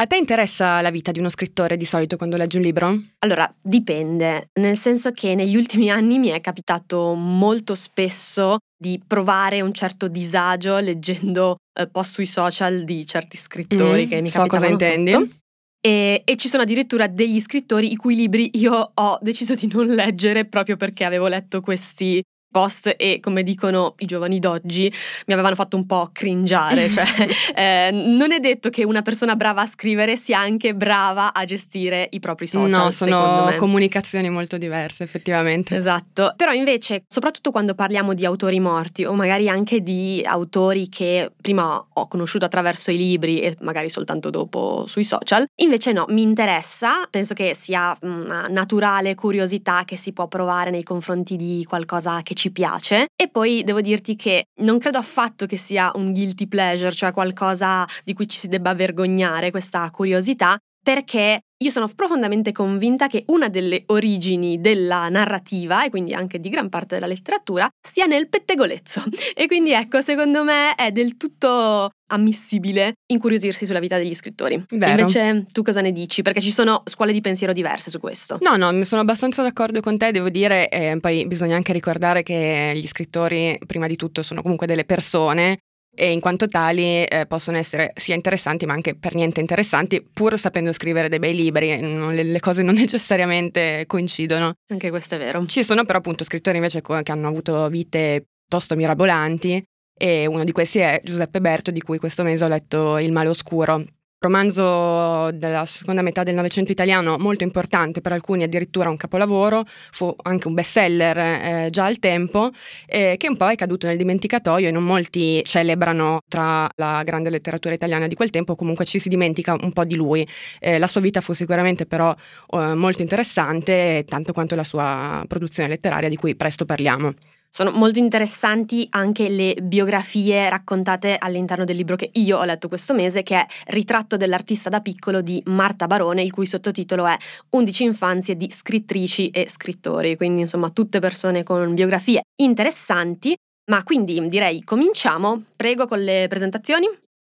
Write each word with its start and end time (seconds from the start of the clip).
A 0.00 0.06
te 0.06 0.16
interessa 0.16 0.80
la 0.80 0.88
vita 0.88 1.10
di 1.10 1.18
uno 1.18 1.28
scrittore 1.28 1.76
di 1.76 1.84
solito 1.84 2.16
quando 2.16 2.38
leggi 2.38 2.56
un 2.56 2.62
libro? 2.62 2.98
Allora, 3.18 3.54
dipende, 3.60 4.48
nel 4.58 4.78
senso 4.78 5.12
che 5.12 5.34
negli 5.34 5.54
ultimi 5.54 5.90
anni 5.90 6.18
mi 6.18 6.28
è 6.28 6.40
capitato 6.40 7.12
molto 7.12 7.74
spesso 7.74 8.56
di 8.74 8.98
provare 9.06 9.60
un 9.60 9.74
certo 9.74 10.08
disagio 10.08 10.78
leggendo 10.78 11.56
eh, 11.78 11.86
post 11.86 12.14
sui 12.14 12.24
social 12.24 12.84
di 12.84 13.04
certi 13.04 13.36
scrittori 13.36 14.06
Mm, 14.06 14.08
che 14.08 14.20
mi 14.22 14.28
so 14.28 14.46
cosa 14.46 14.68
capitavano 14.68 14.72
intendi. 14.72 15.12
sotto. 15.12 15.38
E, 15.82 16.22
e 16.24 16.36
ci 16.36 16.48
sono 16.48 16.62
addirittura 16.62 17.06
degli 17.06 17.38
scrittori 17.38 17.92
i 17.92 17.96
cui 17.96 18.14
libri 18.14 18.52
io 18.54 18.92
ho 18.94 19.18
deciso 19.20 19.54
di 19.54 19.68
non 19.70 19.86
leggere 19.86 20.46
proprio 20.46 20.78
perché 20.78 21.04
avevo 21.04 21.26
letto 21.26 21.60
questi 21.60 22.22
post 22.50 22.94
e 22.96 23.20
come 23.20 23.42
dicono 23.42 23.94
i 23.98 24.06
giovani 24.06 24.38
d'oggi 24.38 24.92
mi 25.26 25.32
avevano 25.32 25.54
fatto 25.54 25.76
un 25.76 25.86
po' 25.86 26.10
cringiare 26.12 26.90
cioè 26.90 27.04
eh, 27.54 27.90
non 27.92 28.32
è 28.32 28.40
detto 28.40 28.70
che 28.70 28.84
una 28.84 29.02
persona 29.02 29.36
brava 29.36 29.62
a 29.62 29.66
scrivere 29.66 30.16
sia 30.16 30.38
anche 30.38 30.74
brava 30.74 31.32
a 31.32 31.44
gestire 31.44 32.08
i 32.10 32.20
propri 32.20 32.46
social 32.46 32.68
no, 32.68 32.90
sono 32.90 33.54
comunicazioni 33.56 34.30
molto 34.30 34.56
diverse, 34.56 35.02
effettivamente. 35.02 35.76
Esatto, 35.76 36.32
però 36.36 36.52
invece, 36.52 37.04
soprattutto 37.06 37.50
quando 37.50 37.74
parliamo 37.74 38.14
di 38.14 38.24
autori 38.24 38.60
morti 38.60 39.04
o 39.04 39.14
magari 39.14 39.48
anche 39.48 39.82
di 39.82 40.22
autori 40.24 40.88
che 40.88 41.30
prima 41.40 41.84
ho 41.92 42.08
conosciuto 42.08 42.44
attraverso 42.44 42.90
i 42.90 42.96
libri 42.96 43.40
e 43.40 43.56
magari 43.60 43.88
soltanto 43.88 44.30
dopo 44.30 44.84
sui 44.86 45.04
social, 45.04 45.44
invece 45.56 45.92
no, 45.92 46.06
mi 46.08 46.22
interessa, 46.22 47.06
penso 47.10 47.34
che 47.34 47.54
sia 47.54 47.96
una 48.02 48.46
naturale 48.48 49.14
curiosità 49.14 49.82
che 49.84 49.96
si 49.96 50.12
può 50.12 50.28
provare 50.28 50.70
nei 50.70 50.82
confronti 50.82 51.36
di 51.36 51.64
qualcosa 51.68 52.22
che 52.22 52.34
ci 52.40 52.50
piace. 52.50 53.08
E 53.14 53.28
poi 53.28 53.62
devo 53.64 53.80
dirti 53.82 54.16
che 54.16 54.46
non 54.62 54.78
credo 54.78 54.98
affatto 54.98 55.44
che 55.44 55.58
sia 55.58 55.90
un 55.94 56.12
guilty 56.12 56.46
pleasure, 56.46 56.90
cioè 56.92 57.12
qualcosa 57.12 57.86
di 58.02 58.14
cui 58.14 58.26
ci 58.26 58.38
si 58.38 58.48
debba 58.48 58.74
vergognare, 58.74 59.50
questa 59.50 59.88
curiosità, 59.90 60.58
perché 60.82 61.42
io 61.62 61.70
sono 61.70 61.88
profondamente 61.94 62.52
convinta 62.52 63.06
che 63.06 63.24
una 63.26 63.48
delle 63.48 63.82
origini 63.86 64.60
della 64.60 65.08
narrativa 65.10 65.84
e 65.84 65.90
quindi 65.90 66.14
anche 66.14 66.40
di 66.40 66.48
gran 66.48 66.70
parte 66.70 66.94
della 66.94 67.06
letteratura 67.06 67.68
sia 67.80 68.06
nel 68.06 68.28
pettegolezzo. 68.28 69.02
E 69.40 69.46
quindi 69.46 69.72
ecco, 69.72 70.00
secondo 70.00 70.44
me 70.44 70.74
è 70.74 70.90
del 70.90 71.16
tutto 71.16 71.90
ammissibile 72.08 72.94
incuriosirsi 73.06 73.64
sulla 73.64 73.78
vita 73.78 73.96
degli 73.96 74.14
scrittori. 74.14 74.62
Invece 74.70 75.46
tu 75.52 75.62
cosa 75.62 75.80
ne 75.80 75.92
dici? 75.92 76.20
Perché 76.22 76.40
ci 76.40 76.50
sono 76.50 76.82
scuole 76.84 77.12
di 77.12 77.20
pensiero 77.20 77.52
diverse 77.52 77.88
su 77.90 78.00
questo. 78.00 78.38
No, 78.40 78.56
no, 78.56 78.84
sono 78.84 79.00
abbastanza 79.00 79.42
d'accordo 79.42 79.80
con 79.80 79.96
te, 79.96 80.10
devo 80.10 80.28
dire, 80.28 80.68
e 80.68 80.98
poi 81.00 81.26
bisogna 81.26 81.56
anche 81.56 81.72
ricordare 81.72 82.22
che 82.22 82.72
gli 82.74 82.86
scrittori, 82.86 83.58
prima 83.66 83.86
di 83.86 83.96
tutto, 83.96 84.22
sono 84.22 84.42
comunque 84.42 84.66
delle 84.66 84.84
persone 84.84 85.60
e 85.94 86.12
in 86.12 86.20
quanto 86.20 86.46
tali 86.46 87.04
eh, 87.04 87.26
possono 87.26 87.56
essere 87.56 87.92
sia 87.96 88.14
interessanti 88.14 88.64
ma 88.66 88.72
anche 88.72 88.94
per 88.94 89.14
niente 89.14 89.40
interessanti, 89.40 90.02
pur 90.02 90.38
sapendo 90.38 90.72
scrivere 90.72 91.08
dei 91.08 91.18
bei 91.18 91.34
libri, 91.34 91.80
non- 91.80 92.14
le, 92.14 92.22
le 92.22 92.40
cose 92.40 92.62
non 92.62 92.74
necessariamente 92.78 93.84
coincidono. 93.86 94.54
Anche 94.68 94.90
questo 94.90 95.16
è 95.16 95.18
vero. 95.18 95.44
Ci 95.46 95.62
sono 95.64 95.84
però 95.84 95.98
appunto 95.98 96.24
scrittori 96.24 96.56
invece 96.56 96.80
co- 96.80 97.00
che 97.02 97.12
hanno 97.12 97.28
avuto 97.28 97.68
vite 97.68 98.26
piuttosto 98.46 98.76
mirabolanti 98.76 99.62
e 99.96 100.26
uno 100.26 100.44
di 100.44 100.52
questi 100.52 100.78
è 100.78 101.00
Giuseppe 101.04 101.40
Berto, 101.40 101.70
di 101.70 101.82
cui 101.82 101.98
questo 101.98 102.22
mese 102.22 102.44
ho 102.44 102.48
letto 102.48 102.98
Il 102.98 103.12
male 103.12 103.28
oscuro. 103.28 103.84
Romanzo 104.22 105.30
della 105.32 105.64
seconda 105.64 106.02
metà 106.02 106.22
del 106.22 106.34
Novecento 106.34 106.70
italiano, 106.70 107.16
molto 107.16 107.42
importante 107.42 108.02
per 108.02 108.12
alcuni, 108.12 108.42
addirittura 108.42 108.90
un 108.90 108.98
capolavoro, 108.98 109.64
fu 109.66 110.14
anche 110.24 110.46
un 110.46 110.52
bestseller 110.52 111.16
eh, 111.16 111.68
già 111.70 111.86
al 111.86 111.98
tempo, 111.98 112.50
eh, 112.84 113.14
che 113.16 113.28
un 113.30 113.38
po' 113.38 113.48
è 113.48 113.54
caduto 113.54 113.86
nel 113.86 113.96
dimenticatoio 113.96 114.68
e 114.68 114.70
non 114.72 114.84
molti 114.84 115.42
celebrano 115.42 116.20
tra 116.28 116.68
la 116.76 117.02
grande 117.02 117.30
letteratura 117.30 117.72
italiana 117.72 118.08
di 118.08 118.14
quel 118.14 118.28
tempo, 118.28 118.56
comunque 118.56 118.84
ci 118.84 118.98
si 118.98 119.08
dimentica 119.08 119.56
un 119.58 119.72
po' 119.72 119.86
di 119.86 119.94
lui. 119.94 120.28
Eh, 120.58 120.78
la 120.78 120.86
sua 120.86 121.00
vita 121.00 121.22
fu 121.22 121.32
sicuramente 121.32 121.86
però 121.86 122.14
eh, 122.50 122.74
molto 122.74 123.00
interessante, 123.00 124.04
tanto 124.06 124.34
quanto 124.34 124.54
la 124.54 124.64
sua 124.64 125.24
produzione 125.26 125.70
letteraria, 125.70 126.10
di 126.10 126.16
cui 126.16 126.36
presto 126.36 126.66
parliamo. 126.66 127.14
Sono 127.52 127.72
molto 127.72 127.98
interessanti 127.98 128.86
anche 128.90 129.28
le 129.28 129.56
biografie 129.60 130.48
raccontate 130.48 131.16
all'interno 131.18 131.64
del 131.64 131.74
libro 131.74 131.96
che 131.96 132.10
io 132.12 132.38
ho 132.38 132.44
letto 132.44 132.68
questo 132.68 132.94
mese, 132.94 133.24
che 133.24 133.34
è 133.34 133.46
Ritratto 133.66 134.16
dell'artista 134.16 134.68
da 134.68 134.80
piccolo 134.80 135.20
di 135.20 135.42
Marta 135.46 135.88
Barone, 135.88 136.22
il 136.22 136.30
cui 136.30 136.46
sottotitolo 136.46 137.06
è 137.06 137.16
11 137.50 137.82
infanzie 137.82 138.36
di 138.36 138.48
scrittrici 138.52 139.30
e 139.30 139.48
scrittori. 139.48 140.16
Quindi, 140.16 140.42
insomma, 140.42 140.70
tutte 140.70 141.00
persone 141.00 141.42
con 141.42 141.74
biografie 141.74 142.20
interessanti. 142.40 143.34
Ma 143.70 143.82
quindi 143.82 144.28
direi 144.28 144.62
cominciamo. 144.62 145.42
Prego 145.56 145.86
con 145.86 146.00
le 146.00 146.26
presentazioni. 146.28 146.86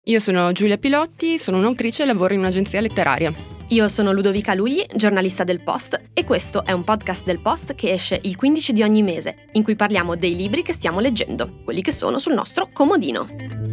Io 0.06 0.20
sono 0.20 0.52
Giulia 0.52 0.78
Pilotti, 0.78 1.40
sono 1.40 1.58
un'autrice 1.58 2.04
e 2.04 2.06
lavoro 2.06 2.34
in 2.34 2.40
un'agenzia 2.42 2.82
letteraria. 2.82 3.34
Io 3.74 3.88
sono 3.88 4.12
Ludovica 4.12 4.54
Lugli, 4.54 4.86
giornalista 4.94 5.44
del 5.44 5.64
Post, 5.64 6.00
e 6.14 6.24
questo 6.26 6.64
è 6.64 6.74
un 6.74 6.84
podcast 6.84 7.26
del 7.26 7.40
Post 7.40 7.74
che 7.74 7.90
esce 7.90 8.20
il 8.22 8.36
15 8.36 8.72
di 8.72 8.84
ogni 8.84 9.02
mese, 9.02 9.48
in 9.54 9.64
cui 9.64 9.76
parliamo 9.76 10.16
dei 10.16 10.36
libri 10.36 10.62
che 10.62 10.74
stiamo 10.74 11.00
leggendo, 11.00 11.62
quelli 11.64 11.82
che 11.82 11.92
sono 11.92 12.20
sul 12.20 12.36
nostro 12.36 12.70
comodino. 12.72 13.73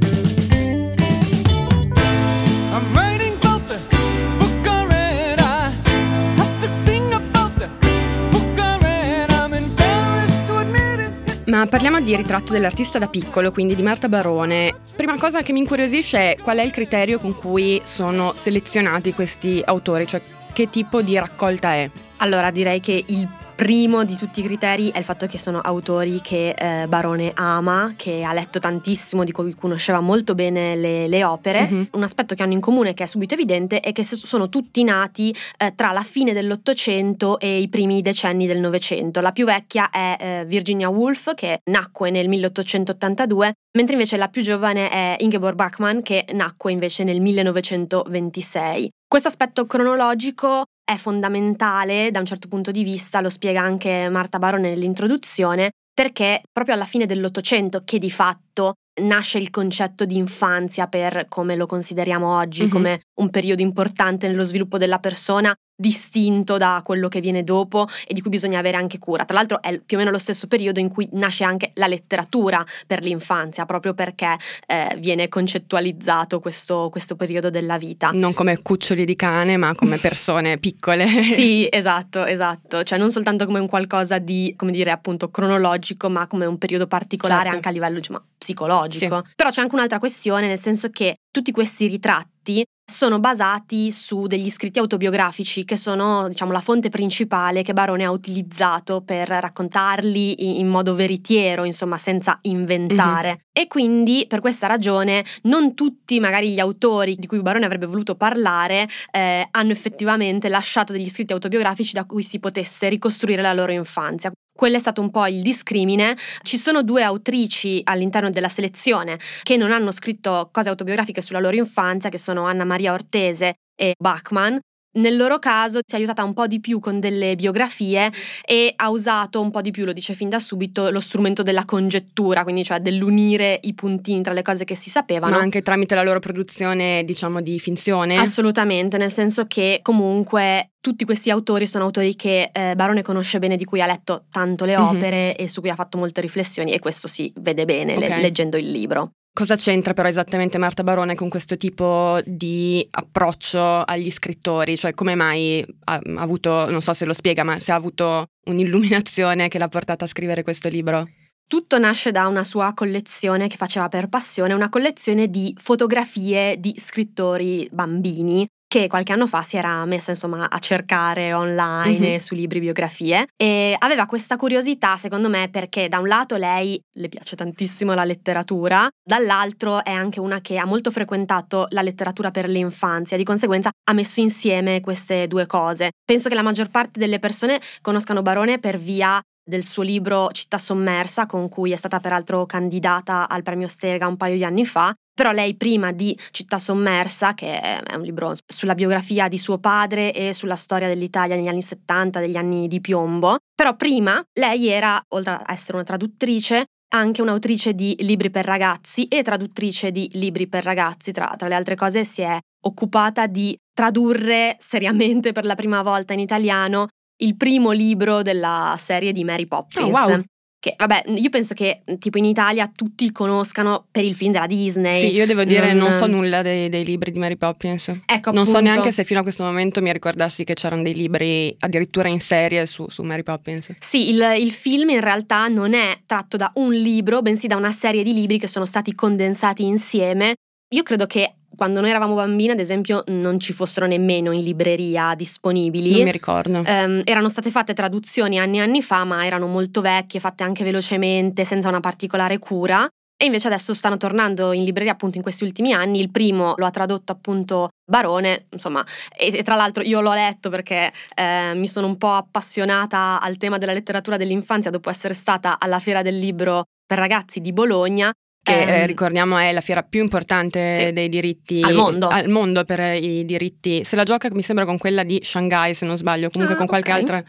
Ma 11.50 11.66
parliamo 11.66 12.00
di 12.00 12.14
ritratto 12.14 12.52
dell'artista 12.52 13.00
da 13.00 13.08
piccolo, 13.08 13.50
quindi 13.50 13.74
di 13.74 13.82
Marta 13.82 14.08
Barone. 14.08 14.72
Prima 14.94 15.18
cosa 15.18 15.42
che 15.42 15.52
mi 15.52 15.58
incuriosisce 15.58 16.34
è 16.34 16.40
qual 16.40 16.58
è 16.58 16.62
il 16.62 16.70
criterio 16.70 17.18
con 17.18 17.34
cui 17.34 17.82
sono 17.82 18.34
selezionati 18.34 19.12
questi 19.12 19.60
autori, 19.64 20.06
cioè 20.06 20.22
che 20.52 20.70
tipo 20.70 21.02
di 21.02 21.18
raccolta 21.18 21.72
è. 21.72 21.90
Allora, 22.18 22.52
direi 22.52 22.78
che 22.78 23.02
il 23.04 23.28
primo 23.60 24.04
di 24.04 24.16
tutti 24.16 24.40
i 24.40 24.42
criteri 24.42 24.90
è 24.90 24.96
il 24.96 25.04
fatto 25.04 25.26
che 25.26 25.36
sono 25.36 25.58
autori 25.58 26.22
che 26.22 26.54
eh, 26.56 26.86
Barone 26.88 27.32
ama, 27.34 27.92
che 27.94 28.22
ha 28.24 28.32
letto 28.32 28.58
tantissimo, 28.58 29.22
di 29.22 29.32
cui 29.32 29.54
conosceva 29.54 30.00
molto 30.00 30.34
bene 30.34 30.74
le, 30.76 31.06
le 31.08 31.24
opere. 31.24 31.68
Mhm. 31.68 31.88
Un 31.92 32.02
aspetto 32.02 32.34
che 32.34 32.42
hanno 32.42 32.54
in 32.54 32.60
comune, 32.60 32.94
che 32.94 33.02
è 33.02 33.06
subito 33.06 33.34
evidente, 33.34 33.80
è 33.80 33.92
che 33.92 34.02
sono 34.02 34.48
tutti 34.48 34.82
nati 34.82 35.36
eh, 35.58 35.74
tra 35.74 35.92
la 35.92 36.00
fine 36.00 36.32
dell'Ottocento 36.32 37.38
e 37.38 37.58
i 37.58 37.68
primi 37.68 38.00
decenni 38.00 38.46
del 38.46 38.60
Novecento. 38.60 39.20
La 39.20 39.32
più 39.32 39.44
vecchia 39.44 39.90
è 39.90 40.16
eh, 40.18 40.44
Virginia 40.46 40.88
Woolf, 40.88 41.34
che 41.34 41.60
nacque 41.64 42.10
nel 42.10 42.30
1882, 42.30 43.52
mentre 43.76 43.92
invece 43.92 44.16
la 44.16 44.28
più 44.28 44.40
giovane 44.40 44.88
è 44.88 45.16
Ingeborg 45.18 45.54
Bachmann, 45.54 46.00
che 46.00 46.24
nacque 46.32 46.72
invece 46.72 47.04
nel 47.04 47.20
1926. 47.20 48.90
Questo 49.06 49.28
aspetto 49.28 49.66
cronologico 49.66 50.64
è 50.92 50.96
fondamentale 50.96 52.10
da 52.10 52.18
un 52.18 52.26
certo 52.26 52.48
punto 52.48 52.70
di 52.70 52.82
vista, 52.82 53.20
lo 53.20 53.28
spiega 53.28 53.60
anche 53.60 54.08
Marta 54.08 54.38
Barone 54.38 54.70
nell'introduzione, 54.70 55.70
perché 55.94 56.42
proprio 56.52 56.74
alla 56.74 56.84
fine 56.84 57.06
dell'Ottocento 57.06 57.82
che 57.84 57.98
di 57.98 58.10
fatto 58.10 58.74
nasce 59.02 59.38
il 59.38 59.50
concetto 59.50 60.04
di 60.04 60.16
infanzia 60.16 60.86
per 60.88 61.26
come 61.28 61.54
lo 61.56 61.66
consideriamo 61.66 62.36
oggi, 62.36 62.64
Mhm. 62.64 62.70
come 62.70 63.00
un 63.20 63.30
periodo 63.30 63.62
importante 63.62 64.26
nello 64.26 64.44
sviluppo 64.44 64.78
della 64.78 64.98
persona, 64.98 65.54
distinto 65.80 66.58
da 66.58 66.82
quello 66.84 67.08
che 67.08 67.20
viene 67.20 67.42
dopo 67.42 67.88
e 68.06 68.12
di 68.12 68.20
cui 68.20 68.30
bisogna 68.30 68.58
avere 68.58 68.76
anche 68.76 68.98
cura. 68.98 69.24
Tra 69.24 69.36
l'altro 69.36 69.62
è 69.62 69.78
più 69.78 69.96
o 69.96 70.00
meno 70.00 70.10
lo 70.12 70.18
stesso 70.18 70.46
periodo 70.46 70.78
in 70.78 70.88
cui 70.88 71.08
nasce 71.12 71.42
anche 71.42 71.70
la 71.74 71.86
letteratura 71.86 72.64
per 72.86 73.02
l'infanzia, 73.02 73.64
proprio 73.64 73.94
perché 73.94 74.36
eh, 74.66 74.94
viene 74.98 75.28
concettualizzato 75.28 76.38
questo, 76.38 76.88
questo 76.90 77.16
periodo 77.16 77.48
della 77.50 77.78
vita. 77.78 78.10
Non 78.12 78.34
come 78.34 78.60
cuccioli 78.60 79.04
di 79.04 79.16
cane, 79.16 79.56
ma 79.56 79.74
come 79.74 79.96
persone 79.98 80.58
piccole. 80.58 81.06
Sì, 81.22 81.66
esatto, 81.70 82.24
esatto, 82.24 82.82
cioè 82.82 82.98
non 82.98 83.10
soltanto 83.10 83.46
come 83.46 83.58
un 83.58 83.68
qualcosa 83.68 84.18
di, 84.18 84.52
come 84.56 84.72
dire, 84.72 84.90
appunto 84.90 85.30
cronologico, 85.30 86.10
ma 86.10 86.26
come 86.26 86.44
un 86.44 86.58
periodo 86.58 86.86
particolare 86.86 87.38
Certo. 87.40 87.54
anche 87.54 87.68
a 87.68 87.72
livello 87.72 87.98
diciamo, 87.98 88.22
psicologico. 88.36 89.24
Però 89.34 89.50
c'è 89.50 89.62
anche 89.62 89.74
un'altra 89.74 89.98
questione, 89.98 90.46
nel 90.46 90.58
senso 90.58 90.90
che 90.90 91.16
tutti 91.30 91.52
questi 91.52 91.86
ritratti 91.86 92.64
sono 92.90 93.20
basati 93.20 93.90
su 93.90 94.26
degli 94.26 94.50
scritti 94.50 94.78
autobiografici 94.78 95.64
che 95.64 95.76
sono, 95.76 96.28
diciamo, 96.28 96.52
la 96.52 96.60
fonte 96.60 96.88
principale 96.88 97.62
che 97.62 97.72
Barone 97.72 98.04
ha 98.04 98.10
utilizzato 98.10 99.00
per 99.00 99.28
raccontarli 99.28 100.58
in, 100.58 100.66
modo 100.66 100.94
veritiero, 100.94 101.64
insomma, 101.64 101.96
senza 101.96 102.38
inventare. 102.42 103.44
E 103.52 103.66
quindi 103.68 104.26
per 104.28 104.40
questa 104.40 104.66
ragione 104.66 105.24
non 105.42 105.74
tutti 105.74 106.18
magari 106.20 106.50
gli 106.50 106.60
autori 106.60 107.14
di 107.16 107.26
cui 107.26 107.40
Barone 107.40 107.64
avrebbe 107.64 107.86
voluto 107.86 108.14
parlare 108.14 108.88
eh, 109.10 109.46
hanno 109.50 109.70
effettivamente 109.70 110.48
lasciato 110.48 110.92
degli 110.92 111.08
scritti 111.08 111.32
autobiografici 111.32 111.94
da 111.94 112.04
cui 112.04 112.22
si 112.22 112.38
potesse 112.40 112.88
ricostruire 112.88 113.42
la 113.42 113.52
loro 113.52 113.72
infanzia. 113.72 114.32
Quello 114.60 114.76
è 114.76 114.78
stato 114.78 115.00
un 115.00 115.10
po' 115.10 115.26
il 115.26 115.40
discrimine. 115.40 116.14
Ci 116.42 116.58
sono 116.58 116.82
due 116.82 117.02
autrici 117.02 117.80
all'interno 117.82 118.28
della 118.28 118.50
selezione 118.50 119.18
che 119.42 119.56
non 119.56 119.72
hanno 119.72 119.90
scritto 119.90 120.50
cose 120.52 120.68
autobiografiche 120.68 121.22
sulla 121.22 121.40
loro 121.40 121.56
infanzia, 121.56 122.10
che 122.10 122.18
sono 122.18 122.44
Anna 122.44 122.66
Maria 122.66 122.92
Ortese 122.92 123.54
e 123.74 123.94
Bachmann. 123.98 124.58
Nel 124.92 125.16
loro 125.16 125.38
caso 125.38 125.78
si 125.86 125.94
è 125.94 125.98
aiutata 125.98 126.24
un 126.24 126.34
po' 126.34 126.48
di 126.48 126.58
più 126.58 126.80
con 126.80 126.98
delle 126.98 127.36
biografie 127.36 128.10
e 128.44 128.72
ha 128.74 128.90
usato 128.90 129.40
un 129.40 129.52
po' 129.52 129.60
di 129.60 129.70
più, 129.70 129.84
lo 129.84 129.92
dice 129.92 130.14
fin 130.14 130.28
da 130.28 130.40
subito, 130.40 130.90
lo 130.90 130.98
strumento 130.98 131.44
della 131.44 131.64
congettura, 131.64 132.42
quindi 132.42 132.64
cioè 132.64 132.80
dell'unire 132.80 133.60
i 133.62 133.72
puntini 133.74 134.20
tra 134.20 134.32
le 134.32 134.42
cose 134.42 134.64
che 134.64 134.74
si 134.74 134.90
sapevano. 134.90 135.36
Ma 135.36 135.40
anche 135.42 135.62
tramite 135.62 135.94
la 135.94 136.02
loro 136.02 136.18
produzione, 136.18 137.04
diciamo, 137.04 137.40
di 137.40 137.60
finzione. 137.60 138.16
Assolutamente, 138.16 138.96
nel 138.96 139.12
senso 139.12 139.46
che 139.46 139.78
comunque 139.80 140.72
tutti 140.80 141.04
questi 141.04 141.30
autori 141.30 141.66
sono 141.68 141.84
autori 141.84 142.16
che 142.16 142.50
eh, 142.52 142.74
Barone 142.74 143.02
conosce 143.02 143.38
bene, 143.38 143.56
di 143.56 143.64
cui 143.64 143.80
ha 143.80 143.86
letto 143.86 144.24
tanto 144.32 144.64
le 144.64 144.76
Mhm. 144.76 144.82
opere 144.84 145.36
e 145.36 145.46
su 145.46 145.60
cui 145.60 145.70
ha 145.70 145.76
fatto 145.76 145.98
molte 145.98 146.20
riflessioni 146.20 146.72
e 146.72 146.80
questo 146.80 147.06
si 147.06 147.32
vede 147.36 147.64
bene 147.64 147.96
le- 147.96 148.06
Ok. 148.06 148.20
leggendo 148.20 148.56
il 148.56 148.68
libro. 148.68 149.12
Cosa 149.40 149.56
c'entra 149.56 149.94
però 149.94 150.06
esattamente 150.06 150.58
Marta 150.58 150.82
Barone 150.82 151.14
con 151.14 151.30
questo 151.30 151.56
tipo 151.56 152.20
di 152.26 152.86
approccio 152.90 153.80
agli 153.80 154.10
scrittori? 154.10 154.76
Cioè 154.76 154.92
come 154.92 155.14
mai 155.14 155.64
ha, 155.84 155.98
avuto, 156.16 156.70
non 156.70 156.82
so 156.82 156.92
se 156.92 157.06
lo 157.06 157.14
spiega, 157.14 157.42
ma 157.42 157.58
se 157.58 157.72
ha 157.72 157.74
avuto 157.74 158.26
un'illuminazione 158.48 159.48
che 159.48 159.56
l'ha 159.56 159.68
portata 159.68 160.04
a 160.04 160.08
scrivere 160.08 160.42
questo 160.42 160.68
libro? 160.68 161.08
Tutto 161.46 161.78
nasce 161.78 162.10
da 162.10 162.26
una 162.26 162.44
sua 162.44 162.74
collezione 162.74 163.48
che 163.48 163.56
faceva 163.56 163.88
per 163.88 164.10
passione, 164.10 164.52
una 164.52 164.68
collezione 164.68 165.30
di 165.30 165.54
fotografie 165.56 166.60
di 166.60 166.74
scrittori 166.76 167.66
bambini 167.72 168.46
che 168.72 168.86
qualche 168.86 169.12
anno 169.12 169.26
fa 169.26 169.42
si 169.42 169.56
era 169.56 169.84
messa 169.84 170.12
insomma 170.12 170.48
a 170.48 170.58
cercare 170.60 171.32
online 171.32 171.98
Mhm. 171.98 172.04
e 172.14 172.20
su 172.20 172.36
libri 172.36 172.60
biografie 172.60 173.26
e 173.36 173.74
aveva 173.76 174.06
questa 174.06 174.36
curiosità 174.36 174.96
secondo 174.96 175.28
me 175.28 175.48
perché 175.50 175.88
da 175.88 175.98
un 175.98 176.06
lato 176.06 176.36
lei 176.36 176.80
le 176.92 177.08
piace 177.08 177.34
tantissimo 177.34 177.94
la 177.94 178.04
letteratura, 178.04 178.88
dall'altro 179.02 179.82
è 179.82 179.90
anche 179.90 180.20
una 180.20 180.40
che 180.40 180.56
ha 180.56 180.64
molto 180.66 180.92
frequentato 180.92 181.66
la 181.70 181.82
letteratura 181.82 182.30
per 182.30 182.48
l'infanzia, 182.48 183.16
di 183.16 183.24
conseguenza 183.24 183.70
ha 183.88 183.92
messo 183.92 184.20
insieme 184.20 184.80
queste 184.80 185.26
due 185.26 185.46
cose. 185.46 185.90
Penso 186.04 186.28
che 186.28 186.36
la 186.36 186.42
maggior 186.42 186.70
parte 186.70 187.00
delle 187.00 187.18
persone 187.18 187.60
conoscano 187.80 188.22
Barone 188.22 188.60
per 188.60 188.78
via 188.78 189.20
del 189.50 189.64
suo 189.64 189.82
libro 189.82 190.30
Città 190.32 190.56
sommersa, 190.56 191.26
con 191.26 191.50
cui 191.50 191.72
è 191.72 191.76
stata 191.76 192.00
peraltro 192.00 192.46
candidata 192.46 193.28
al 193.28 193.42
premio 193.42 193.68
Strega 193.68 194.06
un 194.06 194.16
paio 194.16 194.36
di 194.36 194.44
anni 194.44 194.64
fa. 194.64 194.94
Però 195.12 195.32
lei 195.32 195.54
prima 195.56 195.92
di 195.92 196.18
Città 196.30 196.56
sommersa, 196.56 197.34
che 197.34 197.60
è 197.60 197.94
un 197.94 198.02
libro 198.02 198.32
sulla 198.46 198.74
biografia 198.74 199.28
di 199.28 199.36
suo 199.36 199.58
padre 199.58 200.14
e 200.14 200.32
sulla 200.32 200.56
storia 200.56 200.88
dell'Italia 200.88 201.36
negli 201.36 201.48
anni 201.48 201.60
70, 201.60 202.20
degli 202.20 202.36
anni 202.36 202.68
di 202.68 202.80
piombo, 202.80 203.36
però 203.54 203.76
prima 203.76 204.22
lei 204.38 204.68
era, 204.68 204.98
oltre 205.08 205.32
a 205.32 205.52
essere 205.52 205.74
una 205.74 205.84
traduttrice, 205.84 206.64
anche 206.92 207.20
un'autrice 207.20 207.74
di 207.74 207.94
libri 208.00 208.30
per 208.30 208.44
ragazzi 208.44 209.06
e 209.08 209.22
traduttrice 209.22 209.92
di 209.92 210.08
libri 210.14 210.46
per 210.46 210.64
ragazzi. 210.64 211.12
Tra, 211.12 211.34
tra 211.36 211.48
le 211.48 211.54
altre 211.54 211.74
cose 211.74 212.04
si 212.04 212.22
è 212.22 212.38
occupata 212.62 213.26
di 213.26 213.54
tradurre 213.72 214.56
seriamente 214.58 215.32
per 215.32 215.44
la 215.44 215.54
prima 215.54 215.82
volta 215.82 216.12
in 216.12 216.20
italiano 216.20 216.88
il 217.22 217.36
primo 217.36 217.70
libro 217.70 218.22
della 218.22 218.74
serie 218.78 219.12
di 219.12 219.24
Mary 219.24 219.46
Poppins. 219.46 219.86
Oh, 219.86 219.90
wow. 219.90 220.20
Che 220.62 220.74
vabbè, 220.76 221.04
io 221.16 221.30
penso 221.30 221.54
che 221.54 221.80
tipo 221.98 222.18
in 222.18 222.26
Italia 222.26 222.70
tutti 222.74 223.10
conoscano 223.12 223.86
per 223.90 224.04
il 224.04 224.14
film 224.14 224.32
della 224.32 224.46
Disney. 224.46 225.08
Sì, 225.08 225.14
io 225.14 225.24
devo 225.24 225.42
dire 225.44 225.72
non- 225.72 225.88
non 225.88 225.98
so 225.98 226.06
nulla 226.06 226.42
dei, 226.42 226.68
dei 226.68 226.84
libri 226.84 227.10
di 227.12 227.18
Mary 227.18 227.38
Poppins. 227.38 227.88
Ecco, 228.04 228.30
Non 228.30 228.44
so 228.44 228.58
appunto. 228.58 228.70
neanche 228.70 228.92
se 228.92 229.04
fino 229.04 229.20
a 229.20 229.22
questo 229.22 229.42
momento 229.42 229.80
mi 229.80 229.90
ricordassi 229.90 230.44
che 230.44 230.52
c'erano 230.52 230.82
dei 230.82 230.92
libri 230.92 231.56
addirittura 231.60 232.08
in 232.08 232.20
serie 232.20 232.66
su, 232.66 232.84
su 232.90 233.02
Mary 233.02 233.22
Poppins. 233.22 233.74
Sì, 233.78 234.10
il, 234.10 234.22
il 234.38 234.50
film 234.50 234.90
in 234.90 235.00
realtà 235.00 235.48
non 235.48 235.72
è 235.72 235.98
tratto 236.04 236.36
da 236.36 236.50
un 236.56 236.74
libro, 236.74 237.22
bensì 237.22 237.46
da 237.46 237.56
una 237.56 237.72
serie 237.72 238.02
di 238.02 238.12
libri 238.12 238.38
che 238.38 238.46
sono 238.46 238.66
stati 238.66 238.94
condensati 238.94 239.64
insieme. 239.64 240.34
Io 240.74 240.82
credo 240.82 241.06
che 241.06 241.36
quando 241.60 241.82
noi 241.82 241.90
eravamo 241.90 242.14
bambini, 242.14 242.52
ad 242.52 242.58
esempio, 242.58 243.04
non 243.08 243.38
ci 243.38 243.52
fossero 243.52 243.84
nemmeno 243.84 244.32
in 244.32 244.40
libreria 244.40 245.14
disponibili. 245.14 245.90
Non 245.90 246.04
mi 246.04 246.10
ricordo. 246.10 246.62
Ehm, 246.64 247.02
erano 247.04 247.28
state 247.28 247.50
fatte 247.50 247.74
traduzioni 247.74 248.38
anni 248.38 248.56
e 248.56 248.60
anni 248.62 248.80
fa, 248.80 249.04
ma 249.04 249.26
erano 249.26 249.46
molto 249.46 249.82
vecchie, 249.82 250.20
fatte 250.20 250.42
anche 250.42 250.64
velocemente, 250.64 251.44
senza 251.44 251.68
una 251.68 251.80
particolare 251.80 252.38
cura. 252.38 252.88
E 253.14 253.26
invece 253.26 253.48
adesso 253.48 253.74
stanno 253.74 253.98
tornando 253.98 254.52
in 254.52 254.64
libreria 254.64 254.92
appunto 254.92 255.18
in 255.18 255.22
questi 255.22 255.44
ultimi 255.44 255.74
anni. 255.74 256.00
Il 256.00 256.10
primo 256.10 256.54
lo 256.56 256.64
ha 256.64 256.70
tradotto 256.70 257.12
appunto 257.12 257.68
Barone, 257.84 258.46
insomma, 258.52 258.82
e, 259.14 259.30
e 259.30 259.42
tra 259.42 259.54
l'altro 259.54 259.82
io 259.82 260.00
l'ho 260.00 260.14
letto 260.14 260.48
perché 260.48 260.90
eh, 261.14 261.52
mi 261.56 261.68
sono 261.68 261.88
un 261.88 261.98
po' 261.98 262.12
appassionata 262.12 263.20
al 263.20 263.36
tema 263.36 263.58
della 263.58 263.74
letteratura 263.74 264.16
dell'infanzia 264.16 264.70
dopo 264.70 264.88
essere 264.88 265.12
stata 265.12 265.58
alla 265.60 265.78
Fiera 265.78 266.00
del 266.00 266.16
Libro 266.16 266.64
per 266.86 266.96
ragazzi 266.96 267.42
di 267.42 267.52
Bologna. 267.52 268.10
Che 268.50 268.60
Ehm, 268.62 268.68
eh, 268.68 268.86
ricordiamo 268.86 269.38
è 269.38 269.52
la 269.52 269.60
fiera 269.60 269.82
più 269.82 270.00
importante 270.02 270.74
Sì. 270.74 270.92
dei 270.92 271.08
diritti 271.08 271.60
Al 271.62 271.74
mondo. 271.74 272.08
al 272.08 272.28
mondo 272.28 272.64
per 272.64 272.80
i 273.02 273.24
diritti. 273.24 273.84
Se 273.84 273.96
la 273.96 274.04
gioca 274.04 274.28
mi 274.32 274.42
sembra 274.42 274.64
con 274.64 274.78
quella 274.78 275.02
di 275.02 275.20
Shanghai, 275.22 275.74
se 275.74 275.86
non 275.86 275.96
sbaglio, 275.96 276.28
comunque 276.30 276.54
Ah, 276.54 276.58
con 276.58 276.66
qualche 276.66 276.90
ok. 276.92 276.96
altra 276.98 277.24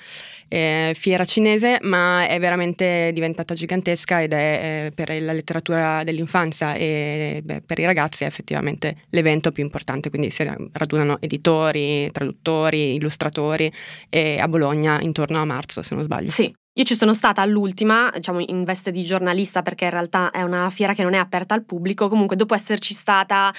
eh, 0.53 0.91
fiera 0.95 1.23
cinese, 1.23 1.77
ma 1.81 2.27
è 2.27 2.37
veramente 2.39 3.11
diventata 3.13 3.53
gigantesca 3.53 4.21
ed 4.21 4.33
è 4.33 4.85
eh, 4.87 4.91
per 4.93 5.21
la 5.21 5.31
letteratura 5.31 6.03
dell'infanzia 6.03 6.73
e 6.75 7.41
beh, 7.43 7.61
per 7.65 7.79
i 7.79 7.85
ragazzi 7.85 8.23
è 8.23 8.27
effettivamente 8.27 8.97
l'evento 9.11 9.51
più 9.51 9.63
importante, 9.63 10.09
quindi 10.09 10.29
si 10.29 10.43
radunano 10.73 11.17
editori, 11.21 12.11
traduttori, 12.11 12.95
illustratori 12.95 13.71
e 14.09 14.39
a 14.39 14.47
Bologna 14.49 14.99
intorno 15.01 15.39
a 15.41 15.45
marzo, 15.45 15.81
se 15.83 15.95
non 15.95 16.03
sbaglio. 16.03 16.29
Sì. 16.29 16.53
Io 16.75 16.85
ci 16.85 16.95
sono 16.95 17.13
stata 17.13 17.41
all'ultima, 17.41 18.09
diciamo 18.13 18.39
in 18.39 18.63
veste 18.63 18.91
di 18.91 19.03
giornalista 19.03 19.61
perché 19.61 19.85
in 19.85 19.91
realtà 19.91 20.31
è 20.31 20.41
una 20.41 20.69
fiera 20.69 20.93
che 20.93 21.03
non 21.03 21.13
è 21.13 21.17
aperta 21.17 21.53
al 21.53 21.65
pubblico, 21.65 22.07
comunque 22.07 22.37
dopo 22.37 22.53
esserci 22.53 22.93
stata 22.93 23.53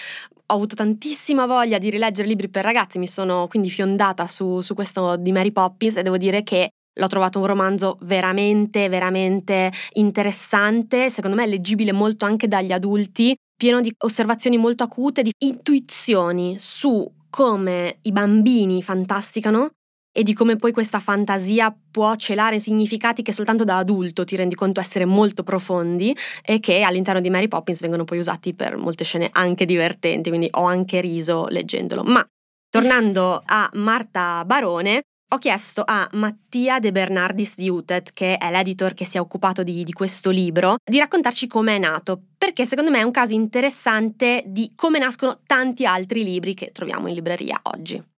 ho 0.46 0.54
avuto 0.54 0.74
tantissima 0.74 1.44
voglia 1.44 1.76
di 1.78 1.90
rileggere 1.90 2.26
libri 2.26 2.48
per 2.48 2.64
ragazzi, 2.64 2.98
mi 2.98 3.06
sono 3.06 3.48
quindi 3.48 3.68
fiondata 3.68 4.26
su, 4.26 4.62
su 4.62 4.74
questo 4.74 5.16
di 5.16 5.30
Mary 5.30 5.52
Poppins 5.52 5.96
e 5.96 6.02
devo 6.02 6.16
dire 6.16 6.42
che 6.42 6.70
l'ho 6.94 7.06
trovato 7.06 7.38
un 7.38 7.46
romanzo 7.46 7.98
veramente, 8.02 8.88
veramente 8.88 9.70
interessante, 9.92 11.10
secondo 11.10 11.36
me 11.36 11.46
leggibile 11.46 11.92
molto 11.92 12.24
anche 12.24 12.48
dagli 12.48 12.72
adulti, 12.72 13.34
pieno 13.54 13.80
di 13.80 13.92
osservazioni 14.04 14.56
molto 14.56 14.84
acute, 14.84 15.22
di 15.22 15.32
intuizioni 15.44 16.56
su 16.58 17.10
come 17.28 17.98
i 18.02 18.12
bambini 18.12 18.82
fantasticano 18.82 19.70
e 20.12 20.22
di 20.22 20.34
come 20.34 20.56
poi 20.56 20.72
questa 20.72 21.00
fantasia 21.00 21.74
può 21.90 22.14
celare 22.16 22.58
significati 22.58 23.22
che 23.22 23.32
soltanto 23.32 23.64
da 23.64 23.78
adulto 23.78 24.24
ti 24.24 24.36
rendi 24.36 24.54
conto 24.54 24.80
essere 24.80 25.06
molto 25.06 25.42
profondi 25.42 26.14
e 26.44 26.60
che 26.60 26.82
all'interno 26.82 27.20
di 27.20 27.30
Mary 27.30 27.48
Poppins 27.48 27.80
vengono 27.80 28.04
poi 28.04 28.18
usati 28.18 28.54
per 28.54 28.76
molte 28.76 29.04
scene 29.04 29.30
anche 29.32 29.64
divertenti, 29.64 30.28
quindi 30.28 30.48
ho 30.52 30.64
anche 30.64 31.00
riso 31.00 31.46
leggendolo. 31.48 32.02
Ma 32.02 32.24
tornando 32.68 33.42
a 33.44 33.70
Marta 33.74 34.44
Barone, 34.44 35.02
ho 35.32 35.38
chiesto 35.38 35.82
a 35.86 36.06
Mattia 36.12 36.78
De 36.78 36.92
Bernardis 36.92 37.56
di 37.56 37.70
Utet, 37.70 38.12
che 38.12 38.36
è 38.36 38.50
l'editor 38.50 38.92
che 38.92 39.06
si 39.06 39.16
è 39.16 39.20
occupato 39.20 39.62
di, 39.62 39.82
di 39.82 39.92
questo 39.92 40.28
libro, 40.28 40.76
di 40.84 40.98
raccontarci 40.98 41.46
come 41.46 41.76
è 41.76 41.78
nato, 41.78 42.20
perché 42.36 42.66
secondo 42.66 42.90
me 42.90 42.98
è 42.98 43.02
un 43.02 43.12
caso 43.12 43.32
interessante 43.32 44.42
di 44.46 44.72
come 44.76 44.98
nascono 44.98 45.40
tanti 45.46 45.86
altri 45.86 46.22
libri 46.22 46.52
che 46.52 46.70
troviamo 46.70 47.08
in 47.08 47.14
libreria 47.14 47.58
oggi. 47.62 48.11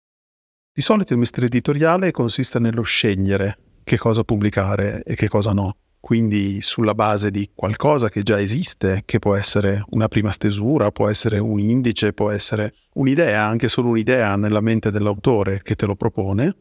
Di 0.75 0.81
solito 0.81 1.13
il 1.13 1.19
mestiere 1.19 1.49
editoriale 1.49 2.13
consiste 2.13 2.59
nello 2.59 2.81
scegliere 2.81 3.59
che 3.85 3.99
cosa 3.99 4.25
pubblicare 4.25 5.03
e 5.03 5.15
che 5.15 5.29
cosa 5.29 5.53
no. 5.53 5.77
Quindi 6.01 6.63
sulla 6.63 6.95
base 6.95 7.31
di 7.31 7.51
qualcosa 7.55 8.09
che 8.09 8.23
già 8.23 8.41
esiste, 8.41 9.03
che 9.05 9.19
può 9.19 9.35
essere 9.35 9.85
una 9.91 10.09
prima 10.09 10.31
stesura, 10.31 10.91
può 10.91 11.11
essere 11.11 11.39
un 11.39 11.61
indice, 11.61 12.15
può 12.15 12.31
essere 12.31 12.73
un'idea, 12.95 13.45
anche 13.45 13.69
solo 13.69 13.91
un'idea 13.91 14.35
nella 14.37 14.63
mente 14.63 14.91
dell'autore 14.91 15.61
che 15.63 15.75
te 15.75 15.85
lo 15.85 15.95
propone, 15.95 16.57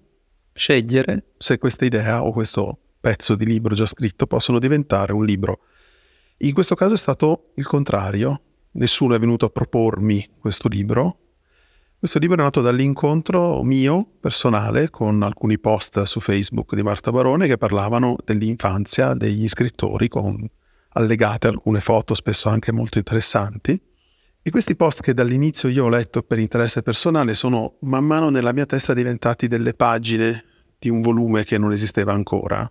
scegliere 0.52 1.28
se 1.38 1.58
questa 1.58 1.86
idea 1.86 2.22
o 2.22 2.34
questo 2.34 2.80
pezzo 3.00 3.36
di 3.36 3.46
libro 3.46 3.76
già 3.76 3.86
scritto 3.86 4.28
possono 4.28 4.60
diventare 4.60 5.14
un 5.14 5.24
libro. 5.24 5.62
In 6.40 6.52
questo 6.52 6.76
caso 6.76 6.96
è 6.96 6.98
stato 6.98 7.52
il 7.56 7.66
contrario. 7.66 8.42
Nessuno 8.72 9.16
è 9.16 9.20
venuto 9.20 9.46
a 9.46 9.50
propormi 9.50 10.32
questo 10.38 10.68
libro, 10.68 11.31
questo 12.02 12.18
libro 12.18 12.42
è 12.42 12.44
nato 12.44 12.62
dall'incontro 12.62 13.62
mio 13.62 14.04
personale 14.20 14.90
con 14.90 15.22
alcuni 15.22 15.60
post 15.60 16.02
su 16.02 16.20
Facebook 16.20 16.74
di 16.74 16.82
Marta 16.82 17.12
Barone 17.12 17.46
che 17.46 17.60
parlavano 17.60 18.16
dell'infanzia 18.26 19.14
degli 19.14 19.48
scrittori 19.48 20.08
con 20.08 20.50
allegate 20.94 21.48
alcune 21.48 21.80
foto 21.80 22.16
spesso 22.16 22.50
anche 22.50 22.72
molto 22.72 22.98
interessanti. 22.98 23.80
E 24.42 24.50
questi 24.50 24.76
post 24.76 25.02
che 25.02 25.14
dall'inizio 25.14 25.70
io 25.70 25.86
ho 25.86 25.90
letto 25.90 26.24
per 26.24 26.40
interesse 26.40 26.82
personale 26.82 27.36
sono 27.36 27.76
man 27.82 28.06
mano 28.06 28.30
nella 28.32 28.52
mia 28.52 28.66
testa 28.66 28.96
diventati 28.96 29.48
delle 29.48 29.76
pagine 29.76 30.44
di 30.80 30.90
un 30.90 31.02
volume 31.02 31.44
che 31.44 31.60
non 31.60 31.72
esisteva 31.72 32.14
ancora. 32.14 32.68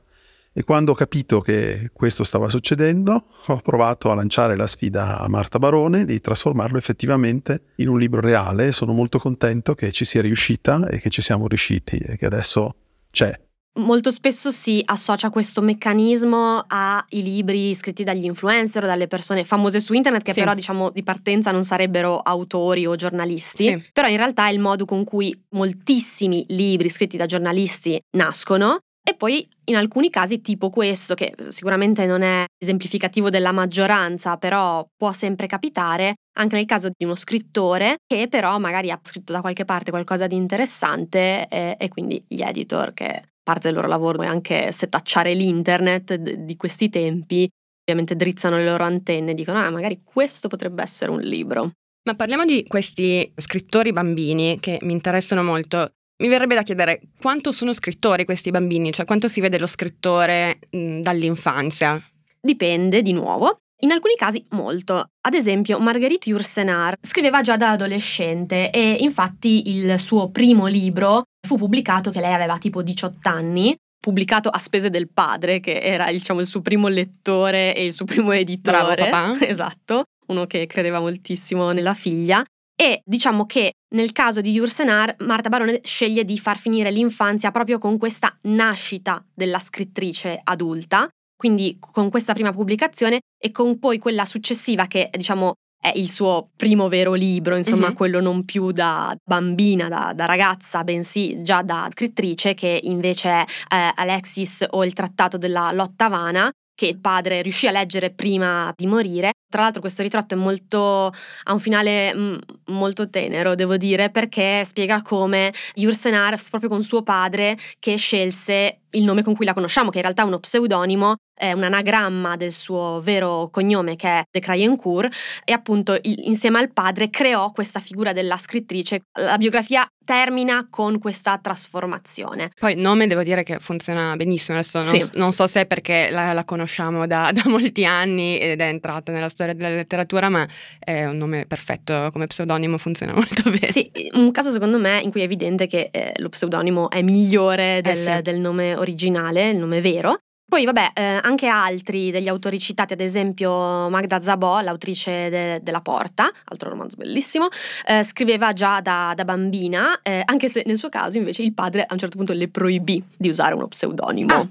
E 0.61 0.63
quando 0.63 0.93
ho 0.93 0.95
capito 0.95 1.41
che 1.41 1.89
questo 1.91 2.23
stava 2.23 2.51
succedendo, 2.51 3.25
ho 3.47 3.57
provato 3.61 4.11
a 4.11 4.15
lanciare 4.15 4.57
la 4.57 4.67
sfida 4.67 5.19
a 5.19 5.27
Marta 5.27 5.59
Barone 5.59 6.05
di 6.05 6.21
trasformarlo 6.21 6.77
effettivamente 6.77 7.69
in 7.77 7.89
un 7.89 7.99
libro 7.99 8.21
reale 8.21 8.67
e 8.67 8.73
sono 8.73 8.93
molto 8.93 9.19
contento 9.19 9.75
che 9.75 9.91
ci 9.91 10.05
sia 10.05 10.21
riuscita 10.21 10.87
e 10.89 11.01
che 11.01 11.09
ci 11.09 11.23
siamo 11.23 11.49
riusciti 11.49 11.97
e 11.97 12.19
che 12.19 12.27
adesso 12.27 12.75
c'è. 13.11 13.33
Molto 13.79 14.11
spesso 14.11 14.51
si 14.51 14.83
associa 14.85 15.31
questo 15.31 15.63
meccanismo 15.63 16.63
ai 16.67 17.23
libri 17.23 17.75
scritti 17.75 18.05
dagli 18.05 18.27
influencer 18.27 18.85
o 18.85 18.87
dalle 18.87 19.07
persone 19.07 19.45
famose 19.45 19.81
su 19.81 19.95
internet 19.95 20.23
che 20.23 20.35
Sì. 20.35 20.41
però 20.41 20.53
diciamo 20.53 20.91
di 20.91 21.03
partenza 21.03 21.53
non 21.53 21.63
sarebbero 21.65 22.19
autori 22.19 22.85
o 22.85 22.97
giornalisti, 22.97 23.63
Sì. 23.65 23.83
però 23.95 24.09
in 24.09 24.19
realtà 24.19 24.47
è 24.49 24.53
il 24.53 24.59
modo 24.59 24.85
con 24.85 25.05
cui 25.05 25.35
moltissimi 25.53 26.45
libri 26.49 26.91
scritti 26.91 27.17
da 27.17 27.25
giornalisti 27.25 27.99
nascono 28.19 28.81
e 29.03 29.15
poi 29.15 29.49
in 29.65 29.77
alcuni 29.77 30.11
casi 30.11 30.41
tipo 30.41 30.71
questo, 30.71 31.15
che 31.15 31.35
sicuramente 31.39 32.07
non 32.07 32.23
è 32.23 32.45
esemplificativo 32.59 33.31
della 33.31 33.53
maggioranza, 33.53 34.37
però 34.37 34.87
può 34.97 35.13
sempre 35.13 35.47
capitare, 35.47 36.17
anche 36.39 36.57
nel 36.57 36.67
caso 36.67 36.91
di 36.95 37.05
uno 37.05 37.15
scrittore 37.15 37.97
che 38.07 38.29
però 38.29 38.59
magari 38.59 38.91
ha 38.91 38.99
scritto 39.03 39.33
da 39.33 39.41
qualche 39.41 39.65
parte 39.65 39.91
qualcosa 39.91 40.27
di 40.27 40.37
interessante 40.37 41.47
e, 41.49 41.77
e 41.79 41.89
quindi 41.89 42.23
gli 42.27 42.43
editor 42.43 42.93
che 42.93 43.23
parte 43.43 43.69
del 43.69 43.77
loro 43.77 43.89
lavoro 43.89 44.23
è 44.23 44.27
anche 44.27 44.71
setacciare 44.71 45.35
l'internet 45.35 46.15
di 46.15 46.57
questi 46.57 46.89
tempi, 46.89 47.49
ovviamente 47.83 48.15
drizzano 48.15 48.57
le 48.57 48.65
loro 48.65 48.85
antenne 48.85 49.33
e 49.33 49.35
dicono 49.35 49.59
ah 49.59 49.71
magari 49.71 50.03
questo 50.05 50.49
potrebbe 50.49 50.83
essere 50.83 51.11
un 51.11 51.21
libro. 51.21 51.73
Ma 52.03 52.15
parliamo 52.15 52.45
di 52.45 52.65
questi 52.67 53.31
scrittori 53.37 53.93
bambini 53.93 54.59
che 54.59 54.79
mi 54.83 54.93
interessano 54.93 55.43
molto. 55.43 55.93
Mi 56.21 56.29
verrebbe 56.29 56.55
da 56.55 56.63
chiedere 56.63 57.01
quanto 57.19 57.51
sono 57.51 57.73
scrittori 57.73 58.27
questi 58.27 58.51
bambini, 58.51 58.93
cioè 58.93 59.07
quanto 59.07 59.27
si 59.27 59.41
vede 59.41 59.59
lo 59.59 59.67
scrittore 59.67 60.59
mh, 60.71 61.01
dall'infanzia. 61.01 62.01
Dipende 62.39 63.01
di 63.01 63.13
nuovo. 63.13 63.61
In 63.83 63.93
alcuni 63.93 64.15
casi 64.17 64.45
molto. 64.51 65.07
Ad 65.23 65.33
esempio, 65.33 65.79
Marguerite 65.79 66.29
Yourcenar 66.29 66.97
scriveva 67.01 67.41
già 67.41 67.57
da 67.57 67.71
adolescente 67.71 68.71
e 68.71 68.99
infatti 69.01 69.71
il 69.75 69.99
suo 69.99 70.31
primo 70.31 70.67
libro 70.67 71.23
fu 71.47 71.57
pubblicato 71.57 72.11
che 72.11 72.21
lei 72.21 72.35
aveva 72.35 72.59
tipo 72.59 72.83
18 72.83 73.27
anni, 73.31 73.75
pubblicato 73.99 74.51
a 74.51 74.59
spese 74.59 74.91
del 74.91 75.11
padre 75.11 75.61
che 75.61 75.81
era 75.81 76.11
diciamo 76.11 76.41
il 76.41 76.47
suo 76.47 76.61
primo 76.61 76.89
lettore 76.89 77.75
e 77.75 77.87
il 77.87 77.93
suo 77.93 78.05
primo 78.05 78.33
editore. 78.33 78.95
Bravo, 78.95 79.33
papà. 79.33 79.39
Esatto, 79.49 80.05
uno 80.27 80.45
che 80.45 80.67
credeva 80.67 81.01
moltissimo 81.01 81.73
nella 81.73 81.95
figlia. 81.95 82.45
E 82.77 83.01
diciamo 83.05 83.47
che 83.47 83.73
nel 83.91 84.13
caso 84.13 84.41
di 84.41 84.51
Yourcenar, 84.53 85.17
Marta 85.21 85.49
Barone 85.49 85.81
sceglie 85.83 86.25
di 86.25 86.39
far 86.39 86.59
finire 86.59 86.91
l'infanzia 86.91 87.51
proprio 87.51 87.79
con 87.79 87.99
questa 87.99 88.37
nascita 88.43 89.25
della 89.35 89.59
scrittrice 89.59 90.41
adulta, 90.43 91.09
quindi 91.37 91.79
con 91.81 92.11
questa 92.11 92.33
prima 92.33 92.53
pubblicazione 92.53 93.21
e 93.43 93.51
con 93.51 93.79
poi 93.79 93.99
quella 93.99 94.25
successiva 94.25 94.87
che 94.87 95.11
diciamo 95.13 95.55
è 95.83 95.93
il 95.95 96.11
suo 96.11 96.51
primo 96.57 96.89
vero 96.89 97.15
libro, 97.15 97.57
insomma 97.57 97.89
Mhm. 97.89 97.95
quello 97.95 98.21
non 98.21 98.45
più 98.45 98.71
da 98.71 99.17
bambina, 99.25 99.89
da, 99.89 100.13
da 100.15 100.27
ragazza, 100.27 100.85
bensì 100.85 101.43
già 101.43 101.63
da 101.63 101.89
scrittrice, 101.91 102.53
che 102.53 102.79
invece 102.83 103.31
è 103.31 103.45
eh, 103.75 103.93
Alexis 103.95 104.67
o 104.69 104.85
il 104.85 104.93
trattato 104.93 105.39
della 105.39 105.73
lotta 105.73 106.09
vana, 106.09 106.51
che 106.75 106.87
il 106.87 107.01
padre 107.01 107.41
riuscì 107.41 107.67
a 107.67 107.71
leggere 107.71 108.11
prima 108.11 108.71
di 108.77 108.87
morire. 108.87 109.33
Tra 109.51 109.63
l'altro 109.63 109.81
questo 109.81 110.03
ritratto 110.03 110.35
è 110.35 110.39
molto, 110.39 111.07
ha 111.09 111.53
un 111.53 111.59
finale 111.59 112.15
mm, 112.15 112.37
molto 112.67 113.11
tenero, 113.11 113.57
devo 113.57 113.77
dire, 113.77 114.09
perché 114.11 114.65
spiega 114.65 115.03
come 115.03 115.53
Yursenar 115.75 116.39
fu 116.39 116.49
proprio 116.51 116.71
con 116.71 116.83
suo 116.83 117.03
padre 117.03 117.59
che 117.81 117.97
scelse 117.97 118.83
il 118.93 119.05
nome 119.05 119.23
con 119.23 119.35
cui 119.35 119.45
la 119.45 119.53
conosciamo, 119.53 119.91
che 119.91 119.99
in 119.99 120.03
realtà 120.03 120.23
è 120.23 120.27
uno 120.27 120.39
pseudonimo, 120.39 121.15
è 121.35 121.53
un 121.53 121.63
anagramma 121.63 122.37
del 122.37 122.53
suo 122.53 123.01
vero 123.03 123.49
cognome 123.51 123.97
che 123.97 124.09
è 124.09 124.23
De 124.31 124.41
Crayencourt 124.41 125.15
e 125.45 125.53
appunto 125.53 125.97
insieme 126.03 126.59
al 126.59 126.73
padre 126.73 127.09
creò 127.09 127.51
questa 127.51 127.79
figura 127.81 128.13
della 128.13 128.37
scrittrice. 128.37 129.03
La 129.19 129.39
biografia 129.39 129.87
termina 130.05 130.67
con 130.69 130.99
questa 130.99 131.39
trasformazione. 131.39 132.51
Poi 132.59 132.73
il 132.73 132.81
nome 132.81 133.07
devo 133.07 133.23
dire 133.23 133.43
che 133.45 133.59
funziona 133.61 134.17
benissimo, 134.17 134.59
adesso 134.59 134.83
non, 134.83 134.99
Sì. 134.99 135.09
non 135.15 135.33
so 135.33 135.47
se 135.47 135.63
è 135.63 135.67
perché 135.67 136.09
la, 136.11 136.33
la 136.33 136.45
conosciamo 136.45 137.07
da, 137.07 137.31
da 137.33 137.43
molti 137.47 137.85
anni 137.85 138.39
ed 138.39 138.61
è 138.61 138.67
entrata 138.67 139.13
nella 139.13 139.29
storia 139.29 139.40
della 139.47 139.69
letteratura, 139.69 140.29
ma 140.29 140.47
è 140.79 141.05
un 141.05 141.17
nome 141.17 141.47
perfetto 141.47 142.11
come 142.13 142.27
pseudonimo, 142.27 142.79
funziona 142.79 143.13
molto 143.15 143.43
bene. 143.51 143.67
Sì, 143.67 143.91
un 144.15 144.31
caso 144.31 144.51
secondo 144.51 144.79
me 144.79 145.01
in 145.01 145.11
cui 145.11 145.21
è 145.21 145.25
evidente 145.25 145.67
che 145.67 145.89
eh, 145.93 146.13
lo 146.17 146.29
pseudonimo 146.29 146.91
è 146.91 147.03
migliore 147.03 147.81
del, 147.83 147.97
sì. 147.97 148.23
del 148.23 148.39
nome 148.39 148.77
originale, 148.77 149.51
il 149.51 149.59
nome 149.59 149.81
vero. 149.81 150.21
Poi, 150.51 150.65
vabbè, 150.65 150.91
eh, 150.95 151.21
anche 151.23 151.47
altri 151.47 152.11
degli 152.11 152.27
autori 152.27 152.59
citati, 152.59 152.93
ad 152.93 153.01
esempio 153.01 153.89
Magda 153.89 154.21
Zabò, 154.21 154.61
l'autrice 154.61 155.29
de- 155.29 155.61
della 155.63 155.81
Porta, 155.81 156.29
altro 156.47 156.71
romanzo 156.71 156.97
bellissimo, 156.97 157.47
eh, 157.87 158.03
scriveva 158.03 158.53
già 158.53 158.81
da, 158.81 159.13
da 159.15 159.25
bambina, 159.25 160.01
eh, 160.03 160.23
anche 160.25 160.49
se 160.49 160.65
nel 160.67 160.77
suo 160.77 160.89
caso 160.89 161.19
invece 161.19 161.43
il 161.43 161.55
padre 161.55 161.83
a 161.83 161.93
un 161.93 161.99
certo 161.99 162.17
punto 162.17 162.33
le 162.33 162.49
proibì 162.49 163.01
di 163.17 163.29
usare 163.29 163.55
uno 163.55 163.69
pseudonimo. 163.69 164.35
Ah. 164.35 164.49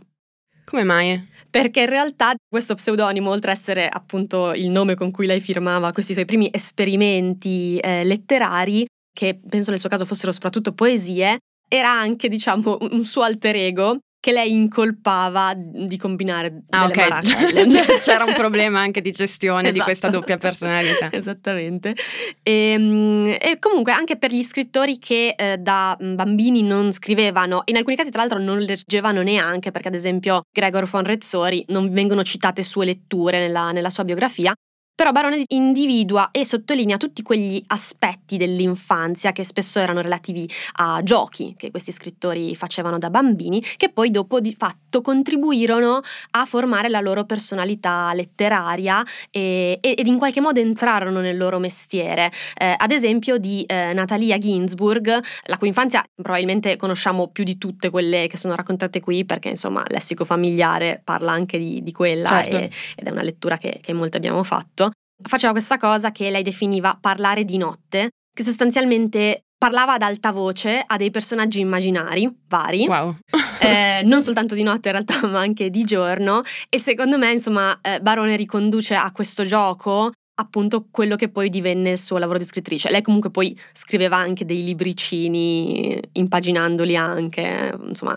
Come 0.69 0.83
mai? 0.83 1.27
Perché 1.49 1.79
in 1.79 1.89
realtà 1.89 2.35
questo 2.47 2.75
pseudonimo, 2.75 3.27
oltre 3.27 3.49
a 3.49 3.55
essere 3.55 3.89
appunto 3.89 4.53
il 4.53 4.69
nome 4.69 4.93
con 4.93 5.09
cui 5.09 5.25
lei 5.25 5.39
firmava 5.39 5.91
questi 5.91 6.13
suoi 6.13 6.25
primi 6.25 6.47
esperimenti 6.51 7.79
eh, 7.79 8.03
letterari, 8.03 8.85
che 9.11 9.39
penso 9.49 9.71
nel 9.71 9.79
suo 9.79 9.89
caso 9.89 10.05
fossero 10.05 10.31
soprattutto 10.31 10.73
poesie, 10.73 11.39
era 11.67 11.89
anche, 11.89 12.29
diciamo, 12.29 12.77
un 12.91 13.03
suo 13.03 13.23
alter 13.23 13.55
ego 13.55 13.97
che 14.19 14.31
lei 14.31 14.51
incolpava 14.53 15.53
di 15.55 15.97
combinare 15.97 16.63
Ah, 16.69 16.87
delle 16.87 17.03
ok. 17.03 17.09
marachelle. 17.09 17.65
C'era 18.03 18.25
un 18.25 18.33
problema 18.33 18.79
anche 18.79 19.01
di 19.01 19.11
gestione 19.11 19.63
di 19.63 19.67
Esatto. 19.69 19.83
questa 19.83 20.09
doppia 20.09 20.37
personalità. 20.37 21.09
Esattamente. 21.15 21.95
E, 22.43 23.37
e 23.39 23.59
comunque 23.59 23.91
anche 23.91 24.17
per 24.17 24.31
gli 24.31 24.43
scrittori 24.43 24.99
che 24.99 25.35
eh, 25.37 25.57
da 25.57 25.95
bambini 25.99 26.61
non 26.63 26.91
scrivevano, 26.91 27.61
in 27.65 27.77
alcuni 27.77 27.95
casi 27.95 28.09
tra 28.09 28.21
l'altro 28.21 28.39
non 28.39 28.59
leggevano 28.59 29.21
neanche, 29.21 29.71
perché 29.71 29.87
ad 29.87 29.95
esempio 29.95 30.41
Gregor 30.51 30.85
von 30.85 31.03
Rezzori 31.03 31.63
non 31.69 31.91
vengono 31.91 32.23
citate 32.23 32.61
sue 32.63 32.85
letture 32.85 33.39
nella, 33.39 33.71
nella 33.71 33.89
sua 33.89 34.03
biografia. 34.03 34.53
Però 34.99 35.13
Barone 35.13 35.45
individua 35.47 36.29
e 36.29 36.43
sottolinea 36.43 36.97
tutti 36.97 37.21
quegli 37.21 37.63
aspetti 37.67 38.35
dell'infanzia 38.35 39.31
che 39.31 39.45
spesso 39.45 39.79
erano 39.79 40.01
relativi 40.01 40.45
a 40.73 41.01
giochi 41.03 41.55
che 41.57 41.71
questi 41.71 41.93
scrittori 41.93 42.53
facevano 42.53 42.97
da 42.97 43.09
bambini, 43.09 43.63
che 43.77 43.87
poi 43.93 44.11
dopo 44.11 44.41
di 44.41 44.53
fatto 44.59 44.99
contribuirono 44.99 46.01
a 46.31 46.45
formare 46.45 46.89
la 46.89 46.99
loro 46.99 47.23
personalità 47.23 48.11
letteraria 48.13 49.01
e- 49.31 49.79
ed 49.79 50.05
in 50.05 50.17
qualche 50.17 50.41
modo 50.41 50.59
entrarono 50.59 51.21
nel 51.21 51.37
loro 51.37 51.59
mestiere. 51.59 52.29
Eh, 52.59 52.75
ad 52.77 52.91
esempio 52.91 53.37
di 53.37 53.63
eh, 53.63 53.93
Natalia 53.93 54.37
Ginsburg, 54.37 55.17
la 55.45 55.57
cui 55.57 55.69
infanzia 55.69 56.03
probabilmente 56.13 56.75
conosciamo 56.75 57.29
più 57.29 57.45
di 57.45 57.57
tutte 57.57 57.89
quelle 57.89 58.27
che 58.27 58.35
sono 58.35 58.53
raccontate 58.53 58.99
qui, 58.99 59.23
perché 59.23 59.47
insomma 59.47 59.81
lessico 59.87 60.25
familiare 60.25 60.99
parla 61.01 61.31
anche 61.31 61.57
di, 61.57 61.81
di 61.83 61.93
quella 61.93 62.27
Certo. 62.41 62.57
e- 62.57 62.69
ed 62.97 63.07
è 63.07 63.11
una 63.11 63.23
lettura 63.23 63.55
che, 63.55 63.79
che 63.81 63.93
molti 63.93 64.17
abbiamo 64.17 64.43
fatto. 64.43 64.87
Faceva 65.21 65.51
questa 65.51 65.77
cosa 65.77 66.11
che 66.11 66.29
lei 66.29 66.43
definiva 66.43 66.97
parlare 66.99 67.43
di 67.43 67.57
notte, 67.57 68.09
che 68.33 68.43
sostanzialmente 68.43 69.43
parlava 69.57 69.93
ad 69.95 70.01
alta 70.01 70.31
voce 70.31 70.81
a 70.85 70.95
dei 70.95 71.11
personaggi 71.11 71.59
immaginari 71.59 72.33
vari 72.47 72.87
Wow. 72.87 73.17
eh, 73.59 74.01
non 74.05 74.21
soltanto 74.21 74.55
di 74.55 74.63
notte 74.63 74.87
in 74.87 74.93
realtà, 74.93 75.19
ma 75.27 75.39
anche 75.39 75.69
di 75.69 75.83
giorno. 75.83 76.41
E 76.69 76.79
secondo 76.79 77.17
me, 77.17 77.31
insomma, 77.31 77.77
eh, 77.81 77.99
Barone 77.99 78.37
riconduce 78.37 78.95
a 78.95 79.11
questo 79.11 79.43
gioco 79.43 80.11
appunto 80.39 80.87
quello 80.89 81.15
che 81.17 81.29
poi 81.29 81.49
divenne 81.49 81.91
il 81.91 81.97
suo 81.97 82.17
lavoro 82.17 82.37
di 82.37 82.45
scrittrice. 82.45 82.89
Lei 82.89 83.01
comunque 83.01 83.29
poi 83.29 83.57
scriveva 83.73 84.15
anche 84.15 84.45
dei 84.45 84.63
libricini, 84.63 85.99
impaginandoli 86.13 86.95
anche, 86.95 87.77
insomma, 87.87 88.15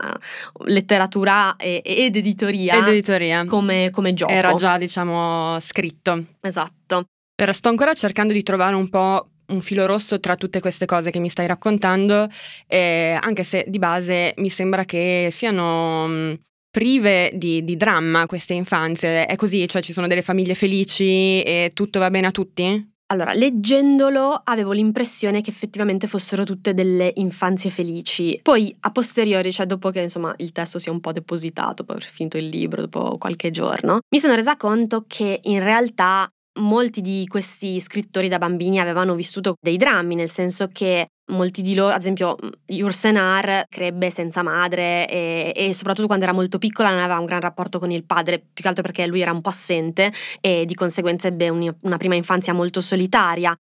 letteratura 0.66 1.56
e- 1.56 1.82
ed 1.84 2.16
editoria 2.16 2.78
Ed 2.78 2.88
editoria. 2.88 3.44
come, 3.44 3.90
come 3.90 4.12
gioco. 4.14 4.32
Era 4.32 4.54
già, 4.54 4.78
diciamo, 4.78 5.58
scritto. 5.60 6.24
Esatto. 6.40 7.04
Ora 7.42 7.52
sto 7.52 7.68
ancora 7.68 7.92
cercando 7.94 8.32
di 8.32 8.42
trovare 8.42 8.76
un 8.76 8.88
po' 8.88 9.26
un 9.46 9.60
filo 9.60 9.84
rosso 9.84 10.20
tra 10.20 10.36
tutte 10.36 10.60
queste 10.60 10.86
cose 10.86 11.10
che 11.10 11.18
mi 11.18 11.28
stai 11.28 11.46
raccontando, 11.46 12.28
eh, 12.68 13.18
anche 13.20 13.42
se 13.42 13.64
di 13.66 13.78
base 13.78 14.32
mi 14.36 14.48
sembra 14.48 14.84
che 14.84 15.28
siano 15.30 16.06
mh, 16.06 16.38
prive 16.72 17.30
di, 17.34 17.62
di 17.62 17.76
dramma 17.76 18.26
queste 18.26 18.54
infanzie. 18.54 19.26
È 19.26 19.36
così? 19.36 19.68
Cioè 19.68 19.82
ci 19.82 19.92
sono 19.92 20.06
delle 20.08 20.22
famiglie 20.22 20.54
felici 20.54 21.42
e 21.42 21.70
tutto 21.74 21.98
va 21.98 22.10
bene 22.10 22.28
a 22.28 22.30
tutti? 22.30 22.90
Allora, 23.12 23.34
leggendolo 23.34 24.40
avevo 24.42 24.72
l'impressione 24.72 25.42
che 25.42 25.50
effettivamente 25.50 26.06
fossero 26.06 26.44
tutte 26.44 26.72
delle 26.72 27.12
infanzie 27.16 27.68
felici. 27.68 28.40
Poi, 28.42 28.74
a 28.80 28.90
posteriori, 28.90 29.52
cioè 29.52 29.66
dopo 29.66 29.90
che 29.90 30.00
insomma 30.00 30.32
il 30.38 30.50
testo 30.50 30.78
sia 30.78 30.92
un 30.92 31.00
po' 31.00 31.12
depositato, 31.12 31.74
dopo 31.82 31.92
aver 31.92 32.04
finito 32.04 32.38
il 32.38 32.46
libro, 32.46 32.80
dopo 32.80 33.18
qualche 33.18 33.50
giorno, 33.50 33.98
mi 34.08 34.18
sono 34.18 34.34
resa 34.34 34.56
conto 34.56 35.04
che 35.06 35.40
in 35.42 35.62
realtà 35.62 36.26
molti 36.60 37.00
di 37.00 37.26
questi 37.28 37.80
scrittori 37.80 38.28
da 38.28 38.38
bambini 38.38 38.78
avevano 38.78 39.14
vissuto 39.14 39.54
dei 39.60 39.76
drammi, 39.76 40.14
nel 40.14 40.28
senso 40.28 40.68
che 40.68 41.08
molti 41.32 41.62
di 41.62 41.74
loro, 41.74 41.94
ad 41.94 42.00
esempio 42.00 42.36
Yursenar, 42.66 43.64
crebbe 43.68 44.10
senza 44.10 44.42
madre 44.42 45.08
e, 45.08 45.52
e 45.54 45.74
soprattutto 45.74 46.06
quando 46.06 46.24
era 46.24 46.34
molto 46.34 46.58
piccola 46.58 46.90
non 46.90 46.98
aveva 46.98 47.18
un 47.18 47.24
gran 47.24 47.40
rapporto 47.40 47.78
con 47.78 47.90
il 47.90 48.04
padre, 48.04 48.38
più 48.38 48.62
che 48.62 48.68
altro 48.68 48.82
perché 48.82 49.06
lui 49.06 49.20
era 49.20 49.32
un 49.32 49.40
po' 49.40 49.48
assente 49.48 50.12
e 50.40 50.64
di 50.66 50.74
conseguenza 50.74 51.28
ebbe 51.28 51.48
un- 51.48 51.74
una 51.82 51.96
prima 51.96 52.14
infanzia 52.14 52.52
molto 52.52 52.80
solitaria. 52.80 53.54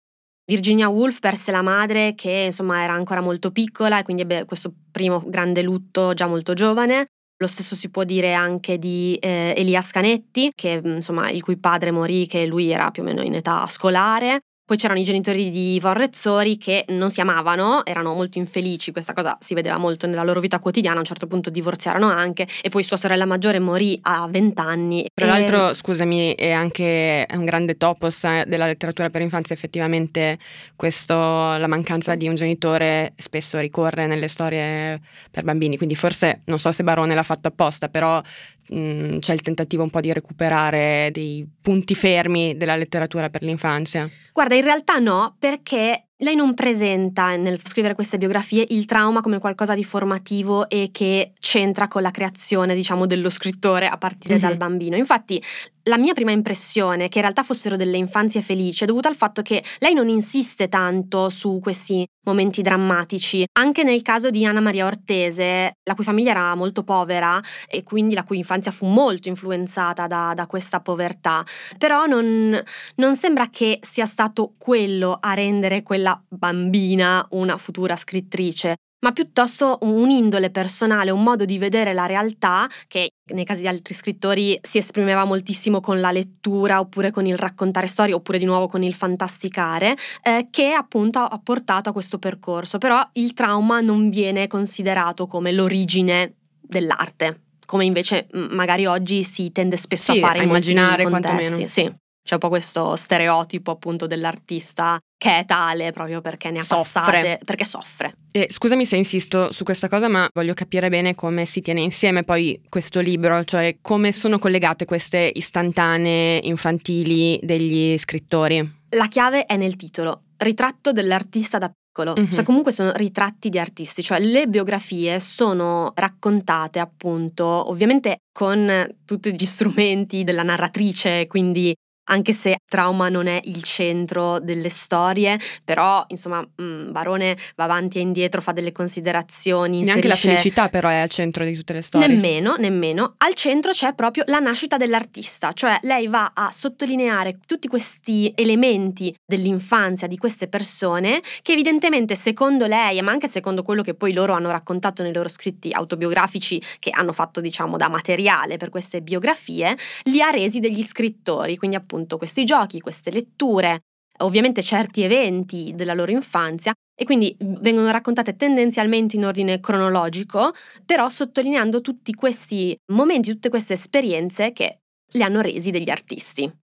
Virginia 0.46 0.90
Woolf 0.90 1.20
perse 1.20 1.52
la 1.52 1.62
madre 1.62 2.14
che 2.14 2.44
insomma 2.48 2.84
era 2.84 2.94
ancora 2.94 3.22
molto 3.22 3.52
piccola 3.52 4.00
e 4.00 4.04
quindi 4.04 4.24
ebbe 4.24 4.44
questo 4.46 4.74
primo 4.92 5.22
grande 5.26 5.62
lutto 5.62 6.14
già 6.14 6.28
molto 6.28 6.54
giovane. 6.54 7.06
Lo 7.42 7.48
stesso 7.48 7.74
si 7.74 7.90
può 7.90 8.04
dire 8.04 8.34
anche 8.34 8.78
di 8.78 9.18
eh, 9.20 9.56
Elias 9.58 9.90
Canetti, 9.90 10.52
che, 10.54 10.80
insomma, 10.84 11.32
il 11.32 11.42
cui 11.42 11.58
padre 11.58 11.90
morì, 11.90 12.28
che 12.28 12.46
lui 12.46 12.70
era 12.70 12.92
più 12.92 13.02
o 13.02 13.06
meno 13.06 13.24
in 13.24 13.34
età 13.34 13.66
scolare. 13.66 14.42
Poi 14.72 14.80
c'erano 14.80 15.02
i 15.02 15.04
genitori 15.04 15.50
di 15.50 15.74
Yvonne 15.74 15.98
Rezzori 15.98 16.58
che 16.58 16.86
non 16.88 17.10
si 17.10 17.20
amavano, 17.20 17.86
erano 17.86 18.14
molto 18.14 18.38
infelici, 18.38 18.94
questa 18.94 19.12
cosa 19.12 19.36
si 19.42 19.54
vedeva 19.54 19.76
molto 19.76 20.08
nella 20.08 20.24
loro 20.24 20.40
vita 20.40 20.60
quotidiana, 20.60 20.96
a 20.96 21.00
un 21.00 21.06
certo 21.06 21.28
punto 21.28 21.50
divorziarono 21.50 22.08
anche 22.08 22.48
e 22.62 22.70
poi 22.70 22.82
sua 22.82 22.96
sorella 22.96 23.26
maggiore 23.26 23.60
morì 23.60 24.00
a 24.04 24.26
20 24.30 24.62
anni. 24.62 25.06
Tra 25.14 25.26
E- 25.26 25.30
l'altro, 25.30 25.74
scusami, 25.74 26.36
è 26.36 26.52
anche 26.52 27.28
un 27.34 27.44
grande 27.44 27.76
topos 27.76 28.24
eh, 28.24 28.46
della 28.48 28.66
letteratura 28.66 29.10
per 29.10 29.20
infanzia, 29.20 29.54
effettivamente 29.54 30.40
questo, 30.78 31.16
la 31.16 31.68
mancanza 31.68 32.16
di 32.16 32.30
un 32.30 32.36
genitore 32.36 33.12
spesso 33.18 33.60
ricorre 33.60 34.08
nelle 34.08 34.30
storie 34.30 35.02
per 35.30 35.44
bambini, 35.44 35.76
quindi 35.76 35.96
forse 35.96 36.44
non 36.46 36.60
so 36.60 36.72
se 36.72 36.84
Barone 36.84 37.14
l'ha 37.14 37.24
fatto 37.24 37.50
apposta, 37.50 37.90
però 37.90 38.22
mh, 38.70 39.20
c'è 39.20 39.34
il 39.34 39.42
tentativo 39.42 39.84
un 39.84 39.90
po' 39.90 40.00
di 40.00 40.14
recuperare 40.14 41.10
dei 41.12 41.48
punti 41.62 41.96
fermi 41.96 42.56
della 42.58 42.76
letteratura 42.76 43.30
per 43.30 43.44
l'infanzia. 43.44 44.10
Guarda, 44.34 44.56
in 44.56 44.64
realtà 44.64 44.98
no, 44.98 45.36
perché 45.40 46.08
lei 46.22 46.36
non 46.36 46.54
presenta 46.54 47.36
nel 47.36 47.60
scrivere 47.64 47.96
queste 47.96 48.18
biografie 48.18 48.66
il 48.70 48.86
trauma 48.86 49.22
come 49.22 49.40
qualcosa 49.40 49.76
di 49.76 49.84
formativo 49.84 50.70
e 50.70 50.90
che 50.92 51.34
c'entra 51.40 51.88
con 51.88 52.02
la 52.02 52.12
creazione, 52.12 52.76
diciamo, 52.76 53.06
dello 53.06 53.30
scrittore 53.30 53.88
a 53.88 53.98
partire 53.98 54.36
Mhm. 54.36 54.42
dal 54.42 54.58
bambino. 54.58 54.96
Infatti, 54.96 55.42
la 55.86 55.98
mia 55.98 56.14
prima 56.14 56.30
impressione 56.30 57.10
che 57.10 57.18
in 57.18 57.24
realtà 57.24 57.42
fossero 57.42 57.76
delle 57.76 57.98
infanzie 57.98 58.42
felici 58.44 58.84
è 58.84 58.88
dovuta 58.88 59.08
al 59.08 59.16
fatto 59.16 59.42
che 59.42 59.64
lei 59.80 59.96
non 59.96 60.10
insiste 60.10 60.68
tanto 60.70 61.30
su 61.30 61.60
questi 61.60 62.06
momenti 62.24 62.62
drammatici. 62.62 63.46
Anche 63.54 63.82
nel 63.84 64.04
caso 64.04 64.30
di 64.30 64.46
Anna 64.46 64.60
Maria 64.60 64.86
Ortese, 64.86 65.72
la 65.84 65.96
cui 65.96 66.04
famiglia 66.04 66.30
era 66.32 66.54
molto 66.54 66.84
povera 66.84 67.42
e 67.68 67.82
quindi 67.82 68.14
la 68.14 68.24
cui 68.24 68.38
infanzia 68.38 68.70
fu 68.72 68.86
molto 68.86 69.28
influenzata 69.28 70.06
da, 70.06 70.34
da 70.36 70.46
questa 70.46 70.82
povertà, 70.82 71.44
però 71.80 72.06
non, 72.06 72.62
non 72.98 73.16
sembra 73.16 73.50
che 73.50 73.80
sia 73.82 74.06
stato 74.06 74.54
quello 74.60 75.18
a 75.20 75.34
rendere 75.34 75.82
quella 75.82 76.11
bambina 76.28 77.26
una 77.32 77.58
futura 77.58 77.96
scrittrice, 77.96 78.76
ma 79.04 79.12
piuttosto 79.12 79.80
un'indole 79.82 80.50
personale, 80.52 81.12
un 81.12 81.24
modo 81.24 81.46
di 81.46 81.58
vedere 81.58 81.94
la 81.94 82.06
realtà 82.06 82.68
che 82.88 83.10
nei 83.34 83.46
casi 83.46 83.62
di 83.62 83.68
altri 83.68 83.94
scrittori 83.94 84.60
si 84.62 84.78
esprimeva 84.78 85.26
moltissimo 85.26 85.80
con 85.80 86.00
la 86.00 86.12
lettura 86.12 86.80
oppure 86.80 87.12
con 87.12 87.26
il 87.26 87.38
raccontare 87.38 87.88
storie 87.88 88.14
oppure 88.14 88.38
di 88.38 88.46
nuovo 88.46 88.68
con 88.68 88.84
il 88.84 88.94
fantasticare, 88.94 89.96
eh, 90.22 90.48
che 90.52 90.72
appunto 90.72 91.20
ha 91.20 91.40
portato 91.44 91.90
a 91.90 91.94
questo 91.94 92.20
percorso. 92.20 92.78
Però 92.78 93.02
il 93.14 93.34
trauma 93.34 93.82
non 93.82 94.10
viene 94.10 94.48
considerato 94.48 95.26
come 95.28 95.52
l'origine 95.52 96.36
dell'arte, 96.62 97.42
come 97.66 97.86
invece 97.86 98.28
magari 98.32 98.86
oggi 98.86 99.24
si 99.24 99.52
tende 99.52 99.78
spesso 99.78 100.14
Sì, 100.14 100.20
a 100.20 100.28
fare 100.28 100.40
a 100.40 100.44
in 100.44 100.50
immaginare 100.50 101.04
quantomeno. 101.08 101.66
Sì. 101.66 101.92
C'è 102.32 102.38
un 102.38 102.44
po' 102.44 102.48
questo 102.48 102.96
stereotipo 102.96 103.72
appunto 103.72 104.08
dell'artista 104.08 104.98
che 105.18 105.40
è 105.40 105.46
tale 105.46 105.92
proprio 105.92 106.22
perché 106.22 106.50
ne 106.50 106.60
ha 106.60 106.64
Soffre. 106.64 107.02
passate, 107.02 107.40
perché 107.44 107.66
soffre. 107.66 108.16
E 108.32 108.48
scusami 108.50 108.86
se 108.86 108.96
insisto 108.96 109.52
su 109.52 109.66
questa 109.66 109.90
cosa, 109.90 110.08
ma 110.08 110.30
voglio 110.34 110.54
capire 110.54 110.88
bene 110.88 111.14
come 111.14 111.44
si 111.44 111.60
tiene 111.60 111.82
insieme 111.82 112.24
poi 112.24 112.62
questo 112.70 113.02
libro, 113.02 113.44
cioè 113.44 113.80
come 113.82 114.14
sono 114.14 114.40
collegate 114.40 114.86
queste 114.86 115.30
istantanee 115.34 116.40
infantili 116.44 117.38
degli 117.44 117.98
scrittori. 117.98 118.78
La 118.92 119.08
chiave 119.08 119.44
è 119.44 119.58
nel 119.58 119.76
titolo, 119.76 120.22
ritratto 120.38 120.94
dell'artista 120.94 121.58
da 121.58 121.70
piccolo. 121.70 122.14
Mhm. 122.16 122.32
Cioè 122.32 122.46
comunque 122.46 122.72
sono 122.72 122.94
ritratti 122.96 123.50
di 123.50 123.60
artisti, 123.60 124.02
cioè 124.02 124.20
le 124.22 124.48
biografie 124.48 125.20
sono 125.20 125.92
raccontate 125.96 126.80
appunto 126.80 127.44
ovviamente 127.46 128.20
con 128.32 128.88
tutti 129.04 129.34
gli 129.34 129.46
strumenti 129.46 130.24
della 130.24 130.44
narratrice, 130.44 131.28
quindi 131.28 131.76
anche 132.06 132.34
se 132.34 132.58
trauma 132.68 133.10
non 133.10 133.28
è 133.28 133.40
il 133.44 133.64
centro 133.64 134.40
delle 134.40 134.70
storie, 134.70 135.40
però 135.64 136.04
insomma 136.08 136.46
mm, 136.62 136.92
Barone 136.92 137.38
va 137.56 137.66
avanti 137.66 138.00
e 138.00 138.02
indietro, 138.02 138.42
fa 138.42 138.52
delle 138.52 138.72
considerazioni, 138.72 139.84
Neanche 139.84 140.08
la 140.08 140.16
felicità 140.16 140.70
però 140.70 140.90
è 140.90 140.96
al 140.96 141.10
centro 141.10 141.46
di 141.46 141.54
tutte 141.56 141.74
le 141.74 141.82
storie. 141.82 142.08
Nemmeno, 142.08 142.56
nemmeno. 142.58 143.16
Al 143.18 143.34
centro 143.34 143.72
c'è 143.72 143.94
proprio 143.94 144.24
la 144.28 144.40
nascita 144.40 144.78
dell'artista, 144.78 145.54
cioè 145.54 145.78
lei 145.84 146.08
va 146.08 146.32
a 146.34 146.52
sottolineare 146.52 147.40
tutti 147.46 147.68
questi 147.68 148.32
elementi 148.36 149.16
dell'infanzia 149.26 150.08
di 150.08 150.18
queste 150.18 150.48
persone 150.48 151.22
che 151.42 151.52
evidentemente 151.52 152.16
secondo 152.16 152.66
lei, 152.66 153.02
ma 153.02 153.12
anche 153.12 153.28
secondo 153.28 153.64
quello 153.64 153.84
che 153.84 153.94
poi 153.94 154.14
loro 154.14 154.34
hanno 154.34 154.50
raccontato 154.50 155.04
nei 155.04 155.14
loro 155.14 155.30
scritti 155.30 155.72
autobiografici 155.72 156.62
che 156.80 156.90
hanno 156.92 157.14
fatto 157.14 157.42
diciamo 157.42 157.78
da 157.78 157.90
materiale 157.90 158.58
per 158.58 158.70
queste 158.70 159.02
biografie, 159.02 159.78
li 160.04 160.22
ha 160.22 160.30
resi 160.30 160.60
degli 160.60 160.82
scrittori, 160.82 161.58
quindi 161.58 161.76
appunto 161.76 161.91
questi 162.18 162.44
giochi, 162.44 162.80
queste 162.80 163.12
letture, 163.12 163.80
ovviamente 164.20 164.62
certi 164.62 165.02
eventi 165.04 165.74
della 165.76 165.94
loro 165.94 166.12
infanzia 166.12 166.74
e 166.96 167.04
quindi 167.06 167.36
vengono 167.40 167.90
raccontate 167.92 168.36
tendenzialmente 168.36 169.16
in 169.16 169.26
ordine 169.26 169.60
cronologico, 169.60 170.52
però 170.86 171.10
sottolineando 171.10 171.82
tutti 171.82 172.14
questi 172.14 172.76
momenti, 172.94 173.32
tutte 173.32 173.50
queste 173.50 173.74
esperienze 173.74 174.52
che 174.52 174.80
li 175.14 175.24
hanno 175.24 175.42
resi 175.42 175.72
degli 175.72 175.90
artisti. 175.90 176.61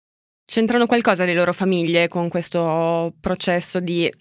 C'entrano 0.50 0.86
qualcosa 0.86 1.26
le 1.26 1.34
loro 1.34 1.52
famiglie 1.52 2.08
con 2.08 2.30
questo 2.30 3.12
processo 3.20 3.80
di 3.80 4.06
eh, 4.06 4.14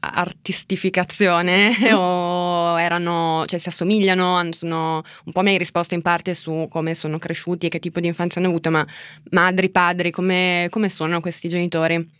artistificazione 0.00 1.76
o 1.94 2.80
erano, 2.80 3.44
cioè 3.46 3.60
si 3.60 3.68
assomigliano, 3.68 4.44
sono 4.50 5.04
un 5.26 5.32
po' 5.32 5.42
mi 5.42 5.50
hai 5.50 5.58
risposto 5.58 5.94
in 5.94 6.02
parte 6.02 6.34
su 6.34 6.66
come 6.68 6.96
sono 6.96 7.18
cresciuti 7.18 7.66
e 7.66 7.68
che 7.68 7.78
tipo 7.78 8.00
di 8.00 8.08
infanzia 8.08 8.40
hanno 8.40 8.50
avuto, 8.50 8.72
ma 8.72 8.84
madri, 9.30 9.70
padri, 9.70 10.10
come, 10.10 10.66
come 10.68 10.88
sono 10.88 11.20
questi 11.20 11.46
genitori? 11.46 12.10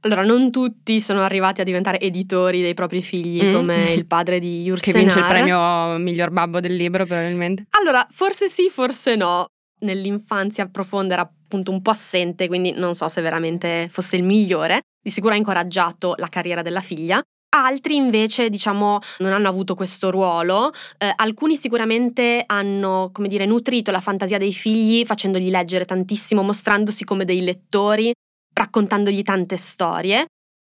Allora, 0.00 0.22
non 0.22 0.50
tutti 0.50 1.00
sono 1.00 1.22
arrivati 1.22 1.62
a 1.62 1.64
diventare 1.64 1.98
editori 2.00 2.60
dei 2.60 2.74
propri 2.74 3.00
figli, 3.00 3.42
Mm. 3.42 3.54
come 3.54 3.92
il 3.94 4.04
padre 4.06 4.38
di 4.40 4.58
Che 4.60 4.68
Yursenar. 4.68 5.00
vince 5.00 5.18
il 5.20 5.24
premio 5.26 5.96
miglior 5.96 6.28
babbo 6.28 6.60
del 6.60 6.76
libro 6.76 7.06
probabilmente. 7.06 7.64
Allora, 7.70 8.06
forse 8.10 8.50
sì, 8.50 8.68
forse 8.68 9.16
no. 9.16 9.46
Nell'infanzia 9.80 10.68
profonda 10.68 11.14
era 11.14 11.22
appunto 11.22 11.70
un 11.70 11.82
po' 11.82 11.90
assente, 11.90 12.48
quindi 12.48 12.72
non 12.72 12.94
so 12.94 13.08
se 13.08 13.20
veramente 13.20 13.88
fosse 13.90 14.16
il 14.16 14.22
migliore. 14.22 14.80
Di 15.00 15.10
sicuro 15.10 15.34
ha 15.34 15.36
incoraggiato 15.36 16.14
la 16.16 16.28
carriera 16.28 16.62
della 16.62 16.80
figlia. 16.80 17.22
Altri 17.56 17.94
invece, 17.94 18.50
diciamo, 18.50 18.98
non 19.18 19.32
hanno 19.32 19.48
avuto 19.48 19.74
questo 19.74 20.10
ruolo. 20.10 20.72
Eh, 20.98 21.12
alcuni 21.14 21.56
sicuramente 21.56 22.42
hanno, 22.44 23.10
come 23.12 23.28
dire, 23.28 23.46
nutrito 23.46 23.90
la 23.90 24.00
fantasia 24.00 24.36
dei 24.36 24.52
figli 24.52 25.04
facendogli 25.06 25.48
leggere 25.48 25.84
tantissimo, 25.84 26.42
mostrandosi 26.42 27.04
come 27.04 27.24
dei 27.24 27.42
lettori, 27.42 28.12
raccontandogli 28.52 29.22
tante 29.22 29.56
storie. 29.56 30.26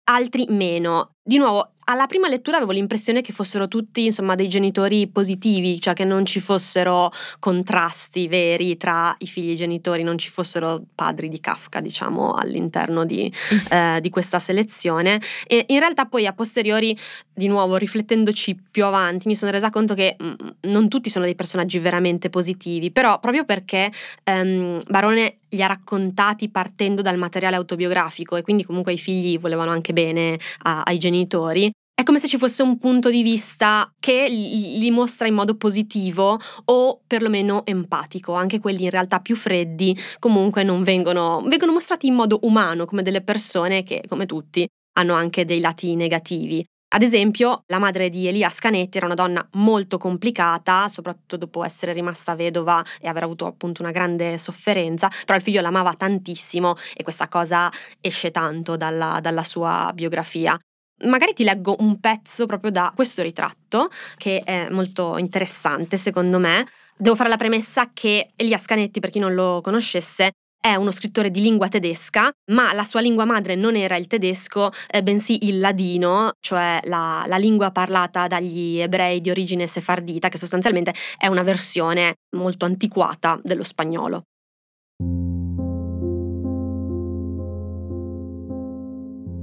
Altri 0.09 0.47
meno. 0.51 1.11
Di 1.21 1.38
nuovo, 1.38 1.73
alla 1.88 2.07
prima 2.07 2.29
lettura 2.29 2.57
avevo 2.57 2.72
l'impressione 2.72 3.22
che 3.22 3.33
fossero 3.33 3.68
tutti, 3.68 4.07
insomma, 4.07 4.35
dei 4.35 4.49
genitori 4.49 5.07
positivi, 5.09 5.81
cioè 5.81 5.94
che 5.94 6.05
non 6.05 6.25
ci 6.25 6.40
fossero 6.40 7.11
contrasti 7.38 8.27
veri 8.29 8.77
tra 8.77 9.14
i 9.18 9.27
figli 9.27 9.51
e 9.51 9.53
i 9.53 9.57
genitori, 9.57 10.03
non 10.03 10.18
ci 10.18 10.29
fossero 10.29 10.83
padri 10.94 11.29
di 11.29 11.38
Kafka, 11.38 11.81
diciamo, 11.81 12.33
all'interno 12.33 13.05
di, 13.05 13.33
eh, 13.70 13.99
di 14.01 14.11
questa 14.11 14.38
selezione. 14.38 15.20
E 15.46 15.64
in 15.68 15.79
realtà 15.79 16.07
poi 16.07 16.27
a 16.27 16.33
posteriori, 16.33 16.96
di 17.33 17.46
nuovo, 17.46 17.77
riflettendoci 17.77 18.57
più 18.70 18.85
avanti, 18.85 19.29
mi 19.29 19.37
sono 19.37 19.53
resa 19.53 19.70
conto 19.70 19.94
che 19.94 20.16
mm, 20.20 20.33
non 20.62 20.88
tutti 20.88 21.09
sono 21.09 21.25
dei 21.25 21.37
personaggi 21.37 21.79
veramente 21.79 22.31
positivi, 22.31 22.90
però 22.90 23.20
proprio 23.20 23.44
perché 23.44 23.92
ehm, 24.25 24.81
Barone 24.88 25.38
li 25.51 25.62
ha 25.62 25.66
raccontati 25.66 26.49
partendo 26.49 27.03
dal 27.03 27.16
materiale 27.16 27.57
autobiografico 27.57 28.37
e 28.37 28.42
quindi 28.42 28.64
comunque 28.64 28.92
i 28.92 28.99
figli 28.99 29.38
volevano 29.38 29.70
anche 29.70 29.92
bene 29.92 30.38
a- 30.62 30.83
ai 30.83 30.99
genitori. 30.99 31.72
È 31.99 32.03
come 32.03 32.19
se 32.19 32.29
ci 32.29 32.37
fosse 32.37 32.63
un 32.63 32.79
punto 32.79 33.09
di 33.09 33.23
vista 33.23 33.91
che 33.99 34.29
li 34.29 34.91
mostra 34.91 35.27
in 35.27 35.33
modo 35.33 35.57
positivo 35.57 36.39
o 36.67 37.01
perlomeno 37.07 37.65
empatico. 37.65 38.35
Anche 38.35 38.61
quelli 38.61 38.83
in 38.83 38.91
realtà 38.91 39.21
più 39.21 39.35
freddi 39.35 39.99
comunque 40.19 40.63
non 40.63 40.83
vengono, 40.83 41.41
vengono 41.47 41.73
mostrati 41.73 42.07
in 42.07 42.13
modo 42.13 42.41
umano, 42.43 42.85
come 42.85 43.01
delle 43.01 43.23
persone 43.23 43.83
che, 43.83 44.03
come 44.07 44.27
tutti, 44.27 44.69
hanno 44.99 45.15
anche 45.15 45.47
dei 45.47 45.59
lati 45.59 45.95
negativi. 45.95 46.63
Ad 46.95 47.01
esempio, 47.03 47.63
la 47.69 47.79
madre 47.79 48.11
di 48.11 48.27
Elias 48.27 48.59
Canetti 48.59 48.99
era 48.99 49.07
una 49.07 49.15
donna 49.15 49.49
molto 49.53 49.97
complicata, 49.97 50.89
soprattutto 50.89 51.39
dopo 51.39 51.65
essere 51.65 51.95
rimasta 51.95 52.35
vedova 52.35 52.85
e 53.01 53.09
aver 53.09 53.23
avuto 53.23 53.47
appunto 53.47 53.81
una 53.81 53.91
grande 53.91 54.37
sofferenza, 54.37 55.09
però 55.25 55.39
il 55.39 55.43
figlio 55.43 55.63
l'amava 55.63 55.95
tantissimo 55.95 56.75
e 56.95 57.03
questa 57.03 57.29
cosa 57.29 57.71
esce 58.03 58.31
tanto 58.31 58.77
dalla, 58.77 59.19
dalla 59.23 59.43
sua 59.43 59.91
biografia. 59.95 60.61
Magari 61.05 61.35
ti 61.35 61.45
leggo 61.45 61.77
un 61.81 62.01
pezzo 62.01 62.47
proprio 62.47 62.71
da 62.71 62.93
questo 62.95 63.23
ritratto, 63.23 63.89
che 64.17 64.43
è 64.43 64.69
molto 64.71 65.19
interessante 65.19 65.97
secondo 65.97 66.39
me. 66.39 66.67
Devo 66.97 67.15
fare 67.15 67.29
la 67.29 67.37
premessa 67.37 67.91
che 67.93 68.31
Elias 68.35 68.65
Canetti, 68.65 69.01
per 69.01 69.11
chi 69.11 69.19
non 69.19 69.35
lo 69.35 69.61
conoscesse, 69.63 70.31
è 70.59 70.75
uno 70.75 70.91
scrittore 70.91 71.31
di 71.31 71.43
lingua 71.43 71.69
tedesca, 71.69 72.29
ma 72.51 72.73
la 72.73 72.83
sua 72.83 73.01
lingua 73.01 73.25
madre 73.25 73.55
non 73.55 73.77
era 73.77 73.97
il 73.97 74.07
tedesco, 74.09 74.71
eh, 74.91 75.03
bensì 75.03 75.47
il 75.47 75.61
ladino, 75.61 76.33
cioè 76.41 76.81
la, 76.85 77.25
la 77.27 77.37
lingua 77.37 77.71
parlata 77.71 78.27
dagli 78.27 78.79
ebrei 78.79 79.21
di 79.21 79.31
origine 79.31 79.67
sefardita, 79.67 80.29
che 80.29 80.39
sostanzialmente 80.39 80.93
è 81.19 81.29
una 81.29 81.43
versione 81.43 82.15
molto 82.37 82.65
antiquata 82.65 83.39
dello 83.45 83.63
spagnolo. 83.63 84.23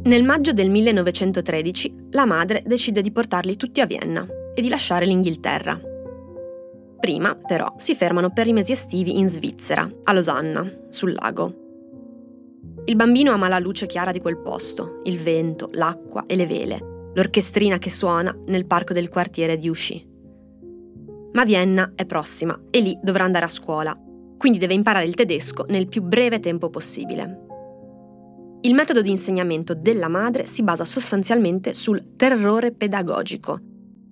Nel 0.05 0.23
maggio 0.23 0.51
del 0.51 0.69
1913 0.69 2.07
la 2.11 2.25
madre 2.25 2.61
decide 2.65 3.01
di 3.01 3.13
portarli 3.13 3.55
tutti 3.55 3.79
a 3.79 3.85
Vienna 3.85 4.27
e 4.53 4.61
di 4.61 4.67
lasciare 4.67 5.05
l'Inghilterra. 5.05 5.79
Prima, 6.99 7.35
però, 7.35 7.73
si 7.77 7.95
fermano 7.95 8.29
per 8.31 8.47
i 8.47 8.51
mesi 8.51 8.73
estivi 8.73 9.17
in 9.17 9.29
Svizzera, 9.29 9.89
a 10.03 10.11
Losanna, 10.11 10.69
sul 10.89 11.13
lago. 11.13 11.53
Il 12.83 12.97
bambino 12.97 13.31
ama 13.31 13.47
la 13.47 13.59
luce 13.59 13.85
chiara 13.85 14.11
di 14.11 14.19
quel 14.19 14.39
posto, 14.39 14.99
il 15.05 15.19
vento, 15.19 15.69
l'acqua 15.71 16.25
e 16.25 16.35
le 16.35 16.47
vele, 16.47 17.11
l'orchestrina 17.13 17.77
che 17.77 17.89
suona 17.89 18.37
nel 18.47 18.65
parco 18.65 18.91
del 18.91 19.07
quartiere 19.07 19.57
di 19.57 19.69
Usci. 19.69 20.05
Ma 21.31 21.45
Vienna 21.45 21.93
è 21.95 22.05
prossima 22.05 22.59
e 22.71 22.81
lì 22.81 22.99
dovrà 23.01 23.23
andare 23.23 23.45
a 23.45 23.49
scuola, 23.49 23.97
quindi 24.37 24.57
deve 24.57 24.73
imparare 24.73 25.05
il 25.05 25.15
tedesco 25.15 25.63
nel 25.69 25.87
più 25.87 26.01
breve 26.01 26.41
tempo 26.41 26.69
possibile. 26.69 27.42
Il 28.65 28.73
metodo 28.75 29.01
di 29.01 29.09
insegnamento 29.09 29.73
della 29.73 30.07
madre 30.07 30.45
si 30.45 30.63
basa 30.63 30.85
sostanzialmente 30.85 31.73
sul 31.73 32.15
terrore 32.15 32.71
pedagogico. 32.71 33.59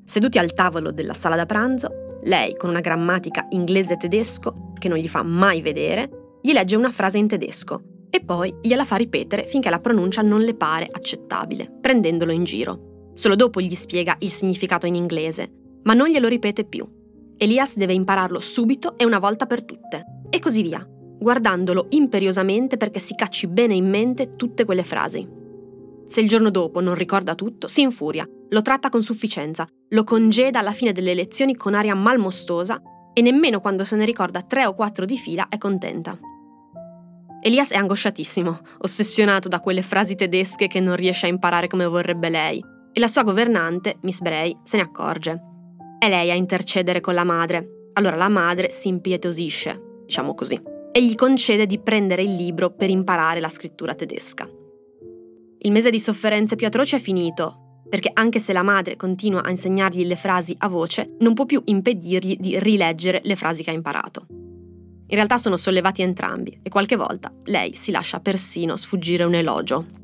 Seduti 0.04 0.38
al 0.40 0.54
tavolo 0.54 0.92
della 0.92 1.14
sala 1.14 1.38
da 1.38 1.46
pranzo, 1.46 2.20
lei, 2.24 2.58
con 2.58 2.70
una 2.70 2.82
grammatica 2.82 3.46
inglese-tedesco 3.50 4.74
che 4.78 4.90
non 4.90 4.98
gli 4.98 5.08
fa 5.08 5.24
mai 5.24 5.62
vedere, 5.62 6.38
gli 6.42 6.52
legge 6.52 6.76
una 6.76 6.92
frase 6.92 7.18
in 7.18 7.30
tedesco 7.30 8.08
e 8.10 8.20
poi 8.20 8.54
gliela 8.62 8.84
fa 8.84 8.98
ripetere 8.98 9.46
finché 9.46 9.70
la 9.70 9.80
pronuncia 9.80 10.22
non 10.22 10.42
le 10.42 10.54
pare 10.54 10.90
accettabile, 10.92 11.72
prendendolo 11.80 12.34
in 12.34 12.44
giro. 12.44 13.12
Solo 13.14 13.36
dopo 13.36 13.62
gli 13.62 13.74
spiega 13.74 14.18
il 14.20 14.32
significato 14.32 14.86
in 14.86 14.96
inglese, 14.96 15.50
ma 15.84 15.94
non 15.94 16.10
glielo 16.10 16.28
ripete 16.28 16.66
più. 16.66 16.86
Elias 17.38 17.78
deve 17.78 17.94
impararlo 17.94 18.42
subito 18.42 18.98
e 18.98 19.06
una 19.06 19.20
volta 19.20 19.46
per 19.46 19.64
tutte. 19.64 20.04
E 20.30 20.40
così 20.40 20.62
via, 20.62 20.86
guardandolo 21.22 21.86
imperiosamente 21.90 22.78
perché 22.78 22.98
si 22.98 23.14
cacci 23.14 23.46
bene 23.46 23.76
in 23.76 23.88
mente 23.88 24.36
tutte 24.36 24.66
quelle 24.66 24.84
frasi. 24.84 25.28
Se 26.04 26.20
il 26.20 26.28
giorno 26.28 26.50
dopo 26.50 26.82
non 26.82 26.96
ricorda 26.96 27.36
tutto, 27.36 27.68
si 27.68 27.82
infuria, 27.82 28.28
lo 28.50 28.62
tratta 28.64 28.90
con 28.90 29.04
sufficienza, 29.04 29.68
lo 29.90 30.04
congeda 30.04 30.60
alla 30.60 30.72
fine 30.72 30.92
delle 30.92 31.14
lezioni 31.14 31.56
con 31.56 31.76
aria 31.76 31.94
malmostosa 31.94 32.82
e 33.14 33.22
nemmeno 33.22 33.62
quando 33.62 33.84
se 33.84 33.96
ne 33.96 34.06
ricorda 34.06 34.42
tre 34.42 34.66
o 34.66 34.74
quattro 34.74 35.06
di 35.06 35.16
fila 35.16 35.48
è 35.48 35.60
contenta. 35.60 36.18
Elias 37.44 37.72
è 37.72 37.78
angosciatissimo, 37.78 38.60
ossessionato 38.80 39.48
da 39.48 39.60
quelle 39.60 39.84
frasi 39.84 40.16
tedesche 40.16 40.68
che 40.68 40.80
non 40.80 40.96
riesce 40.96 41.28
a 41.28 41.30
imparare 41.30 41.68
come 41.68 41.86
vorrebbe 41.86 42.30
lei, 42.30 42.64
e 42.92 43.00
la 43.00 43.08
sua 43.08 43.24
governante, 43.24 43.98
Miss 44.02 44.22
Bray, 44.22 44.58
se 44.64 44.78
ne 44.78 44.84
accorge. 44.84 45.42
È 46.00 46.10
lei 46.10 46.32
a 46.32 46.36
intercedere 46.36 47.00
con 47.00 47.14
la 47.14 47.24
madre. 47.24 47.90
Allora 47.94 48.16
la 48.16 48.30
madre 48.30 48.70
si 48.70 48.90
impietosisce, 48.90 50.04
diciamo 50.06 50.34
così 50.34 50.71
e 50.92 51.04
gli 51.04 51.16
concede 51.16 51.66
di 51.66 51.80
prendere 51.80 52.24
il 52.24 52.36
libro 52.36 52.70
per 52.72 52.90
imparare 52.90 53.40
la 53.40 53.50
scrittura 53.50 53.96
tedesca. 53.96 54.50
Il 55.64 55.72
mese 55.72 55.90
di 55.90 56.00
sofferenze 56.00 56.56
più 56.56 56.68
atroci 56.68 56.96
è 56.96 57.00
finito, 57.00 57.84
perché 57.88 58.10
anche 58.14 58.40
se 58.40 58.54
la 58.54 58.64
madre 58.64 58.96
continua 58.96 59.44
a 59.44 59.50
insegnargli 59.50 60.06
le 60.06 60.16
frasi 60.16 60.56
a 60.60 60.68
voce, 60.68 61.16
non 61.20 61.34
può 61.34 61.46
più 61.46 61.62
impedirgli 61.66 62.38
di 62.38 62.58
rileggere 62.60 63.22
le 63.24 63.36
frasi 63.36 63.64
che 63.64 63.70
ha 63.70 63.74
imparato. 63.74 64.26
In 64.30 65.18
realtà 65.18 65.38
sono 65.38 65.58
sollevati 65.58 66.02
entrambi 66.02 66.60
e 66.64 66.70
qualche 66.70 66.96
volta 66.96 67.34
lei 67.46 67.76
si 67.76 67.92
lascia 67.92 68.22
persino 68.22 68.78
sfuggire 68.78 69.26
un 69.26 69.36
elogio. 69.36 70.00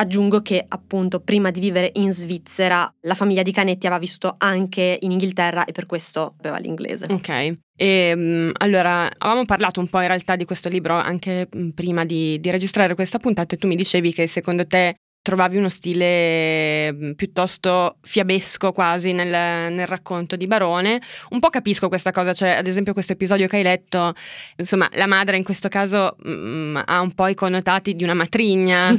Aggiungo 0.00 0.40
che 0.40 0.64
appunto 0.66 1.20
prima 1.20 1.50
di 1.50 1.60
vivere 1.60 1.90
in 1.96 2.10
Svizzera 2.14 2.90
la 3.02 3.12
famiglia 3.12 3.42
di 3.42 3.52
Canetti 3.52 3.84
aveva 3.84 4.00
vissuto 4.00 4.34
anche 4.38 4.96
in 4.98 5.10
Inghilterra 5.10 5.66
e 5.66 5.72
per 5.72 5.84
questo 5.84 6.36
aveva 6.38 6.56
l'inglese. 6.56 7.06
Ok. 7.10 7.58
E, 7.76 8.12
um, 8.16 8.50
allora, 8.60 9.10
avevamo 9.18 9.44
parlato 9.44 9.78
un 9.78 9.90
po' 9.90 10.00
in 10.00 10.06
realtà 10.06 10.36
di 10.36 10.46
questo 10.46 10.70
libro 10.70 10.94
anche 10.94 11.48
um, 11.52 11.72
prima 11.72 12.06
di, 12.06 12.40
di, 12.40 12.50
registrare 12.50 12.94
questa 12.94 13.18
puntata 13.18 13.54
e 13.54 13.58
tu 13.58 13.66
mi 13.66 13.76
dicevi 13.76 14.14
che 14.14 14.26
secondo 14.26 14.66
te 14.66 14.94
trovavi 15.20 15.58
uno 15.58 15.68
stile 15.68 16.88
um, 16.88 17.14
piuttosto 17.14 17.98
fiabesco 18.00 18.72
quasi 18.72 19.12
nel, 19.12 19.70
nel, 19.70 19.86
racconto 19.86 20.34
di 20.34 20.46
Barone. 20.46 20.98
Un 21.28 21.40
po' 21.40 21.50
capisco 21.50 21.88
questa 21.88 22.10
cosa, 22.10 22.32
cioè 22.32 22.52
ad 22.52 22.66
esempio 22.66 22.94
questo 22.94 23.12
episodio 23.12 23.46
che 23.48 23.56
hai 23.56 23.62
letto, 23.62 24.14
insomma 24.56 24.88
la 24.94 25.06
madre 25.06 25.36
in 25.36 25.44
questo 25.44 25.68
caso 25.68 26.16
ha 26.16 27.00
un 27.00 27.12
po' 27.14 27.26
i 27.26 27.34
connotati 27.34 27.94
di 27.94 28.02
una 28.02 28.14
matrigna. 28.14 28.98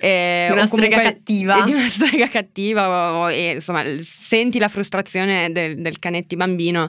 Eh, 0.00 0.46
di 0.48 0.52
una 0.52 0.66
strega 0.66 1.00
cattiva. 1.00 1.62
Di 1.62 1.72
una 1.72 1.88
strega 1.88 2.28
cattiva, 2.28 3.18
o, 3.18 3.30
e, 3.30 3.52
insomma, 3.54 3.84
senti 4.00 4.58
la 4.58 4.68
frustrazione 4.68 5.52
del, 5.52 5.80
del 5.80 5.98
canetti 5.98 6.36
bambino 6.36 6.88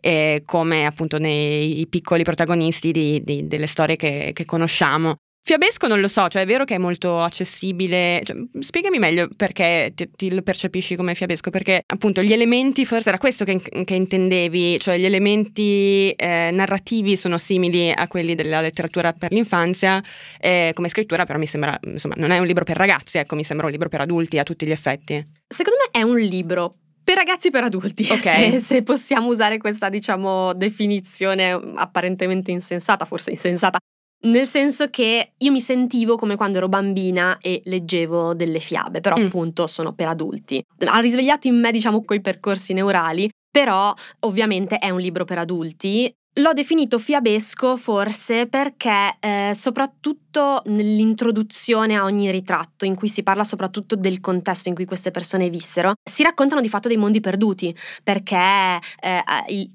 eh, 0.00 0.42
come 0.46 0.86
appunto 0.86 1.18
nei 1.18 1.86
piccoli 1.88 2.22
protagonisti 2.22 2.92
di, 2.92 3.20
di, 3.24 3.48
delle 3.48 3.66
storie 3.66 3.96
che, 3.96 4.30
che 4.32 4.44
conosciamo. 4.44 5.16
Fiabesco 5.44 5.88
non 5.88 5.98
lo 5.98 6.06
so, 6.06 6.28
cioè 6.28 6.42
è 6.42 6.46
vero 6.46 6.62
che 6.62 6.76
è 6.76 6.78
molto 6.78 7.18
accessibile, 7.18 8.20
cioè, 8.22 8.36
spiegami 8.60 9.00
meglio 9.00 9.28
perché 9.34 9.90
ti, 9.92 10.08
ti, 10.14 10.32
lo 10.32 10.40
percepisci 10.40 10.94
come 10.94 11.16
fiabesco, 11.16 11.50
perché 11.50 11.82
appunto 11.84 12.22
gli 12.22 12.32
elementi, 12.32 12.86
forse 12.86 13.08
era 13.08 13.18
questo 13.18 13.44
che, 13.44 13.60
che 13.60 13.94
intendevi, 13.94 14.78
cioè 14.78 14.98
gli 14.98 15.04
elementi 15.04 16.10
eh, 16.10 16.50
narrativi 16.52 17.16
sono 17.16 17.38
simili 17.38 17.90
a 17.90 18.06
quelli 18.06 18.36
della 18.36 18.60
letteratura 18.60 19.12
per 19.12 19.32
l'infanzia, 19.32 20.00
eh, 20.38 20.70
come 20.74 20.88
scrittura 20.88 21.24
però 21.24 21.40
mi 21.40 21.48
sembra, 21.48 21.76
insomma 21.86 22.14
non 22.18 22.30
è 22.30 22.38
un 22.38 22.46
libro 22.46 22.62
per 22.62 22.76
ragazzi, 22.76 23.18
ecco 23.18 23.34
mi 23.34 23.42
sembra 23.42 23.66
un 23.66 23.72
libro 23.72 23.88
per 23.88 24.02
adulti 24.02 24.38
a 24.38 24.44
tutti 24.44 24.64
gli 24.64 24.70
effetti. 24.70 25.14
Secondo 25.48 25.80
me 25.80 26.00
è 26.00 26.04
un 26.04 26.20
libro 26.20 26.76
per 27.02 27.16
ragazzi 27.16 27.48
e 27.48 27.50
per 27.50 27.64
adulti, 27.64 28.06
okay. 28.08 28.52
se, 28.52 28.58
se, 28.60 28.82
possiamo 28.84 29.26
usare 29.26 29.58
questa, 29.58 29.88
diciamo, 29.88 30.54
definizione 30.54 31.50
apparentemente 31.74 32.52
insensata, 32.52 33.04
forse 33.04 33.30
insensata, 33.30 33.78
nel 34.22 34.46
senso 34.46 34.88
che 34.88 35.32
io 35.36 35.52
mi 35.52 35.60
sentivo 35.60 36.16
come 36.16 36.36
quando 36.36 36.58
ero 36.58 36.68
bambina 36.68 37.38
e 37.40 37.62
leggevo 37.64 38.34
delle 38.34 38.60
fiabe, 38.60 39.00
però 39.00 39.16
mm. 39.18 39.24
appunto 39.24 39.66
sono 39.66 39.94
per 39.94 40.08
adulti. 40.08 40.64
Ha 40.84 40.98
risvegliato 40.98 41.48
in 41.48 41.58
me, 41.58 41.72
diciamo, 41.72 42.02
quei 42.02 42.20
percorsi 42.20 42.72
neurali, 42.72 43.30
però 43.50 43.92
ovviamente 44.20 44.78
è 44.78 44.90
un 44.90 45.00
libro 45.00 45.24
per 45.24 45.38
adulti 45.38 46.14
L'ho 46.36 46.54
definito 46.54 46.98
fiabesco 46.98 47.76
forse 47.76 48.46
perché 48.46 49.16
eh, 49.20 49.50
soprattutto 49.52 50.62
nell'introduzione 50.64 51.94
a 51.94 52.04
ogni 52.04 52.30
ritratto, 52.30 52.86
in 52.86 52.94
cui 52.94 53.08
si 53.08 53.22
parla 53.22 53.44
soprattutto 53.44 53.96
del 53.96 54.18
contesto 54.20 54.70
in 54.70 54.74
cui 54.74 54.86
queste 54.86 55.10
persone 55.10 55.50
vissero, 55.50 55.92
si 56.02 56.22
raccontano 56.22 56.62
di 56.62 56.70
fatto 56.70 56.88
dei 56.88 56.96
mondi 56.96 57.20
perduti, 57.20 57.76
perché 58.02 58.78
eh, 59.02 59.22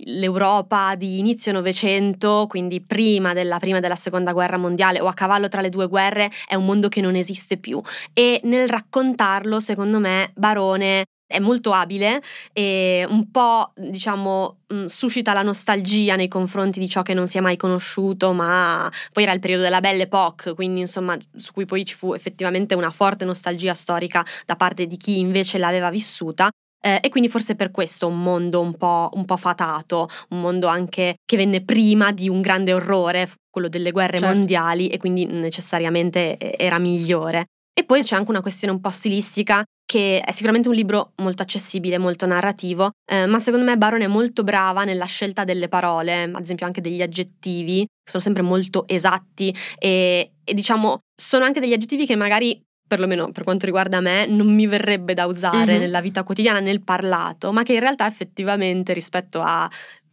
l'Europa 0.05 0.95
di 0.95 1.19
inizio 1.19 1.51
Novecento, 1.51 2.47
quindi 2.49 2.81
prima 2.81 3.33
della 3.33 3.59
prima 3.59 3.77
e 3.77 3.81
della 3.81 3.95
seconda 3.95 4.33
guerra 4.33 4.57
mondiale 4.57 4.99
o 4.99 5.05
a 5.05 5.13
cavallo 5.13 5.49
tra 5.49 5.61
le 5.61 5.69
due 5.69 5.87
guerre, 5.87 6.31
è 6.47 6.55
un 6.55 6.65
mondo 6.65 6.87
che 6.89 7.01
non 7.01 7.13
esiste 7.13 7.57
più. 7.57 7.79
E 8.13 8.41
nel 8.45 8.67
raccontarlo, 8.67 9.59
secondo 9.59 9.99
me, 9.99 10.31
Barone 10.33 11.05
è 11.27 11.39
molto 11.39 11.73
abile 11.73 12.21
e 12.53 13.05
un 13.09 13.29
po', 13.29 13.73
diciamo, 13.75 14.59
mm, 14.73 14.85
suscita 14.85 15.33
la 15.33 15.41
nostalgia 15.43 16.15
nei 16.15 16.29
confronti 16.29 16.79
di 16.79 16.87
ciò 16.87 17.01
che 17.01 17.13
non 17.13 17.27
si 17.27 17.37
è 17.37 17.41
mai 17.41 17.57
conosciuto, 17.57 18.31
ma 18.31 18.89
poi 19.11 19.23
era 19.23 19.33
il 19.33 19.39
periodo 19.39 19.63
della 19.63 19.81
Belle 19.81 20.03
Époque, 20.03 20.53
quindi 20.55 20.79
insomma, 20.79 21.17
su 21.35 21.51
cui 21.51 21.65
poi 21.65 21.85
ci 21.85 21.95
fu 21.95 22.13
effettivamente 22.13 22.73
una 22.75 22.89
forte 22.91 23.25
nostalgia 23.25 23.73
storica 23.73 24.25
da 24.45 24.55
parte 24.55 24.87
di 24.87 24.97
chi 24.97 25.19
invece 25.19 25.57
l'aveva 25.57 25.89
vissuta. 25.89 26.49
Eh, 26.79 26.99
e 27.01 27.09
quindi 27.09 27.27
forse 27.27 27.55
per 27.55 27.71
questo 27.71 28.07
un 28.07 28.21
mondo 28.21 28.61
un 28.61 28.75
po', 28.75 29.09
un 29.13 29.25
po', 29.25 29.35
fatato, 29.35 30.07
un 30.29 30.41
mondo 30.41 30.67
anche 30.67 31.15
che 31.25 31.35
venne 31.35 31.63
prima 31.63 32.11
di 32.11 32.29
un 32.29 32.39
grande 32.39 32.71
orrore, 32.71 33.27
quello 33.49 33.67
delle 33.67 33.91
guerre 33.91 34.19
certo. 34.19 34.35
mondiali, 34.37 34.87
e 34.87 34.97
quindi 34.97 35.25
necessariamente 35.25 36.37
eh, 36.37 36.55
era 36.57 36.77
migliore. 36.77 37.47
E 37.79 37.83
poi 37.83 38.01
c'è 38.01 38.15
anche 38.15 38.31
una 38.31 38.41
questione 38.41 38.73
un 38.73 38.81
po' 38.81 38.89
stilistica 38.89 39.63
che 39.85 40.19
è 40.19 40.31
sicuramente 40.31 40.67
un 40.67 40.73
libro 40.73 41.11
molto 41.17 41.43
accessibile, 41.43 41.99
molto 41.99 42.25
narrativo, 42.25 42.89
eh, 43.05 43.27
ma 43.27 43.37
secondo 43.37 43.67
me 43.67 43.77
Baron 43.77 44.01
è 44.01 44.07
molto 44.07 44.43
brava 44.43 44.83
nella 44.83 45.05
scelta 45.05 45.43
delle 45.43 45.69
parole, 45.69 46.23
ad 46.23 46.41
esempio 46.41 46.65
anche 46.65 46.81
degli 46.81 47.03
aggettivi, 47.03 47.85
sono 48.03 48.23
sempre 48.23 48.41
molto 48.41 48.87
esatti 48.87 49.55
e, 49.77 50.31
e 50.43 50.53
diciamo 50.55 51.01
sono 51.15 51.45
anche 51.45 51.59
degli 51.59 51.71
aggettivi 51.71 52.07
che 52.07 52.15
magari 52.15 52.59
perlomeno 52.87 53.31
per 53.31 53.43
quanto 53.43 53.65
riguarda 53.65 53.99
me, 53.99 54.25
non 54.25 54.55
mi 54.55 54.65
verrebbe 54.65 55.13
da 55.13 55.25
usare 55.25 55.73
mm-hmm. 55.73 55.79
nella 55.79 56.01
vita 56.01 56.23
quotidiana, 56.23 56.59
nel 56.59 56.81
parlato, 56.81 57.51
ma 57.51 57.63
che 57.63 57.73
in 57.73 57.79
realtà 57.79 58.07
effettivamente 58.07 58.93
rispetto 58.93 59.41
a 59.41 59.69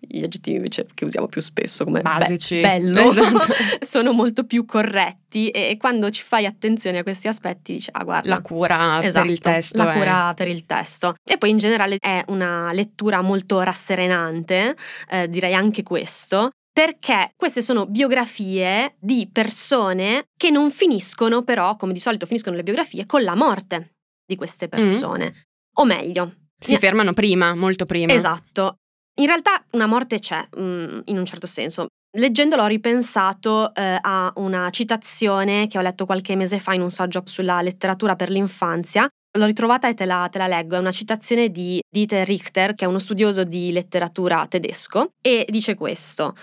gli 0.09 0.23
aggettivi 0.23 0.57
invece 0.57 0.87
che 0.93 1.05
usiamo 1.05 1.27
più 1.27 1.41
spesso 1.41 1.85
come 1.85 2.03
basici, 2.03 2.57
be- 2.57 2.61
bello, 2.61 3.11
esatto. 3.11 3.53
sono 3.85 4.13
molto 4.13 4.45
più 4.45 4.65
corretti 4.65 5.49
e, 5.51 5.71
e, 5.71 5.77
quando 5.77 6.11
ci 6.11 6.23
fai 6.23 6.47
attenzione 6.47 6.99
a 6.99 7.03
questi 7.03 7.29
aspetti 7.29 7.73
dici 7.73 7.91
ah 7.93 8.05
guarda 8.05 8.29
la 8.29 8.41
cura 8.41 9.03
esatto, 9.03 9.25
per 9.25 9.33
il 9.33 9.41
testo 9.41 9.83
la 9.83 9.93
è... 9.93 9.97
cura 9.97 10.35
per 10.35 10.49
il 10.49 10.65
testo 10.67 11.15
e 11.25 11.39
poi 11.39 11.51
in 11.51 11.57
generale 11.57 11.97
è 11.99 12.25
una 12.29 12.73
lettura 12.73 13.21
molto 13.21 13.61
rasserenante 13.61 14.77
eh, 15.11 15.29
direi 15.29 15.55
anche 15.55 15.83
questo 15.83 16.51
perché 16.75 17.31
queste 17.37 17.63
sono 17.63 17.87
biografie 17.87 18.97
di 18.99 19.29
persone 19.33 20.25
che 20.37 20.51
non 20.51 20.73
finiscono 20.73 21.45
però, 21.45 21.77
come 21.77 21.93
di 21.93 22.01
solito 22.01 22.27
finiscono 22.27 22.57
le 22.57 22.65
biografie, 22.65 23.07
con 23.07 23.23
la 23.23 23.37
morte 23.37 23.95
di 24.27 24.35
queste 24.35 24.69
persone. 24.69 25.47
O 25.77 25.85
meglio, 25.85 26.35
Si 26.59 26.77
fermano 26.77 27.13
prima, 27.13 27.55
molto 27.55 27.87
prima. 27.87 28.13
Esatto. 28.13 28.79
In 29.17 29.27
realtà 29.27 29.65
una 29.73 29.87
morte 29.87 30.19
c'è, 30.19 30.47
mm, 30.59 31.01
in 31.05 31.19
un 31.19 31.25
certo 31.25 31.47
senso. 31.47 31.87
Leggendolo 32.17 32.63
ho 32.63 32.67
ripensato 32.67 33.75
eh, 33.75 33.99
a 34.01 34.33
una 34.37 34.71
citazione 34.71 35.67
che 35.67 35.79
ho 35.79 35.83
letto 35.83 36.07
qualche 36.07 36.37
mese 36.37 36.59
fa 36.59 36.75
in 36.75 36.81
un 36.81 36.91
saggio 36.91 37.23
sulla 37.25 37.61
letteratura 37.61 38.17
per 38.17 38.31
l'infanzia. 38.31 39.09
L'ho 39.37 39.47
ritrovata 39.47 39.89
e 39.89 39.95
te 39.95 40.05
la, 40.05 40.29
te 40.31 40.39
la 40.39 40.47
leggo. 40.47 40.77
È 40.77 40.79
una 40.79 40.93
citazione 40.93 41.51
di 41.51 41.81
Dieter 41.89 42.27
Richter, 42.27 42.75
che 42.75 42.85
è 42.85 42.89
uno 42.89 43.01
studioso 43.01 43.43
di 43.43 43.73
letteratura 43.73 44.47
tedesco, 44.47 45.11
e 45.21 45.45
dice 45.49 45.75
questo. 45.75 46.35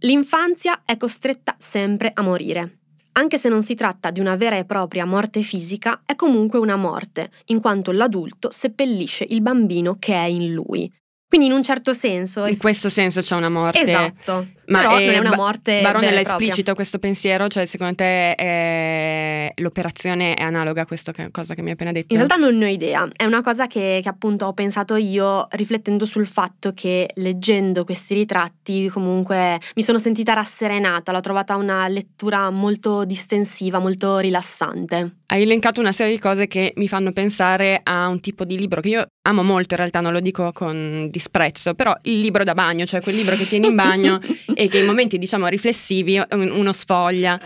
L'infanzia 0.00 0.80
è 0.84 0.96
costretta 0.96 1.54
sempre 1.58 2.10
a 2.14 2.22
morire. 2.22 2.78
Anche 3.12 3.36
se 3.36 3.50
non 3.50 3.62
si 3.62 3.74
tratta 3.74 4.10
di 4.10 4.20
una 4.20 4.36
vera 4.36 4.56
e 4.56 4.64
propria 4.64 5.04
morte 5.04 5.42
fisica, 5.42 6.02
è 6.06 6.14
comunque 6.14 6.58
una 6.58 6.76
morte, 6.76 7.30
in 7.46 7.60
quanto 7.60 7.92
l'adulto 7.92 8.50
seppellisce 8.50 9.26
il 9.28 9.42
bambino 9.42 9.96
che 9.98 10.14
è 10.14 10.24
in 10.24 10.54
lui. 10.54 10.90
Quindi 11.30 11.46
in 11.46 11.52
un 11.52 11.62
certo 11.62 11.92
senso... 11.92 12.44
In 12.44 12.58
questo 12.58 12.88
senso 12.88 13.20
c'è 13.20 13.36
una 13.36 13.48
morte. 13.48 13.82
Esatto, 13.82 14.48
Ma 14.70 14.80
però 14.80 14.96
è- 14.96 15.04
non 15.06 15.14
è 15.14 15.18
una 15.18 15.36
morte 15.36 15.80
Baronella 15.82 16.00
vera 16.00 16.16
è 16.16 16.20
e 16.20 16.22
propria. 16.24 16.46
esplicito 16.48 16.74
questo 16.74 16.98
pensiero? 16.98 17.48
Cioè, 17.48 17.66
secondo 17.66 17.94
te 17.96 18.34
è- 18.34 19.52
l'operazione 19.56 20.34
è 20.34 20.42
analoga 20.42 20.82
a 20.82 20.86
questa 20.86 21.12
cosa 21.30 21.54
che 21.54 21.60
mi 21.62 21.68
hai 21.68 21.74
appena 21.74 21.92
detto? 21.92 22.12
In 22.14 22.16
realtà 22.16 22.36
non 22.36 22.56
ne 22.56 22.64
ho 22.66 22.68
idea, 22.68 23.08
è 23.14 23.24
una 23.24 23.42
cosa 23.42 23.66
che, 23.66 24.00
che 24.02 24.08
appunto 24.08 24.46
ho 24.46 24.52
pensato 24.52 24.96
io 24.96 25.46
riflettendo 25.50 26.04
sul 26.04 26.26
fatto 26.26 26.72
che 26.74 27.08
leggendo 27.14 27.84
questi 27.84 28.14
ritratti 28.14 28.88
comunque 28.88 29.58
mi 29.74 29.82
sono 29.82 29.98
sentita 29.98 30.32
rasserenata, 30.32 31.12
l'ho 31.12 31.20
trovata 31.20 31.56
una 31.56 31.88
lettura 31.88 32.50
molto 32.50 33.04
distensiva, 33.04 33.78
molto 33.78 34.18
rilassante. 34.18 35.16
Hai 35.26 35.42
elencato 35.42 35.80
una 35.80 35.92
serie 35.92 36.12
di 36.12 36.18
cose 36.18 36.46
che 36.48 36.72
mi 36.76 36.88
fanno 36.88 37.12
pensare 37.12 37.80
a 37.82 38.08
un 38.08 38.20
tipo 38.20 38.44
di 38.44 38.58
libro 38.58 38.80
che 38.80 38.88
io 38.88 39.06
amo 39.22 39.42
molto, 39.42 39.74
in 39.74 39.80
realtà 39.80 40.00
non 40.00 40.12
lo 40.12 40.20
dico 40.20 40.50
con 40.52 41.08
disprezzo, 41.10 41.74
però 41.74 41.94
il 42.02 42.18
libro 42.18 42.42
da 42.42 42.54
bagno, 42.54 42.84
cioè 42.84 43.00
quel 43.00 43.14
libro 43.14 43.36
che 43.36 43.46
tieni 43.46 43.68
in 43.68 43.74
bagno 43.74 44.18
e 44.60 44.68
che 44.68 44.78
in 44.78 44.84
momenti 44.86 45.16
diciamo 45.18 45.46
riflessivi 45.46 46.18
un- 46.18 46.50
uno 46.54 46.72
sfoglia. 46.72 47.40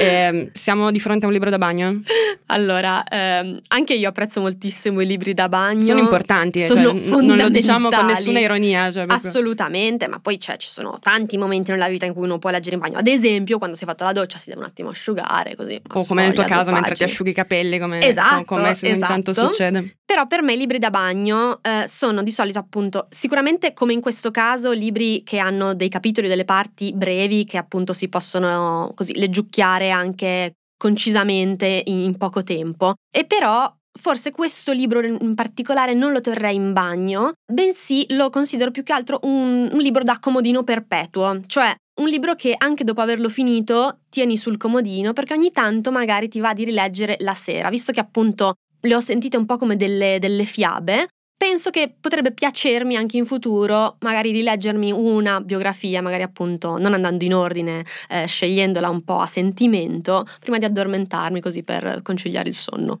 Ehm, 0.00 0.50
siamo 0.52 0.90
di 0.90 0.98
fronte 1.00 1.24
a 1.24 1.28
un 1.28 1.32
libro 1.32 1.50
da 1.50 1.58
bagno? 1.58 2.02
Allora, 2.46 3.04
ehm, 3.04 3.58
anche 3.68 3.94
io 3.94 4.08
apprezzo 4.08 4.40
moltissimo 4.40 5.00
i 5.00 5.06
libri 5.06 5.34
da 5.34 5.48
bagno. 5.48 5.84
Sono 5.84 5.98
importanti, 6.00 6.60
eh, 6.62 6.66
sono 6.66 6.90
cioè, 6.96 7.20
n- 7.20 7.26
non 7.26 7.36
lo 7.36 7.48
diciamo 7.48 7.88
con 7.88 8.06
nessuna 8.06 8.40
ironia. 8.40 8.90
Cioè 8.90 9.04
Assolutamente, 9.08 10.08
ma 10.08 10.18
poi 10.20 10.38
c'è- 10.38 10.56
ci 10.56 10.68
sono 10.68 10.98
tanti 11.00 11.36
momenti 11.36 11.70
nella 11.70 11.88
vita 11.88 12.06
in 12.06 12.12
cui 12.14 12.24
uno 12.24 12.38
può 12.38 12.50
leggere 12.50 12.74
in 12.76 12.80
bagno. 12.80 12.98
Ad 12.98 13.06
esempio, 13.06 13.58
quando 13.58 13.76
si 13.76 13.84
è 13.84 13.86
fatto 13.86 14.04
la 14.04 14.12
doccia 14.12 14.38
si 14.38 14.48
deve 14.48 14.60
un 14.62 14.66
attimo 14.66 14.88
asciugare, 14.90 15.54
così. 15.54 15.80
o 15.94 16.04
come 16.06 16.24
nel 16.24 16.32
tuo 16.34 16.44
caso 16.44 16.70
mentre 16.72 16.94
ti 16.94 17.04
asciughi 17.04 17.30
i 17.30 17.34
capelli, 17.34 17.78
come, 17.78 18.00
Esatto, 18.00 18.44
come 18.44 18.68
ogni 18.82 18.98
tanto 18.98 19.30
esatto. 19.30 19.50
succede. 19.52 19.96
Però 20.04 20.26
per 20.26 20.42
me 20.42 20.54
i 20.54 20.56
libri 20.56 20.78
da 20.78 20.90
bagno 20.90 21.58
eh, 21.62 21.84
sono 21.86 22.22
di 22.22 22.30
solito 22.30 22.58
appunto, 22.58 23.06
sicuramente 23.10 23.72
come 23.72 23.92
in 23.92 24.00
questo 24.00 24.30
caso, 24.30 24.70
libri 24.72 25.22
che 25.24 25.38
hanno 25.38 25.74
dei 25.74 25.88
capitoli, 25.88 26.28
delle 26.28 26.44
parti 26.56 26.94
brevi 26.94 27.44
che 27.44 27.58
appunto 27.58 27.92
si 27.92 28.08
possono 28.08 28.90
così 28.94 29.14
leggiucchiare 29.14 29.90
anche 29.90 30.52
concisamente 30.78 31.82
in, 31.84 32.16
poco 32.16 32.42
tempo. 32.42 32.94
E 33.14 33.26
però 33.26 33.70
forse 33.98 34.30
questo 34.30 34.72
libro 34.72 35.04
in 35.04 35.34
particolare 35.34 35.92
non 35.92 36.12
lo 36.12 36.22
terrei 36.22 36.54
in 36.54 36.72
bagno, 36.72 37.32
bensì 37.50 38.06
lo 38.10 38.30
considero 38.30 38.70
più 38.70 38.82
che 38.82 38.94
altro 38.94 39.18
un, 39.22 39.68
un 39.70 39.78
libro 39.78 40.02
da 40.02 40.18
comodino 40.18 40.64
perpetuo, 40.64 41.42
cioè 41.46 41.74
un 42.00 42.08
libro 42.08 42.34
che 42.34 42.54
anche 42.56 42.84
dopo 42.84 43.02
averlo 43.02 43.28
finito 43.28 44.00
tieni 44.08 44.38
sul 44.38 44.56
comodino 44.56 45.12
perché 45.12 45.34
ogni 45.34 45.50
tanto 45.50 45.90
magari 45.90 46.28
ti 46.28 46.40
va 46.40 46.54
di 46.54 46.64
rileggere 46.64 47.16
la 47.20 47.34
sera, 47.34 47.68
visto 47.68 47.92
che 47.92 48.00
appunto 48.00 48.54
le 48.80 48.94
ho 48.94 49.00
sentite 49.00 49.36
un 49.36 49.44
po' 49.44 49.58
come 49.58 49.76
delle, 49.76 50.18
delle 50.18 50.44
fiabe. 50.44 51.08
Penso 51.38 51.68
che 51.68 51.94
potrebbe 52.00 52.32
piacermi 52.32 52.96
anche 52.96 53.18
in 53.18 53.26
futuro 53.26 53.96
magari 54.00 54.32
rileggermi 54.32 54.90
una 54.90 55.40
biografia, 55.42 56.00
magari 56.00 56.22
appunto 56.22 56.78
non 56.78 56.94
andando 56.94 57.24
in 57.24 57.34
ordine, 57.34 57.84
eh, 58.08 58.26
scegliendola 58.26 58.88
un 58.88 59.04
po' 59.04 59.18
a 59.18 59.26
sentimento, 59.26 60.24
prima 60.40 60.56
di 60.56 60.64
addormentarmi 60.64 61.40
così 61.40 61.62
per 61.62 62.00
conciliare 62.02 62.48
il 62.48 62.54
sonno. 62.54 63.00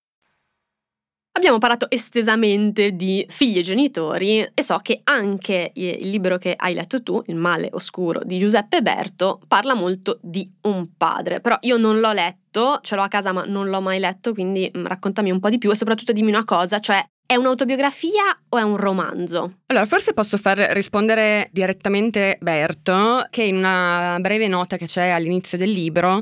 Abbiamo 1.33 1.59
parlato 1.59 1.89
estesamente 1.89 2.91
di 2.93 3.25
figli 3.29 3.59
e 3.59 3.61
genitori 3.61 4.41
e 4.41 4.61
so 4.61 4.77
che 4.81 4.99
anche 5.05 5.71
il 5.75 6.09
libro 6.09 6.37
che 6.37 6.53
hai 6.57 6.73
letto 6.73 7.01
tu, 7.01 7.21
Il 7.27 7.35
male 7.35 7.69
oscuro 7.71 8.19
di 8.25 8.37
Giuseppe 8.37 8.81
Berto, 8.81 9.39
parla 9.47 9.73
molto 9.73 10.19
di 10.21 10.47
un 10.63 10.89
padre, 10.97 11.39
però 11.39 11.55
io 11.61 11.77
non 11.77 12.01
l'ho 12.01 12.11
letto, 12.11 12.79
ce 12.81 12.95
l'ho 12.95 13.03
a 13.03 13.07
casa 13.07 13.31
ma 13.31 13.45
non 13.45 13.69
l'ho 13.69 13.79
mai 13.79 13.99
letto, 13.99 14.33
quindi 14.33 14.69
mm, 14.77 14.85
raccontami 14.85 15.31
un 15.31 15.39
po' 15.39 15.49
di 15.49 15.57
più 15.57 15.71
e 15.71 15.75
soprattutto 15.75 16.11
dimmi 16.11 16.29
una 16.29 16.43
cosa, 16.43 16.79
cioè 16.79 17.01
è 17.25 17.35
un'autobiografia 17.35 18.37
o 18.49 18.57
è 18.57 18.61
un 18.61 18.75
romanzo? 18.75 19.59
Allora, 19.67 19.85
forse 19.85 20.13
posso 20.13 20.37
far 20.37 20.57
rispondere 20.57 21.47
direttamente 21.53 22.37
Berto, 22.41 23.25
che 23.29 23.43
in 23.43 23.55
una 23.55 24.17
breve 24.19 24.49
nota 24.49 24.75
che 24.75 24.85
c'è 24.85 25.07
all'inizio 25.07 25.57
del 25.57 25.71
libro 25.71 26.21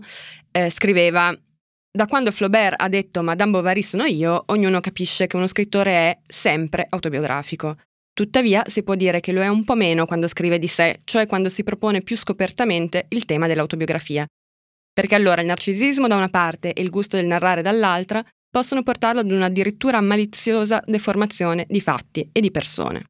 eh, 0.51 0.69
scriveva 0.69 1.35
da 1.91 2.05
quando 2.05 2.31
Flaubert 2.31 2.79
ha 2.79 2.87
detto 2.87 3.23
Madame 3.23 3.51
Bovary 3.51 3.81
sono 3.81 4.05
io, 4.05 4.43
ognuno 4.47 4.79
capisce 4.79 5.25
che 5.27 5.35
uno 5.35 5.47
scrittore 5.47 5.91
è 5.91 6.19
sempre 6.27 6.85
autobiografico. 6.87 7.77
Tuttavia 8.13 8.63
si 8.67 8.83
può 8.83 8.95
dire 8.95 9.19
che 9.21 9.31
lo 9.31 9.41
è 9.41 9.47
un 9.47 9.63
po' 9.63 9.75
meno 9.75 10.05
quando 10.05 10.27
scrive 10.27 10.59
di 10.59 10.67
sé, 10.67 11.01
cioè 11.03 11.25
quando 11.25 11.49
si 11.49 11.63
propone 11.63 12.01
più 12.01 12.15
scopertamente 12.15 13.05
il 13.09 13.25
tema 13.25 13.47
dell'autobiografia. 13.47 14.25
Perché 14.93 15.15
allora 15.15 15.41
il 15.41 15.47
narcisismo 15.47 16.07
da 16.07 16.15
una 16.15 16.29
parte 16.29 16.73
e 16.73 16.81
il 16.81 16.89
gusto 16.89 17.15
del 17.15 17.25
narrare 17.25 17.61
dall'altra 17.61 18.23
possono 18.49 18.83
portarlo 18.83 19.21
ad 19.21 19.31
un'addirittura 19.31 20.01
maliziosa 20.01 20.83
deformazione 20.85 21.65
di 21.67 21.81
fatti 21.81 22.29
e 22.31 22.41
di 22.41 22.51
persone. 22.51 23.05